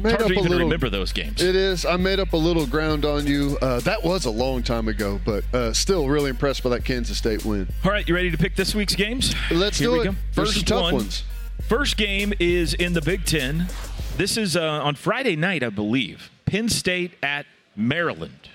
Made 0.03 0.11
Hard 0.11 0.15
up 0.15 0.19
to 0.19 0.25
a 0.25 0.39
even 0.39 0.43
little- 0.51 0.59
remember 0.67 0.91
those 0.91 1.13
games. 1.13 1.41
It 1.43 1.55
is. 1.55 1.87
I 1.87 1.97
made 1.97 2.19
up 2.19 2.33
a 2.33 2.37
little 2.37 2.67
ground 2.67 3.05
on 3.05 3.27
you. 3.27 3.57
Uh, 3.63 3.81
that 3.81 4.03
was 4.03 4.25
a 4.25 4.31
long 4.31 4.63
time 4.63 4.89
ago, 4.89 5.21
but 5.25 5.45
uh, 5.55 5.73
still 5.73 6.09
really 6.09 6.31
impressed 6.31 6.63
by 6.65 6.71
that 6.71 6.85
Kansas 6.85 7.17
State 7.17 7.45
win. 7.45 7.69
All 7.85 7.91
right, 7.93 8.07
you 8.07 8.15
ready 8.15 8.31
to 8.31 8.37
pick 8.37 8.57
this 8.57 8.75
week's 8.75 8.95
games? 8.97 9.35
Let's 9.51 9.79
Here 9.79 9.89
do 9.89 10.01
it. 10.01 10.05
go. 10.07 10.11
There's 10.35 10.55
First 10.55 10.67
tough 10.67 10.83
one. 10.83 10.95
ones. 10.95 11.25
First 11.69 11.97
game 11.97 12.35
is 12.41 12.75
in 12.75 12.93
the 12.95 13.01
Big 13.01 13.25
Ten. 13.25 13.69
This 14.17 14.37
is 14.37 14.57
uh, 14.57 14.63
on 14.63 14.97
Friday 14.97 15.37
night, 15.37 15.63
I 15.63 15.69
believe. 15.71 16.31
Penn 16.47 16.69
State 16.69 17.13
at 17.23 17.47
Maryland. 17.77 18.51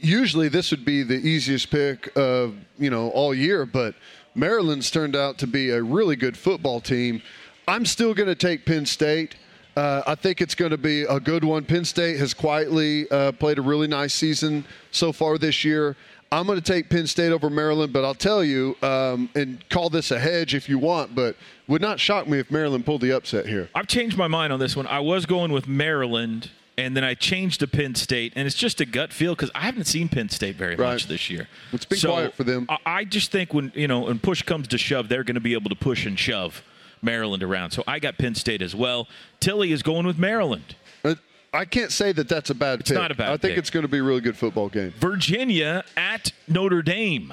Usually, 0.00 0.48
this 0.48 0.70
would 0.70 0.84
be 0.84 1.02
the 1.02 1.14
easiest 1.14 1.70
pick 1.70 2.14
of 2.16 2.54
you 2.78 2.90
know 2.90 3.10
all 3.10 3.34
year, 3.34 3.66
but 3.66 3.94
Maryland's 4.34 4.90
turned 4.90 5.16
out 5.16 5.38
to 5.38 5.46
be 5.46 5.70
a 5.70 5.82
really 5.82 6.16
good 6.16 6.36
football 6.36 6.80
team. 6.80 7.22
I'm 7.68 7.86
still 7.86 8.14
going 8.14 8.28
to 8.28 8.34
take 8.34 8.64
Penn 8.64 8.86
State. 8.86 9.36
Uh, 9.76 10.02
I 10.06 10.14
think 10.14 10.40
it's 10.40 10.54
going 10.54 10.70
to 10.70 10.78
be 10.78 11.02
a 11.02 11.20
good 11.20 11.44
one. 11.44 11.64
Penn 11.64 11.84
State 11.84 12.18
has 12.18 12.32
quietly 12.32 13.10
uh, 13.10 13.32
played 13.32 13.58
a 13.58 13.62
really 13.62 13.86
nice 13.86 14.14
season 14.14 14.64
so 14.90 15.12
far 15.12 15.36
this 15.36 15.64
year. 15.64 15.96
I'm 16.32 16.46
going 16.46 16.60
to 16.60 16.72
take 16.72 16.88
Penn 16.90 17.06
State 17.06 17.30
over 17.30 17.48
Maryland, 17.48 17.92
but 17.92 18.04
I'll 18.04 18.14
tell 18.14 18.42
you, 18.42 18.76
um, 18.82 19.30
and 19.34 19.66
call 19.68 19.90
this 19.90 20.10
a 20.10 20.18
hedge 20.18 20.54
if 20.54 20.68
you 20.68 20.78
want, 20.78 21.14
but 21.14 21.36
would 21.68 21.82
not 21.82 22.00
shock 22.00 22.26
me 22.26 22.38
if 22.38 22.50
Maryland 22.50 22.84
pulled 22.84 23.00
the 23.00 23.12
upset 23.12 23.46
here. 23.46 23.68
I've 23.74 23.86
changed 23.86 24.16
my 24.16 24.28
mind 24.28 24.52
on 24.52 24.58
this 24.58 24.74
one. 24.76 24.86
I 24.86 25.00
was 25.00 25.24
going 25.24 25.52
with 25.52 25.68
Maryland, 25.68 26.50
and 26.78 26.96
then 26.96 27.04
I 27.04 27.14
changed 27.14 27.60
to 27.60 27.66
Penn 27.66 27.94
State, 27.94 28.32
and 28.36 28.46
it's 28.46 28.56
just 28.56 28.80
a 28.80 28.84
gut 28.84 29.12
feel 29.12 29.34
because 29.34 29.50
I 29.54 29.60
haven't 29.60 29.84
seen 29.86 30.08
Penn 30.08 30.28
State 30.28 30.56
very 30.56 30.76
Right. 30.76 30.92
much 30.92 31.06
this 31.06 31.30
year. 31.30 31.48
It's 31.72 31.84
been 31.86 31.98
So, 31.98 32.10
quiet 32.12 32.34
for 32.34 32.44
them. 32.44 32.66
I- 32.84 33.04
just 33.04 33.30
think 33.30 33.54
when 33.54 33.72
you 33.74 33.88
know 33.88 34.00
when 34.00 34.18
push 34.18 34.42
comes 34.42 34.68
to 34.68 34.78
shove, 34.78 35.08
they're 35.08 35.24
going 35.24 35.34
to 35.36 35.40
be 35.40 35.54
able 35.54 35.70
to 35.70 35.76
push 35.76 36.04
and 36.06 36.18
shove 36.18 36.62
Maryland 37.02 37.42
around. 37.42 37.70
So 37.70 37.82
I 37.86 37.98
got 37.98 38.18
Penn 38.18 38.34
State 38.34 38.62
as 38.62 38.74
well. 38.74 39.08
Tilly 39.40 39.72
is 39.72 39.82
going 39.82 40.06
with 40.06 40.18
Maryland. 40.18 40.74
Uh, 41.04 41.14
I 41.54 41.64
can't 41.64 41.92
say 41.92 42.12
that 42.12 42.28
that's 42.28 42.50
a 42.50 42.54
bad 42.54 42.80
It's 42.80 42.90
pick. 42.90 42.98
not 42.98 43.10
a 43.10 43.14
bad 43.14 43.28
I 43.28 43.36
think 43.36 43.52
pick. 43.52 43.58
it's 43.58 43.70
going 43.70 43.82
to 43.82 43.88
be 43.88 43.98
a 43.98 44.02
really 44.02 44.20
good 44.20 44.36
football 44.36 44.68
game. 44.68 44.92
Virginia 44.98 45.84
at 45.96 46.32
Notre 46.48 46.82
Dame. 46.82 47.32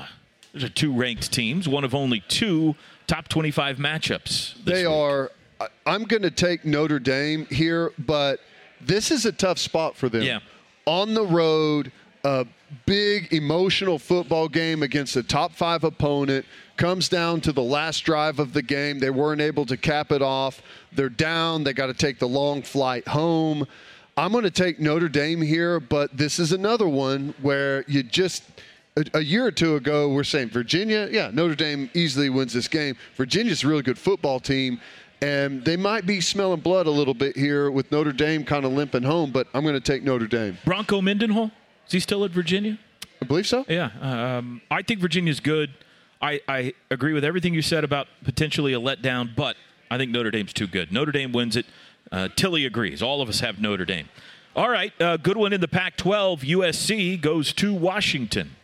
Those 0.54 0.64
are 0.66 0.70
two 0.70 0.94
ranked 0.94 1.32
teams, 1.34 1.68
one 1.68 1.84
of 1.84 1.96
only 1.96 2.22
two 2.28 2.76
top 3.08 3.28
25 3.28 3.78
matchups. 3.78 4.54
this 4.56 4.56
They 4.64 4.88
week. 4.88 4.96
are. 4.96 5.32
I'm 5.86 6.04
going 6.04 6.22
to 6.24 6.32
take 6.32 6.64
Notre 6.66 7.00
Dame 7.00 7.46
here, 7.48 7.92
but 7.98 8.40
this 8.88 9.12
is 9.12 9.26
a 9.26 9.32
tough 9.32 9.58
spot 9.58 9.96
for 9.96 10.10
them. 10.10 10.24
Yeah. 10.24 10.40
On 10.86 11.14
the 11.14 11.26
road, 11.26 11.92
a 12.24 12.46
big 12.86 13.34
emotional 13.34 14.00
football 14.00 14.48
game 14.48 14.84
against 14.84 15.16
a 15.16 15.24
top 15.24 15.52
five 15.54 15.84
opponent 15.84 16.46
comes 16.78 17.10
down 17.10 17.42
to 17.42 17.52
the 17.52 17.62
last 17.62 18.02
drive 18.02 18.40
of 18.40 18.54
the 18.54 18.62
game. 18.62 19.00
They 19.00 19.10
weren't 19.10 19.42
able 19.42 19.66
to 19.68 19.78
cap 19.78 20.12
it 20.12 20.22
off. 20.22 20.62
They're 20.92 21.10
down. 21.10 21.64
They 21.64 21.74
got 21.74 21.88
to 21.88 21.94
take 21.94 22.20
the 22.20 22.28
long 22.28 22.62
flight 22.62 23.08
home. 23.08 23.68
I'm 24.16 24.32
going 24.32 24.44
to 24.44 24.52
take 24.52 24.80
Notre 24.80 25.10
Dame 25.10 25.42
here, 25.42 25.80
but 25.80 26.16
this 26.16 26.40
is 26.40 26.52
another 26.52 26.88
one 26.88 27.34
where 27.42 27.84
you 27.88 28.04
just 28.04 28.44
a, 28.96 29.04
a 29.16 29.20
year 29.22 29.46
or 29.46 29.52
two 29.52 29.76
ago 29.76 30.10
we're 30.10 30.24
saying 30.24 30.50
Virginia, 30.50 31.08
yeah, 31.12 31.32
Notre 31.34 31.56
Dame 31.56 31.90
easily 31.94 32.30
wins 32.30 32.54
this 32.54 32.68
game. 32.68 32.96
Virginia's 33.16 33.64
a 33.64 33.68
really 33.68 33.82
good 33.82 33.98
football 33.98 34.40
team, 34.40 34.80
and 35.24 35.64
they 35.64 35.78
might 35.78 36.06
be 36.06 36.20
smelling 36.20 36.60
blood 36.60 36.86
a 36.86 36.92
little 36.92 37.14
bit 37.14 37.38
here 37.38 37.72
with 37.72 37.90
Notre 37.94 38.12
Dame 38.12 38.44
kind 38.44 38.66
of 38.66 38.74
limping 38.74 39.04
home. 39.04 39.32
But 39.32 39.48
I'm 39.54 39.64
going 39.64 39.74
to 39.74 39.80
take 39.80 40.04
Notre 40.04 40.28
Dame. 40.28 40.58
Bronco 40.66 41.02
Mendenhall. 41.02 41.50
Is 41.88 41.94
he 41.94 42.00
still 42.02 42.26
at 42.26 42.32
Virginia? 42.32 42.78
I 43.22 43.26
believe 43.26 43.48
so. 43.48 43.64
Yeah. 43.70 43.92
Um, 44.02 44.62
I 44.70 44.82
think 44.82 45.00
Virginia's 45.00 45.40
good. 45.40 45.72
I, 46.22 46.42
I 46.48 46.74
agree 46.92 47.14
with 47.14 47.24
everything 47.24 47.54
you 47.54 47.62
said 47.62 47.86
about 47.86 48.08
potentially 48.26 48.74
a 48.74 48.80
letdown, 48.80 49.34
but 49.34 49.56
I 49.90 49.98
think 49.98 50.12
Notre 50.12 50.32
Dame's 50.32 50.52
too 50.52 50.68
good. 50.68 50.92
Notre 50.92 51.12
Dame 51.14 51.32
wins 51.32 51.56
it. 51.56 51.66
Uh, 52.12 52.28
Tilly 52.36 52.66
agrees. 52.66 53.02
All 53.02 53.22
of 53.22 53.30
us 53.30 53.40
have 53.40 53.60
Notre 53.62 53.86
Dame. 53.86 54.10
All 54.56 54.70
right. 54.70 54.94
Uh, 55.02 55.16
good 55.18 55.38
one 55.38 55.54
in 55.54 55.62
the 55.62 55.68
Pac 55.70 55.96
12. 55.96 56.42
USC 56.42 57.20
goes 57.20 57.54
to 57.54 57.74
Washington, 57.74 58.56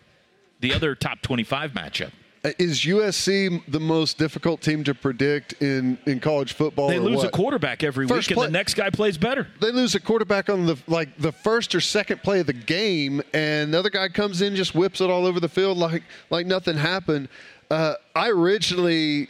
the 0.59 0.73
other 0.73 0.93
top 0.93 1.21
25 1.21 1.71
matchup. 1.71 2.11
Uh, 2.43 2.51
Is 2.57 2.81
USC 2.81 3.61
the 3.67 3.79
most 3.81 4.17
difficult 4.17 4.61
team 4.61 4.83
to 4.85 4.95
predict 4.95 5.61
in, 5.61 5.97
in 6.05 6.19
college 6.21 6.53
football? 6.53 6.87
They 6.87 6.97
lose 6.99 7.23
a 7.23 7.29
quarterback 7.29 7.83
every 7.83 8.07
First 8.07 8.29
week, 8.29 8.35
play- 8.35 8.45
and 8.45 8.55
the 8.55 8.57
next 8.57 8.75
guy 8.75 8.89
plays 8.89 9.17
better. 9.17 9.47
They 9.59 9.71
lose 9.71 9.93
a 9.95 9.99
quarterback 9.99 10.49
on 10.49 10.65
the 10.65 10.77
like 10.87 11.17
the 11.17 11.33
first 11.33 11.75
or 11.75 11.81
second 11.81 12.23
play 12.23 12.39
of 12.39 12.47
the 12.47 12.53
game, 12.53 13.21
and 13.33 13.73
the 13.73 13.79
other 13.79 13.89
guy 13.89 14.07
comes 14.07 14.41
in 14.41 14.55
just 14.55 14.73
whips 14.73 15.01
it 15.01 15.09
all 15.09 15.25
over 15.25 15.39
the 15.41 15.49
field 15.49 15.77
like 15.77 16.03
like 16.29 16.45
nothing 16.45 16.77
happened. 16.77 17.27
Uh, 17.69 17.95
I 18.15 18.29
originally 18.29 19.27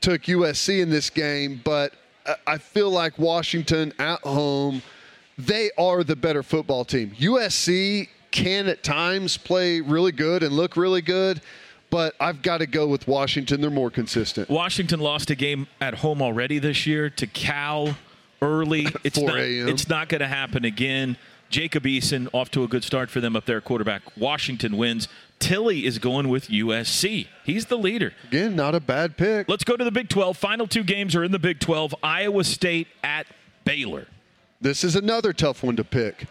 took 0.00 0.22
USC 0.22 0.80
in 0.80 0.88
this 0.88 1.10
game, 1.10 1.60
but 1.62 1.92
I 2.46 2.58
feel 2.58 2.90
like 2.90 3.18
Washington 3.18 3.92
at 3.98 4.20
home, 4.20 4.82
they 5.38 5.70
are 5.78 6.02
the 6.02 6.16
better 6.16 6.42
football 6.42 6.84
team. 6.84 7.12
USC 7.18 8.08
can 8.30 8.66
at 8.66 8.82
times 8.82 9.36
play 9.36 9.80
really 9.80 10.12
good 10.12 10.42
and 10.42 10.52
look 10.54 10.76
really 10.76 11.02
good, 11.02 11.40
but 11.96 12.14
I've 12.20 12.42
got 12.42 12.58
to 12.58 12.66
go 12.66 12.86
with 12.86 13.08
Washington. 13.08 13.62
They're 13.62 13.70
more 13.70 13.90
consistent. 13.90 14.50
Washington 14.50 15.00
lost 15.00 15.30
a 15.30 15.34
game 15.34 15.66
at 15.80 15.94
home 15.94 16.20
already 16.20 16.58
this 16.58 16.86
year 16.86 17.08
to 17.08 17.26
Cal 17.26 17.96
early. 18.42 18.86
It's 19.02 19.18
4 19.18 19.28
not, 19.28 19.38
a.m.. 19.38 19.68
it's 19.68 19.88
not 19.88 20.10
going 20.10 20.20
to 20.20 20.26
happen 20.26 20.66
again. 20.66 21.16
Jacob 21.48 21.84
Eason 21.84 22.28
off 22.34 22.50
to 22.50 22.64
a 22.64 22.68
good 22.68 22.84
start 22.84 23.08
for 23.08 23.22
them 23.22 23.34
up 23.34 23.46
there, 23.46 23.62
quarterback. 23.62 24.02
Washington 24.14 24.76
wins. 24.76 25.08
Tilly 25.38 25.86
is 25.86 25.98
going 25.98 26.28
with 26.28 26.48
USC. 26.48 27.28
He's 27.44 27.64
the 27.64 27.78
leader. 27.78 28.12
Again, 28.24 28.54
not 28.54 28.74
a 28.74 28.80
bad 28.80 29.16
pick. 29.16 29.48
Let's 29.48 29.64
go 29.64 29.74
to 29.74 29.84
the 29.84 29.90
Big 29.90 30.10
12. 30.10 30.36
Final 30.36 30.66
two 30.66 30.84
games 30.84 31.16
are 31.16 31.24
in 31.24 31.32
the 31.32 31.38
Big 31.38 31.60
12 31.60 31.94
Iowa 32.02 32.44
State 32.44 32.88
at 33.02 33.26
Baylor. 33.64 34.06
This 34.60 34.84
is 34.84 34.96
another 34.96 35.32
tough 35.32 35.62
one 35.62 35.76
to 35.76 35.84
pick. 35.84 36.26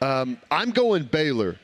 Um, 0.00 0.38
I'm 0.50 0.70
going 0.70 1.02
Baylor. 1.02 1.58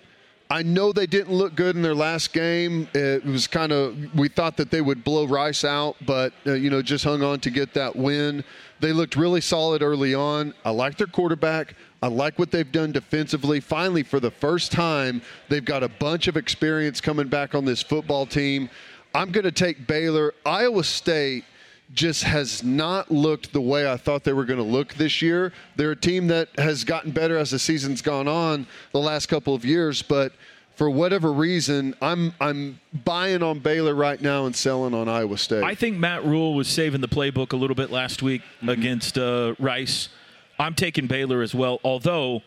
I 0.48 0.62
know 0.62 0.92
they 0.92 1.06
didn't 1.06 1.32
look 1.32 1.56
good 1.56 1.74
in 1.74 1.82
their 1.82 1.94
last 1.94 2.32
game. 2.32 2.88
It 2.94 3.24
was 3.24 3.48
kind 3.48 3.72
of 3.72 3.96
we 4.14 4.28
thought 4.28 4.56
that 4.58 4.70
they 4.70 4.80
would 4.80 5.02
blow 5.02 5.26
Rice 5.26 5.64
out, 5.64 5.96
but 6.06 6.32
uh, 6.46 6.52
you 6.52 6.70
know 6.70 6.82
just 6.82 7.04
hung 7.04 7.22
on 7.22 7.40
to 7.40 7.50
get 7.50 7.74
that 7.74 7.96
win. 7.96 8.44
They 8.78 8.92
looked 8.92 9.16
really 9.16 9.40
solid 9.40 9.82
early 9.82 10.14
on. 10.14 10.54
I 10.64 10.70
like 10.70 10.98
their 10.98 11.08
quarterback. 11.08 11.74
I 12.02 12.08
like 12.08 12.38
what 12.38 12.50
they've 12.50 12.70
done 12.70 12.92
defensively. 12.92 13.58
Finally, 13.58 14.04
for 14.04 14.20
the 14.20 14.30
first 14.30 14.70
time, 14.70 15.22
they've 15.48 15.64
got 15.64 15.82
a 15.82 15.88
bunch 15.88 16.28
of 16.28 16.36
experience 16.36 17.00
coming 17.00 17.26
back 17.26 17.54
on 17.54 17.64
this 17.64 17.82
football 17.82 18.26
team. 18.26 18.68
I'm 19.14 19.32
going 19.32 19.44
to 19.44 19.52
take 19.52 19.86
Baylor. 19.86 20.34
Iowa 20.44 20.84
State 20.84 21.44
just 21.92 22.24
has 22.24 22.62
not 22.62 23.10
looked 23.10 23.52
the 23.52 23.60
way 23.60 23.90
I 23.90 23.96
thought 23.96 24.24
they 24.24 24.32
were 24.32 24.44
going 24.44 24.58
to 24.58 24.64
look 24.64 24.94
this 24.94 25.22
year. 25.22 25.52
They're 25.76 25.92
a 25.92 25.96
team 25.96 26.26
that 26.28 26.48
has 26.58 26.84
gotten 26.84 27.10
better 27.12 27.36
as 27.38 27.50
the 27.50 27.58
season's 27.58 28.02
gone 28.02 28.28
on 28.28 28.66
the 28.92 29.00
last 29.00 29.26
couple 29.26 29.54
of 29.54 29.64
years, 29.64 30.02
but 30.02 30.32
for 30.76 30.90
whatever 30.90 31.32
reason, 31.32 31.94
I'm 32.02 32.34
I'm 32.38 32.80
buying 33.04 33.42
on 33.42 33.60
Baylor 33.60 33.94
right 33.94 34.20
now 34.20 34.44
and 34.44 34.54
selling 34.54 34.92
on 34.92 35.08
Iowa 35.08 35.38
State. 35.38 35.64
I 35.64 35.74
think 35.74 35.96
Matt 35.96 36.24
Rhule 36.24 36.54
was 36.54 36.68
saving 36.68 37.00
the 37.00 37.08
playbook 37.08 37.52
a 37.52 37.56
little 37.56 37.76
bit 37.76 37.90
last 37.90 38.22
week 38.22 38.42
mm-hmm. 38.42 38.68
against 38.68 39.16
uh, 39.16 39.54
Rice. 39.58 40.10
I'm 40.58 40.74
taking 40.74 41.06
Baylor 41.06 41.42
as 41.42 41.54
well, 41.54 41.80
although 41.82 42.42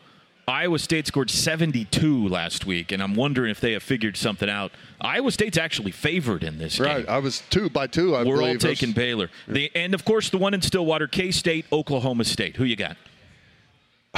Iowa 0.50 0.80
State 0.80 1.06
scored 1.06 1.30
72 1.30 2.28
last 2.28 2.66
week, 2.66 2.92
and 2.92 3.04
I'm 3.04 3.14
wondering 3.14 3.52
if 3.52 3.62
they 3.62 3.74
have 3.74 3.84
figured 3.84 4.18
something 4.18 4.50
out. 4.50 4.72
Iowa 5.00 5.32
State's 5.32 5.60
actually 5.60 5.92
favored 5.92 6.44
in 6.44 6.58
this 6.58 6.80
right. 6.80 7.06
game. 7.06 7.06
I 7.08 7.20
was 7.20 7.44
two 7.52 7.70
by 7.70 7.86
two. 7.86 8.16
I 8.16 8.24
We're 8.24 8.38
believe. 8.38 8.56
all 8.56 8.58
taking 8.58 8.92
Baylor. 8.92 9.30
The, 9.48 9.72
and 9.76 9.94
of 9.94 10.04
course, 10.06 10.32
the 10.32 10.40
one 10.40 10.56
in 10.56 10.62
Stillwater, 10.62 11.08
K 11.08 11.30
State, 11.30 11.66
Oklahoma 11.72 12.24
State. 12.24 12.56
Who 12.56 12.64
you 12.64 12.76
got? 12.76 12.98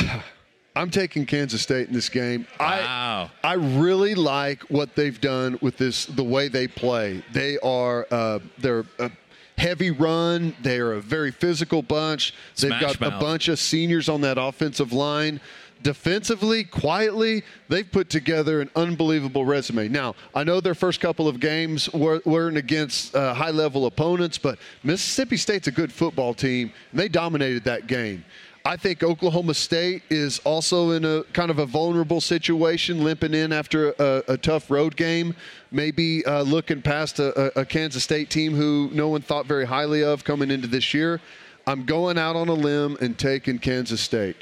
I'm 0.74 0.90
taking 0.90 1.26
Kansas 1.26 1.62
State 1.62 1.90
in 1.90 1.94
this 1.94 2.08
game. 2.08 2.48
Wow. 2.58 3.30
I 3.44 3.50
I 3.50 3.54
really 3.56 4.16
like 4.16 4.64
what 4.70 4.96
they've 4.96 5.20
done 5.20 5.60
with 5.62 5.76
this, 5.76 6.06
the 6.06 6.24
way 6.24 6.48
they 6.48 6.66
play. 6.66 7.26
They 7.34 7.58
are 7.60 8.08
uh, 8.10 8.40
they're 8.58 8.86
a 8.98 9.12
heavy 9.58 9.92
run. 9.92 10.56
They 10.62 10.80
are 10.80 10.94
a 10.94 11.02
very 11.02 11.32
physical 11.32 11.82
bunch. 11.82 12.34
They've 12.56 12.70
Smash 12.70 12.82
got 12.82 13.02
mouth. 13.02 13.14
a 13.16 13.20
bunch 13.20 13.50
of 13.50 13.60
seniors 13.60 14.08
on 14.08 14.22
that 14.22 14.38
offensive 14.38 14.94
line. 14.94 15.42
Defensively, 15.84 16.64
quietly, 16.64 17.44
they've 17.68 17.90
put 17.90 18.10
together 18.10 18.62
an 18.62 18.70
unbelievable 18.76 19.46
resume. 19.46 19.88
Now, 19.88 20.16
I 20.36 20.44
know 20.44 20.62
their 20.62 20.76
first 20.76 21.00
couple 21.00 21.28
of 21.28 21.40
games 21.40 21.92
were, 21.92 22.22
weren't 22.26 22.58
against 22.58 23.16
uh, 23.16 23.34
high 23.34 23.52
level 23.52 23.86
opponents, 23.86 24.38
but 24.38 24.60
Mississippi 24.84 25.38
State's 25.38 25.68
a 25.68 25.72
good 25.72 25.92
football 25.92 26.34
team, 26.34 26.72
and 26.92 27.00
they 27.00 27.08
dominated 27.08 27.64
that 27.64 27.88
game. 27.88 28.24
I 28.64 28.78
think 28.78 29.02
Oklahoma 29.02 29.56
State 29.56 30.04
is 30.12 30.38
also 30.40 30.92
in 30.92 31.04
a 31.04 31.24
kind 31.34 31.50
of 31.50 31.58
a 31.58 31.66
vulnerable 31.66 32.22
situation, 32.22 33.04
limping 33.04 33.34
in 33.34 33.52
after 33.52 33.94
a, 33.98 34.24
a 34.28 34.38
tough 34.38 34.70
road 34.70 34.96
game. 34.96 35.36
Maybe 35.72 36.24
uh, 36.26 36.44
looking 36.44 36.82
past 36.82 37.18
a, 37.18 37.60
a, 37.60 37.66
Kansas 37.66 38.04
State 38.04 38.30
team 38.30 38.54
who 38.54 38.92
no 38.94 39.10
one 39.10 39.24
thought 39.24 39.48
very 39.48 39.66
highly 39.66 40.04
of 40.04 40.24
coming 40.24 40.52
into 40.52 40.68
this 40.68 40.94
year. 40.94 41.20
I'm 41.66 41.86
going 41.86 42.20
out 42.20 42.36
on 42.36 42.50
a 42.50 42.54
limb 42.54 42.98
and 43.02 43.18
taking 43.18 43.58
Kansas 43.58 44.02
State. 44.02 44.38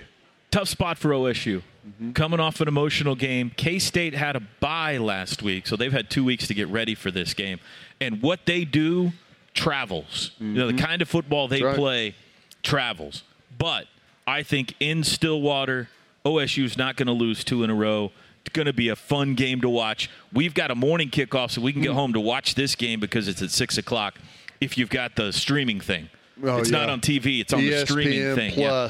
Tough 0.52 0.68
spot 0.70 0.98
for 0.98 1.10
OSU. 1.10 1.62
Mm-hmm. 1.88 2.12
Coming 2.14 2.40
off 2.40 2.60
an 2.62 2.68
emotional 2.68 3.16
game. 3.16 3.52
K 3.56 3.80
State 3.80 4.14
had 4.14 4.36
a 4.36 4.42
bye 4.60 4.98
last 4.98 5.42
week, 5.44 5.68
so 5.68 5.76
they've 5.76 5.92
had 5.92 6.10
two 6.10 6.24
weeks 6.24 6.48
to 6.48 6.54
get 6.54 6.68
ready 6.68 6.96
for 6.96 7.12
this 7.12 7.34
game. 7.34 7.60
And 8.02 8.22
what 8.22 8.46
they 8.46 8.66
do 8.66 9.12
travels. 9.54 10.32
You 10.40 10.48
know, 10.54 10.68
the 10.72 10.78
kind 10.78 11.02
of 11.02 11.10
football 11.10 11.48
they 11.48 11.58
Mm-hmm. 11.60 11.68
Right. 11.68 11.76
play 11.76 12.16
travels. 12.64 13.24
But 13.58 13.88
I 14.28 14.44
think 14.44 14.76
in 14.80 15.04
Stillwater, 15.04 15.90
OSU's 16.26 16.78
not 16.78 16.96
going 16.96 17.08
to 17.08 17.14
lose 17.14 17.44
two 17.44 17.64
in 17.64 17.70
a 17.70 17.76
row. 17.76 18.12
It's 18.46 18.54
going 18.54 18.68
to 18.68 18.74
be 18.74 18.90
a 18.90 18.96
fun 18.96 19.36
game 19.36 19.60
to 19.62 19.70
watch. 19.70 20.10
We've 20.32 20.54
got 20.54 20.72
a 20.72 20.76
morning 20.76 21.10
kickoff, 21.10 21.52
so 21.52 21.62
we 21.62 21.74
can 21.74 21.82
get 21.82 21.92
home 21.92 22.14
to 22.14 22.20
watch 22.20 22.56
this 22.56 22.76
game 22.76 23.00
because 23.00 23.28
it's 23.28 23.42
at 23.42 23.52
6 23.52 23.78
o'clock 23.78 24.18
if 24.62 24.78
you've 24.78 24.90
got 24.90 25.16
the 25.16 25.32
streaming 25.34 25.80
thing. 25.82 26.10
Oh, 26.44 26.58
it's 26.58 26.70
not 26.70 26.90
on 26.90 27.02
TV, 27.02 27.42
it's 27.42 27.52
on 27.54 27.62
the 27.62 27.86
streaming 27.86 28.20
ESPN 28.20 28.36
thing. 28.36 28.54
yeah. 28.60 28.90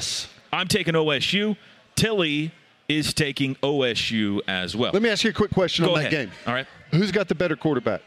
I'm 0.52 0.68
taking 0.68 0.94
OSU. 0.94 1.56
Tilly 1.96 2.52
is 2.88 3.14
taking 3.14 3.54
OSU 3.56 4.40
as 4.48 4.74
well. 4.74 4.90
Let 4.92 5.02
me 5.02 5.08
ask 5.10 5.22
you 5.24 5.30
a 5.30 5.32
quick 5.32 5.52
question 5.52 5.84
Go 5.84 5.92
on 5.94 6.00
ahead. 6.00 6.12
that 6.12 6.16
game. 6.16 6.30
All 6.46 6.54
right. 6.54 6.66
Who's 6.92 7.12
got 7.12 7.28
the 7.28 7.34
better 7.34 7.56
quarterback? 7.56 8.02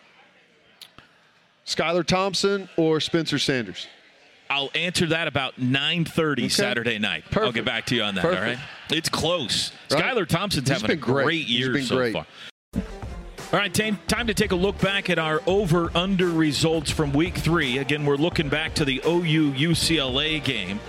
Skylar 1.65 2.05
Thompson 2.05 2.67
or 2.77 2.99
Spencer 2.99 3.39
Sanders? 3.39 3.87
I'll 4.49 4.69
answer 4.75 5.05
that 5.07 5.27
about 5.27 5.59
9:30 5.59 6.49
Saturday 6.51 6.99
night. 6.99 7.23
I'll 7.35 7.51
get 7.53 7.65
back 7.65 7.85
to 7.87 7.95
you 7.95 8.03
on 8.03 8.15
that. 8.15 8.21
Perfect. 8.21 8.41
All 8.41 8.47
right. 8.47 8.59
It's 8.91 9.09
close. 9.09 9.71
Right. 9.89 10.03
Skylar 10.03 10.27
Thompson's 10.27 10.67
He's 10.69 10.81
having 10.81 10.95
a 10.97 10.99
great. 10.99 11.23
great 11.23 11.45
He's 11.45 11.59
year 11.59 11.73
been 11.73 11.83
so 11.83 11.95
great. 11.95 12.13
far. 12.13 12.25
All 13.53 13.59
right, 13.59 13.71
time, 13.71 13.99
time 14.07 14.25
to 14.27 14.33
take 14.33 14.51
a 14.51 14.55
look 14.55 14.79
back 14.79 15.11
at 15.11 15.19
our 15.19 15.39
over/under 15.45 16.27
results 16.29 16.89
from 16.89 17.13
Week 17.13 17.35
Three. 17.37 17.77
Again, 17.77 18.03
we're 18.05 18.15
looking 18.17 18.49
back 18.49 18.73
to 18.75 18.85
the 18.85 18.99
OU 19.05 19.53
UCLA 19.53 20.43
game. 20.43 20.79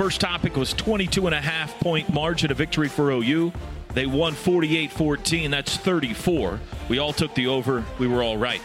First 0.00 0.22
topic 0.22 0.56
was 0.56 0.72
22 0.72 1.26
and 1.26 1.34
a 1.34 1.40
half 1.42 1.78
point 1.78 2.10
margin 2.10 2.50
of 2.50 2.56
victory 2.56 2.88
for 2.88 3.10
OU. 3.10 3.52
They 3.92 4.06
won 4.06 4.32
48-14. 4.32 5.50
That's 5.50 5.76
34. 5.76 6.58
We 6.88 6.98
all 6.98 7.12
took 7.12 7.34
the 7.34 7.48
over. 7.48 7.84
We 7.98 8.08
were 8.08 8.22
all 8.22 8.38
right. 8.38 8.62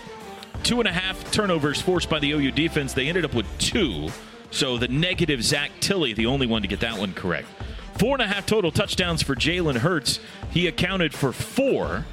Two 0.63 0.79
and 0.79 0.87
a 0.87 0.93
half 0.93 1.29
turnovers 1.33 1.81
forced 1.81 2.09
by 2.09 2.19
the 2.19 2.31
OU 2.31 2.51
defense. 2.51 2.93
They 2.93 3.09
ended 3.09 3.25
up 3.25 3.33
with 3.33 3.45
two. 3.57 4.07
So 4.49 4.77
the 4.77 4.87
negative 4.87 5.43
Zach 5.43 5.71
Tilly, 5.81 6.13
the 6.13 6.25
only 6.25 6.47
one 6.47 6.61
to 6.61 6.69
get 6.69 6.79
that 6.79 6.97
one 6.97 7.11
correct. 7.11 7.49
Four 7.97 8.13
and 8.13 8.21
a 8.21 8.27
half 8.27 8.45
total 8.45 8.71
touchdowns 8.71 9.21
for 9.21 9.35
Jalen 9.35 9.79
Hurts. 9.79 10.21
He 10.51 10.67
accounted 10.67 11.13
for 11.13 11.33
four. 11.33 12.05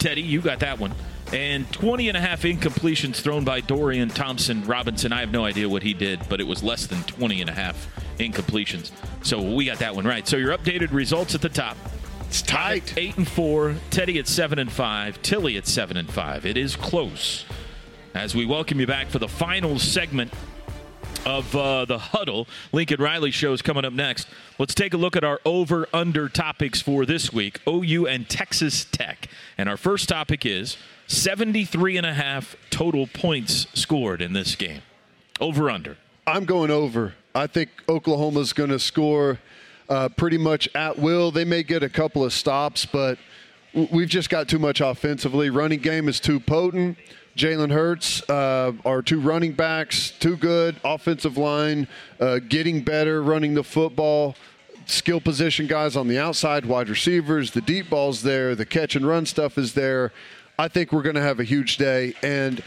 Teddy, 0.00 0.22
you 0.22 0.40
got 0.40 0.58
that 0.58 0.80
one. 0.80 0.92
And 1.32 1.72
20 1.72 2.08
and 2.08 2.16
a 2.16 2.20
half 2.20 2.42
incompletions 2.42 3.20
thrown 3.20 3.44
by 3.44 3.60
Dorian 3.60 4.08
Thompson 4.08 4.64
Robinson. 4.64 5.12
I 5.12 5.20
have 5.20 5.30
no 5.30 5.44
idea 5.44 5.68
what 5.68 5.84
he 5.84 5.94
did, 5.94 6.28
but 6.28 6.40
it 6.40 6.48
was 6.48 6.64
less 6.64 6.88
than 6.88 7.04
20 7.04 7.42
and 7.42 7.50
a 7.50 7.54
half 7.54 7.88
incompletions. 8.18 8.90
So 9.22 9.40
we 9.40 9.66
got 9.66 9.78
that 9.78 9.94
one 9.94 10.04
right. 10.04 10.26
So 10.26 10.36
your 10.36 10.56
updated 10.56 10.92
results 10.92 11.34
at 11.34 11.42
the 11.42 11.48
top. 11.48 11.76
It's 12.28 12.42
tight. 12.42 12.94
Eight 12.96 13.16
and 13.16 13.26
four. 13.26 13.76
Teddy 13.90 14.18
at 14.18 14.26
seven 14.26 14.58
and 14.58 14.70
five. 14.70 15.20
Tilly 15.22 15.56
at 15.56 15.66
seven 15.66 15.96
and 15.96 16.10
five. 16.10 16.44
It 16.44 16.56
is 16.56 16.76
close. 16.76 17.44
As 18.14 18.34
we 18.34 18.46
welcome 18.46 18.80
you 18.80 18.86
back 18.86 19.08
for 19.08 19.18
the 19.18 19.28
final 19.28 19.78
segment 19.78 20.32
of 21.26 21.54
uh, 21.54 21.84
the 21.84 21.98
huddle, 21.98 22.48
Lincoln 22.72 23.00
Riley 23.00 23.30
show 23.30 23.52
is 23.52 23.62
coming 23.62 23.84
up 23.84 23.92
next. 23.92 24.28
Let's 24.58 24.74
take 24.74 24.94
a 24.94 24.96
look 24.96 25.16
at 25.16 25.24
our 25.24 25.40
over 25.44 25.86
under 25.92 26.28
topics 26.28 26.80
for 26.80 27.04
this 27.04 27.32
week 27.32 27.60
OU 27.68 28.06
and 28.06 28.28
Texas 28.28 28.84
Tech. 28.84 29.28
And 29.58 29.68
our 29.68 29.76
first 29.76 30.08
topic 30.08 30.46
is 30.46 30.76
73 31.08 31.96
and 31.96 32.06
a 32.06 32.14
half 32.14 32.56
total 32.70 33.06
points 33.06 33.66
scored 33.74 34.22
in 34.22 34.32
this 34.32 34.54
game. 34.56 34.82
Over 35.40 35.68
under. 35.70 35.96
I'm 36.26 36.44
going 36.44 36.70
over. 36.70 37.14
I 37.36 37.46
think 37.46 37.68
Oklahoma's 37.86 38.54
going 38.54 38.70
to 38.70 38.78
score 38.78 39.38
uh, 39.90 40.08
pretty 40.08 40.38
much 40.38 40.70
at 40.74 40.98
will. 40.98 41.30
They 41.30 41.44
may 41.44 41.62
get 41.62 41.82
a 41.82 41.88
couple 41.90 42.24
of 42.24 42.32
stops, 42.32 42.86
but 42.86 43.18
we've 43.74 44.08
just 44.08 44.30
got 44.30 44.48
too 44.48 44.58
much 44.58 44.80
offensively. 44.80 45.50
Running 45.50 45.80
game 45.80 46.08
is 46.08 46.18
too 46.18 46.40
potent. 46.40 46.96
Jalen 47.36 47.70
Hurts, 47.70 48.22
uh, 48.30 48.72
our 48.86 49.02
two 49.02 49.20
running 49.20 49.52
backs, 49.52 50.12
too 50.12 50.38
good. 50.38 50.76
Offensive 50.82 51.36
line, 51.36 51.86
uh, 52.18 52.38
getting 52.38 52.80
better, 52.80 53.22
running 53.22 53.52
the 53.52 53.64
football. 53.64 54.34
Skill 54.86 55.20
position 55.20 55.66
guys 55.66 55.94
on 55.94 56.08
the 56.08 56.18
outside, 56.18 56.64
wide 56.64 56.88
receivers, 56.88 57.50
the 57.50 57.60
deep 57.60 57.90
balls 57.90 58.22
there, 58.22 58.54
the 58.54 58.64
catch 58.64 58.96
and 58.96 59.06
run 59.06 59.26
stuff 59.26 59.58
is 59.58 59.74
there. 59.74 60.10
I 60.58 60.68
think 60.68 60.90
we're 60.90 61.02
going 61.02 61.16
to 61.16 61.22
have 61.22 61.38
a 61.38 61.44
huge 61.44 61.76
day. 61.76 62.14
And 62.22 62.62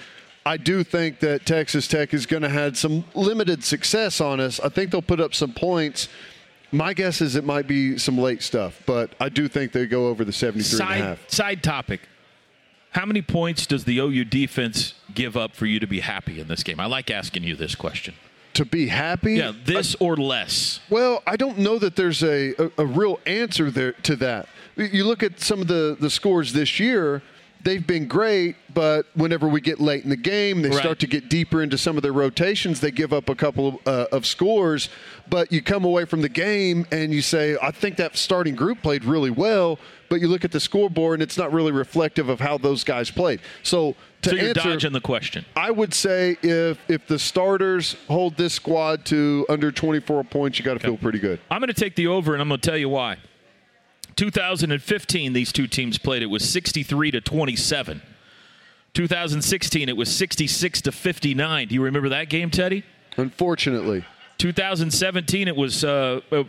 I 0.45 0.57
do 0.57 0.83
think 0.83 1.19
that 1.19 1.45
Texas 1.45 1.87
Tech 1.87 2.13
is 2.13 2.25
going 2.25 2.43
to 2.43 2.49
have 2.49 2.77
some 2.77 3.03
limited 3.13 3.63
success 3.63 4.21
on 4.21 4.39
us. 4.39 4.59
I 4.59 4.69
think 4.69 4.91
they'll 4.91 5.01
put 5.01 5.19
up 5.19 5.33
some 5.33 5.53
points. 5.53 6.07
My 6.71 6.93
guess 6.93 7.21
is 7.21 7.35
it 7.35 7.43
might 7.43 7.67
be 7.67 7.97
some 7.97 8.17
late 8.17 8.41
stuff, 8.41 8.81
but 8.85 9.11
I 9.19 9.29
do 9.29 9.47
think 9.47 9.71
they 9.71 9.85
go 9.85 10.07
over 10.07 10.23
the 10.23 10.31
73 10.31 10.59
and 10.59 10.73
a 10.73 10.85
Side, 10.85 11.01
half. 11.01 11.29
side 11.29 11.63
topic. 11.63 12.01
How 12.91 13.05
many 13.05 13.21
points 13.21 13.65
does 13.65 13.83
the 13.83 13.99
OU 13.99 14.25
defense 14.25 14.93
give 15.13 15.35
up 15.37 15.55
for 15.55 15.65
you 15.65 15.79
to 15.79 15.87
be 15.87 15.99
happy 15.99 16.39
in 16.39 16.47
this 16.47 16.63
game? 16.63 16.79
I 16.79 16.85
like 16.85 17.11
asking 17.11 17.43
you 17.43 17.55
this 17.55 17.75
question. 17.75 18.15
To 18.53 18.65
be 18.65 18.87
happy? 18.87 19.35
Yeah, 19.35 19.51
this 19.65 19.95
I, 19.99 20.03
or 20.03 20.17
less. 20.17 20.79
Well, 20.89 21.21
I 21.27 21.37
don't 21.37 21.59
know 21.59 21.77
that 21.79 21.95
there's 21.95 22.23
a, 22.23 22.55
a, 22.55 22.71
a 22.79 22.85
real 22.85 23.19
answer 23.25 23.69
there 23.69 23.91
to 23.91 24.15
that. 24.17 24.47
You 24.75 25.03
look 25.03 25.21
at 25.21 25.39
some 25.39 25.61
of 25.61 25.67
the, 25.67 25.97
the 25.99 26.09
scores 26.09 26.53
this 26.53 26.79
year– 26.79 27.21
they've 27.63 27.85
been 27.85 28.07
great, 28.07 28.55
but 28.73 29.05
whenever 29.15 29.47
we 29.47 29.61
get 29.61 29.79
late 29.79 30.03
in 30.03 30.09
the 30.09 30.17
game, 30.17 30.61
they 30.61 30.69
right. 30.69 30.77
start 30.77 30.99
to 30.99 31.07
get 31.07 31.29
deeper 31.29 31.61
into 31.61 31.77
some 31.77 31.97
of 31.97 32.03
their 32.03 32.13
rotations. 32.13 32.79
They 32.79 32.91
give 32.91 33.13
up 33.13 33.29
a 33.29 33.35
couple 33.35 33.67
of, 33.67 33.87
uh, 33.87 34.07
of, 34.11 34.25
scores, 34.25 34.89
but 35.29 35.51
you 35.51 35.61
come 35.61 35.85
away 35.85 36.05
from 36.05 36.21
the 36.21 36.29
game 36.29 36.85
and 36.91 37.13
you 37.13 37.21
say, 37.21 37.57
I 37.61 37.71
think 37.71 37.97
that 37.97 38.17
starting 38.17 38.55
group 38.55 38.81
played 38.81 39.03
really 39.03 39.31
well. 39.31 39.79
But 40.09 40.21
you 40.21 40.27
look 40.27 40.43
at 40.43 40.51
the 40.51 40.59
scoreboard 40.59 41.15
and 41.15 41.23
it's 41.23 41.37
not 41.37 41.53
really 41.53 41.71
reflective 41.71 42.29
of 42.29 42.39
how 42.39 42.57
those 42.57 42.83
guys 42.83 43.11
played. 43.11 43.41
So 43.61 43.95
to 44.23 44.29
so 44.29 44.35
you're 44.35 44.49
answer, 44.49 44.69
dodging 44.69 44.91
the 44.91 45.01
question. 45.01 45.45
I 45.55 45.69
would 45.69 45.93
say 45.93 46.35
if 46.41 46.79
if 46.89 47.05
the 47.05 47.19
starters 47.19 47.95
hold 48.07 48.35
this 48.35 48.55
squad 48.55 49.05
to 49.05 49.45
under 49.49 49.71
24 49.71 50.23
points, 50.23 50.57
you 50.57 50.65
got 50.65 50.71
to 50.71 50.75
okay. 50.77 50.87
feel 50.87 50.97
pretty 50.97 51.19
good. 51.19 51.39
I'm 51.51 51.59
going 51.59 51.67
to 51.67 51.79
take 51.79 51.95
the 51.95 52.07
over, 52.07 52.33
and 52.33 52.41
I'm 52.41 52.47
going 52.47 52.59
to 52.59 52.67
tell 52.67 52.77
you 52.77 52.89
why. 52.89 53.17
2015, 54.19 55.31
these 55.31 55.53
two 55.53 55.65
teams 55.65 55.97
played. 55.97 56.21
It 56.21 56.25
was 56.25 56.47
63 56.47 57.11
to 57.11 57.21
27. 57.21 58.01
2016, 58.93 59.87
it 59.87 59.95
was 59.95 60.13
66 60.13 60.81
to 60.81 60.91
59. 60.91 61.69
Do 61.69 61.73
you 61.73 61.81
remember 61.81 62.09
that 62.09 62.27
game, 62.27 62.49
Teddy? 62.49 62.83
Unfortunately. 63.15 64.03
2017, 64.37 65.47
it 65.47 65.55
was 65.55 65.85
uh, 65.85 66.19
a 66.33 66.43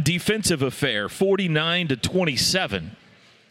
defensive 0.00 0.62
affair, 0.62 1.08
49 1.08 1.88
to 1.88 1.96
27. 1.96 2.96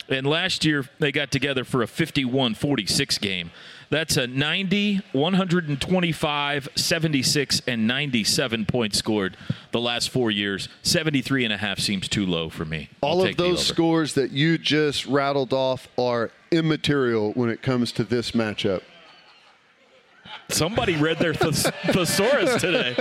And 0.07 0.25
last 0.25 0.63
year, 0.63 0.85
they 0.99 1.11
got 1.11 1.29
together 1.29 1.65
for 1.65 1.83
a 1.83 1.87
51 1.87 2.55
46 2.55 3.17
game. 3.17 3.51
That's 3.89 4.17
a 4.17 4.27
90, 4.27 5.01
125, 5.13 6.69
76, 6.75 7.61
and 7.67 7.87
97 7.87 8.65
points 8.65 8.97
scored 8.97 9.37
the 9.71 9.79
last 9.79 10.09
four 10.09 10.29
years. 10.29 10.67
73 10.83 11.45
and 11.45 11.53
a 11.53 11.57
half 11.57 11.79
seems 11.79 12.09
too 12.09 12.25
low 12.25 12.49
for 12.49 12.65
me. 12.65 12.89
All 13.01 13.25
of 13.25 13.37
those 13.37 13.65
scores 13.65 14.13
that 14.15 14.31
you 14.31 14.57
just 14.57 15.05
rattled 15.05 15.53
off 15.53 15.87
are 15.97 16.31
immaterial 16.51 17.31
when 17.33 17.49
it 17.49 17.61
comes 17.61 17.91
to 17.93 18.03
this 18.03 18.31
matchup. 18.31 18.81
Somebody 20.49 20.95
read 20.95 21.17
their 21.19 21.33
thes- 21.33 21.69
thesaurus 21.87 22.61
today. 22.61 22.95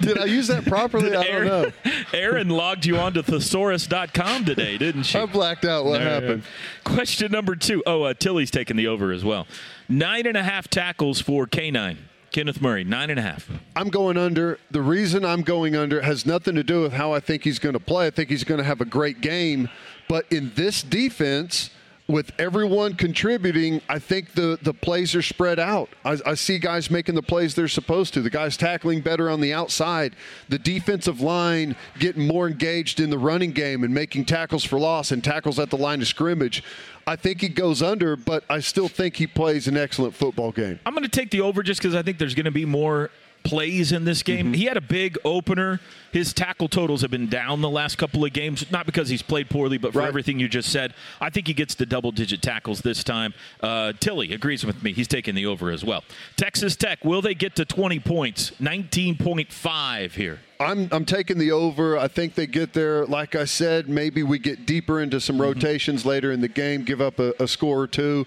Did 0.00 0.18
I 0.18 0.24
use 0.26 0.48
that 0.48 0.64
properly? 0.66 1.10
Did 1.10 1.16
I 1.16 1.26
Aaron, 1.26 1.48
don't 1.48 1.84
know. 1.84 1.92
Aaron 2.12 2.48
logged 2.50 2.84
you 2.84 2.96
onto 2.98 3.22
thesaurus.com 3.22 4.44
today, 4.44 4.76
didn't 4.78 5.04
she? 5.04 5.18
I 5.18 5.26
blacked 5.26 5.64
out 5.64 5.84
what 5.84 6.00
happened. 6.00 6.42
Question 6.84 7.32
number 7.32 7.56
two. 7.56 7.82
Oh, 7.86 8.02
uh, 8.02 8.14
Tilly's 8.14 8.50
taking 8.50 8.76
the 8.76 8.86
over 8.86 9.12
as 9.12 9.24
well. 9.24 9.46
Nine 9.88 10.26
and 10.26 10.36
a 10.36 10.42
half 10.42 10.68
tackles 10.68 11.20
for 11.20 11.46
K9. 11.46 11.96
Kenneth 12.32 12.60
Murray, 12.60 12.84
nine 12.84 13.08
and 13.08 13.18
a 13.18 13.22
half. 13.22 13.48
I'm 13.74 13.88
going 13.88 14.18
under. 14.18 14.58
The 14.70 14.82
reason 14.82 15.24
I'm 15.24 15.40
going 15.40 15.74
under 15.74 16.02
has 16.02 16.26
nothing 16.26 16.54
to 16.56 16.62
do 16.62 16.82
with 16.82 16.92
how 16.92 17.12
I 17.12 17.20
think 17.20 17.44
he's 17.44 17.58
going 17.58 17.72
to 17.72 17.80
play. 17.80 18.08
I 18.08 18.10
think 18.10 18.28
he's 18.28 18.44
going 18.44 18.58
to 18.58 18.64
have 18.64 18.82
a 18.82 18.84
great 18.84 19.22
game. 19.22 19.70
But 20.06 20.30
in 20.30 20.52
this 20.54 20.82
defense, 20.82 21.70
with 22.08 22.30
everyone 22.38 22.94
contributing, 22.94 23.80
I 23.88 23.98
think 23.98 24.32
the, 24.32 24.58
the 24.62 24.72
plays 24.72 25.14
are 25.14 25.22
spread 25.22 25.58
out. 25.58 25.88
I, 26.04 26.18
I, 26.24 26.34
see 26.34 26.58
guys 26.58 26.90
making 26.90 27.16
the 27.16 27.22
plays 27.22 27.54
they're 27.54 27.66
supposed 27.66 28.14
to. 28.14 28.22
The 28.22 28.30
guys 28.30 28.56
tackling 28.56 29.00
better 29.00 29.28
on 29.28 29.40
the 29.40 29.52
outside. 29.52 30.14
The 30.48 30.58
defensive 30.58 31.20
line 31.20 31.74
getting 31.98 32.26
more 32.26 32.46
engaged 32.46 33.00
in 33.00 33.10
the 33.10 33.18
running 33.18 33.50
game 33.50 33.82
and 33.82 33.92
making 33.92 34.26
tackles 34.26 34.64
for 34.64 34.78
loss 34.78 35.10
and 35.10 35.22
tackles 35.22 35.58
at 35.58 35.70
the 35.70 35.76
line 35.76 36.00
of 36.00 36.06
scrimmage. 36.06 36.62
I 37.08 37.16
think 37.16 37.40
he 37.40 37.48
goes 37.48 37.82
under, 37.82 38.16
but 38.16 38.44
I 38.48 38.60
still 38.60 38.88
think 38.88 39.16
he 39.16 39.26
plays 39.26 39.66
an 39.66 39.76
excellent 39.76 40.14
football 40.14 40.52
game. 40.52 40.78
I'm 40.86 40.92
going 40.92 41.04
to 41.04 41.08
take 41.08 41.30
the 41.30 41.40
over 41.40 41.62
just 41.62 41.80
because 41.80 41.94
I 41.94 42.02
think 42.02 42.18
there's 42.18 42.34
going 42.34 42.46
to 42.46 42.50
be 42.52 42.64
more 42.64 43.10
plays 43.46 43.92
in 43.92 44.04
this 44.04 44.22
game. 44.22 44.46
Mm-hmm. 44.46 44.54
He 44.54 44.64
had 44.64 44.76
a 44.76 44.82
big 44.82 45.16
opener. 45.24 45.80
His 46.12 46.32
tackle 46.32 46.68
totals 46.68 47.02
have 47.02 47.10
been 47.10 47.28
down 47.28 47.60
the 47.60 47.70
last 47.70 47.96
couple 47.96 48.24
of 48.24 48.32
games, 48.32 48.70
not 48.72 48.86
because 48.86 49.08
he's 49.08 49.22
played 49.22 49.48
poorly, 49.48 49.78
but 49.78 49.92
for 49.92 50.00
right. 50.00 50.08
everything 50.08 50.40
you 50.40 50.48
just 50.48 50.70
said. 50.70 50.94
I 51.20 51.30
think 51.30 51.46
he 51.46 51.54
gets 51.54 51.76
the 51.76 51.86
double 51.86 52.10
digit 52.10 52.42
tackles 52.42 52.80
this 52.80 53.04
time. 53.04 53.34
Uh, 53.60 53.92
Tilly 54.00 54.32
agrees 54.32 54.66
with 54.66 54.82
me. 54.82 54.92
He's 54.92 55.08
taking 55.08 55.34
the 55.36 55.46
over 55.46 55.70
as 55.70 55.84
well. 55.84 56.02
Texas 56.36 56.74
Tech, 56.74 57.04
will 57.04 57.22
they 57.22 57.34
get 57.34 57.54
to 57.56 57.64
20 57.64 58.00
points? 58.00 58.50
19.5 58.60 60.12
here. 60.12 60.40
I'm 60.58 60.88
I'm 60.90 61.04
taking 61.04 61.36
the 61.36 61.52
over. 61.52 61.98
I 61.98 62.08
think 62.08 62.34
they 62.34 62.46
get 62.46 62.72
there. 62.72 63.04
Like 63.04 63.34
I 63.34 63.44
said, 63.44 63.90
maybe 63.90 64.22
we 64.22 64.38
get 64.38 64.64
deeper 64.64 65.00
into 65.00 65.20
some 65.20 65.36
mm-hmm. 65.36 65.52
rotations 65.52 66.00
mm-hmm. 66.00 66.08
later 66.08 66.32
in 66.32 66.40
the 66.40 66.48
game, 66.48 66.82
give 66.82 67.02
up 67.02 67.18
a, 67.18 67.34
a 67.38 67.46
score 67.46 67.78
or 67.78 67.86
two. 67.86 68.26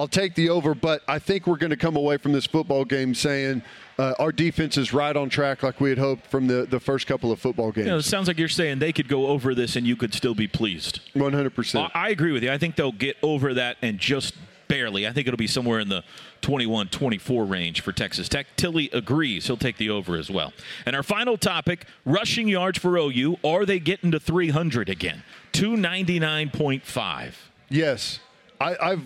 I'll 0.00 0.08
take 0.08 0.34
the 0.34 0.48
over, 0.48 0.74
but 0.74 1.02
I 1.06 1.18
think 1.18 1.46
we're 1.46 1.58
going 1.58 1.70
to 1.70 1.76
come 1.76 1.94
away 1.94 2.16
from 2.16 2.32
this 2.32 2.46
football 2.46 2.86
game 2.86 3.14
saying 3.14 3.60
uh, 3.98 4.14
our 4.18 4.32
defense 4.32 4.78
is 4.78 4.94
right 4.94 5.14
on 5.14 5.28
track 5.28 5.62
like 5.62 5.78
we 5.78 5.90
had 5.90 5.98
hoped 5.98 6.26
from 6.26 6.46
the, 6.46 6.64
the 6.64 6.80
first 6.80 7.06
couple 7.06 7.30
of 7.30 7.38
football 7.38 7.70
games. 7.70 7.84
You 7.84 7.92
know, 7.92 7.98
it 7.98 8.04
sounds 8.04 8.26
like 8.26 8.38
you're 8.38 8.48
saying 8.48 8.78
they 8.78 8.94
could 8.94 9.08
go 9.08 9.26
over 9.26 9.54
this 9.54 9.76
and 9.76 9.86
you 9.86 9.96
could 9.96 10.14
still 10.14 10.34
be 10.34 10.48
pleased. 10.48 11.00
100%. 11.14 11.90
I, 11.94 12.06
I 12.06 12.08
agree 12.08 12.32
with 12.32 12.42
you. 12.42 12.50
I 12.50 12.56
think 12.56 12.76
they'll 12.76 12.92
get 12.92 13.18
over 13.22 13.52
that 13.52 13.76
and 13.82 13.98
just 13.98 14.36
barely. 14.68 15.06
I 15.06 15.12
think 15.12 15.28
it'll 15.28 15.36
be 15.36 15.46
somewhere 15.46 15.80
in 15.80 15.90
the 15.90 16.02
21 16.40 16.88
24 16.88 17.44
range 17.44 17.82
for 17.82 17.92
Texas 17.92 18.26
Tech. 18.26 18.46
Tilly 18.56 18.88
agrees. 18.94 19.48
He'll 19.48 19.58
take 19.58 19.76
the 19.76 19.90
over 19.90 20.16
as 20.16 20.30
well. 20.30 20.54
And 20.86 20.96
our 20.96 21.02
final 21.02 21.36
topic 21.36 21.84
rushing 22.06 22.48
yards 22.48 22.78
for 22.78 22.96
OU. 22.96 23.36
Are 23.44 23.66
they 23.66 23.78
getting 23.78 24.12
to 24.12 24.18
300 24.18 24.88
again? 24.88 25.24
299.5. 25.52 27.32
Yes. 27.68 28.20
I, 28.58 28.76
I've 28.80 29.02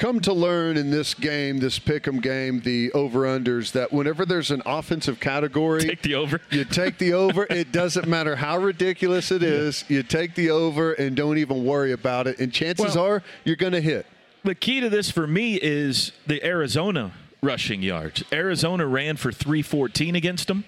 come 0.00 0.18
to 0.18 0.32
learn 0.32 0.78
in 0.78 0.90
this 0.90 1.12
game, 1.12 1.58
this 1.58 1.78
pick'em 1.78 2.22
game, 2.22 2.60
the 2.60 2.90
over/unders, 2.92 3.72
that 3.72 3.92
whenever 3.92 4.24
there's 4.24 4.50
an 4.50 4.62
offensive 4.64 5.20
category, 5.20 5.82
take 5.82 6.00
the 6.00 6.14
over. 6.14 6.40
You 6.50 6.64
take 6.64 6.96
the 6.96 7.12
over. 7.12 7.46
it 7.50 7.70
doesn't 7.70 8.08
matter 8.08 8.34
how 8.34 8.56
ridiculous 8.56 9.30
it 9.30 9.42
is. 9.42 9.84
You 9.88 10.02
take 10.02 10.34
the 10.34 10.48
over 10.48 10.94
and 10.94 11.14
don't 11.14 11.36
even 11.36 11.66
worry 11.66 11.92
about 11.92 12.26
it. 12.26 12.38
And 12.38 12.50
chances 12.50 12.96
well, 12.96 13.04
are 13.04 13.22
you're 13.44 13.56
going 13.56 13.74
to 13.74 13.82
hit. 13.82 14.06
The 14.42 14.54
key 14.54 14.80
to 14.80 14.88
this 14.88 15.10
for 15.10 15.26
me 15.26 15.56
is 15.56 16.12
the 16.26 16.42
Arizona 16.42 17.12
rushing 17.42 17.82
yards. 17.82 18.24
Arizona 18.32 18.86
ran 18.86 19.18
for 19.18 19.30
314 19.30 20.16
against 20.16 20.48
them. 20.48 20.64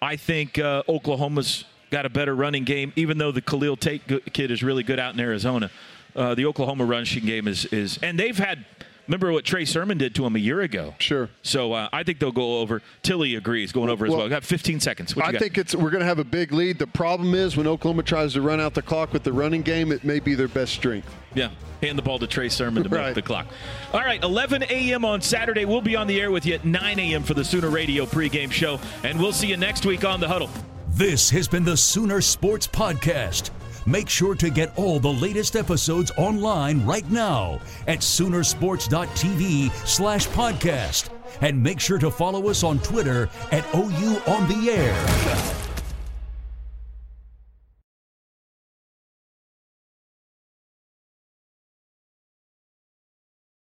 I 0.00 0.14
think 0.14 0.56
uh, 0.56 0.84
Oklahoma's 0.88 1.64
got 1.90 2.06
a 2.06 2.10
better 2.10 2.34
running 2.34 2.62
game, 2.62 2.92
even 2.94 3.18
though 3.18 3.32
the 3.32 3.40
Khalil 3.40 3.76
Tate 3.76 4.02
kid 4.32 4.52
is 4.52 4.62
really 4.62 4.84
good 4.84 5.00
out 5.00 5.14
in 5.14 5.20
Arizona. 5.20 5.68
Uh, 6.16 6.34
the 6.34 6.46
Oklahoma 6.46 6.84
rushing 6.84 7.24
game 7.24 7.48
is 7.48 7.64
is, 7.66 7.98
and 8.02 8.18
they've 8.18 8.38
had. 8.38 8.64
Remember 9.06 9.32
what 9.32 9.46
Trey 9.46 9.64
Sermon 9.64 9.96
did 9.96 10.14
to 10.16 10.26
him 10.26 10.36
a 10.36 10.38
year 10.38 10.60
ago? 10.60 10.94
Sure. 10.98 11.30
So 11.40 11.72
uh, 11.72 11.88
I 11.94 12.02
think 12.02 12.18
they'll 12.18 12.30
go 12.30 12.58
over. 12.58 12.82
Tilly 13.02 13.36
agrees, 13.36 13.72
going 13.72 13.88
over 13.88 14.04
as 14.04 14.10
well. 14.10 14.18
well. 14.18 14.28
Got 14.28 14.44
15 14.44 14.80
seconds. 14.80 15.14
I 15.16 15.32
got? 15.32 15.40
think 15.40 15.56
it's 15.56 15.74
we're 15.74 15.88
going 15.88 16.02
to 16.02 16.06
have 16.06 16.18
a 16.18 16.24
big 16.24 16.52
lead. 16.52 16.78
The 16.78 16.86
problem 16.86 17.34
is 17.34 17.56
when 17.56 17.66
Oklahoma 17.66 18.02
tries 18.02 18.34
to 18.34 18.42
run 18.42 18.60
out 18.60 18.74
the 18.74 18.82
clock 18.82 19.14
with 19.14 19.22
the 19.22 19.32
running 19.32 19.62
game, 19.62 19.92
it 19.92 20.04
may 20.04 20.20
be 20.20 20.34
their 20.34 20.46
best 20.46 20.74
strength. 20.74 21.08
Yeah, 21.34 21.48
hand 21.80 21.96
the 21.96 22.02
ball 22.02 22.18
to 22.18 22.26
Trey 22.26 22.50
Sermon 22.50 22.82
to 22.82 22.90
right. 22.90 23.04
milk 23.04 23.14
the 23.14 23.22
clock. 23.22 23.46
All 23.94 24.00
right, 24.00 24.22
11 24.22 24.64
a.m. 24.64 25.06
on 25.06 25.22
Saturday. 25.22 25.64
We'll 25.64 25.80
be 25.80 25.96
on 25.96 26.06
the 26.06 26.20
air 26.20 26.30
with 26.30 26.44
you 26.44 26.52
at 26.52 26.66
9 26.66 26.98
a.m. 26.98 27.22
for 27.22 27.32
the 27.32 27.44
Sooner 27.44 27.70
Radio 27.70 28.04
pregame 28.04 28.52
show, 28.52 28.78
and 29.04 29.18
we'll 29.18 29.32
see 29.32 29.46
you 29.46 29.56
next 29.56 29.86
week 29.86 30.04
on 30.04 30.20
the 30.20 30.28
Huddle. 30.28 30.50
This 30.88 31.30
has 31.30 31.48
been 31.48 31.64
the 31.64 31.76
Sooner 31.76 32.20
Sports 32.20 32.66
Podcast. 32.66 33.50
Make 33.88 34.10
sure 34.10 34.34
to 34.34 34.50
get 34.50 34.76
all 34.76 35.00
the 35.00 35.08
latest 35.08 35.56
episodes 35.56 36.12
online 36.18 36.84
right 36.84 37.10
now 37.10 37.58
at 37.86 38.00
Soonersports.tv 38.00 39.72
slash 39.88 40.28
podcast. 40.28 41.08
And 41.40 41.62
make 41.62 41.80
sure 41.80 41.98
to 41.98 42.10
follow 42.10 42.50
us 42.50 42.62
on 42.62 42.80
Twitter 42.80 43.30
at 43.50 43.64
OU 43.74 44.20
on 44.26 44.46
the 44.46 44.70
air. 44.70 44.94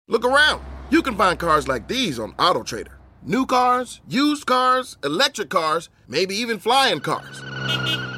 Look 0.08 0.24
around. 0.24 0.64
You 0.90 1.02
can 1.02 1.14
find 1.14 1.38
cars 1.38 1.68
like 1.68 1.86
these 1.86 2.18
on 2.18 2.32
AutoTrader. 2.32 2.94
New 3.22 3.46
cars, 3.46 4.00
used 4.08 4.46
cars, 4.46 4.96
electric 5.04 5.50
cars, 5.50 5.90
maybe 6.08 6.34
even 6.34 6.58
flying 6.58 6.98
cars. 6.98 8.17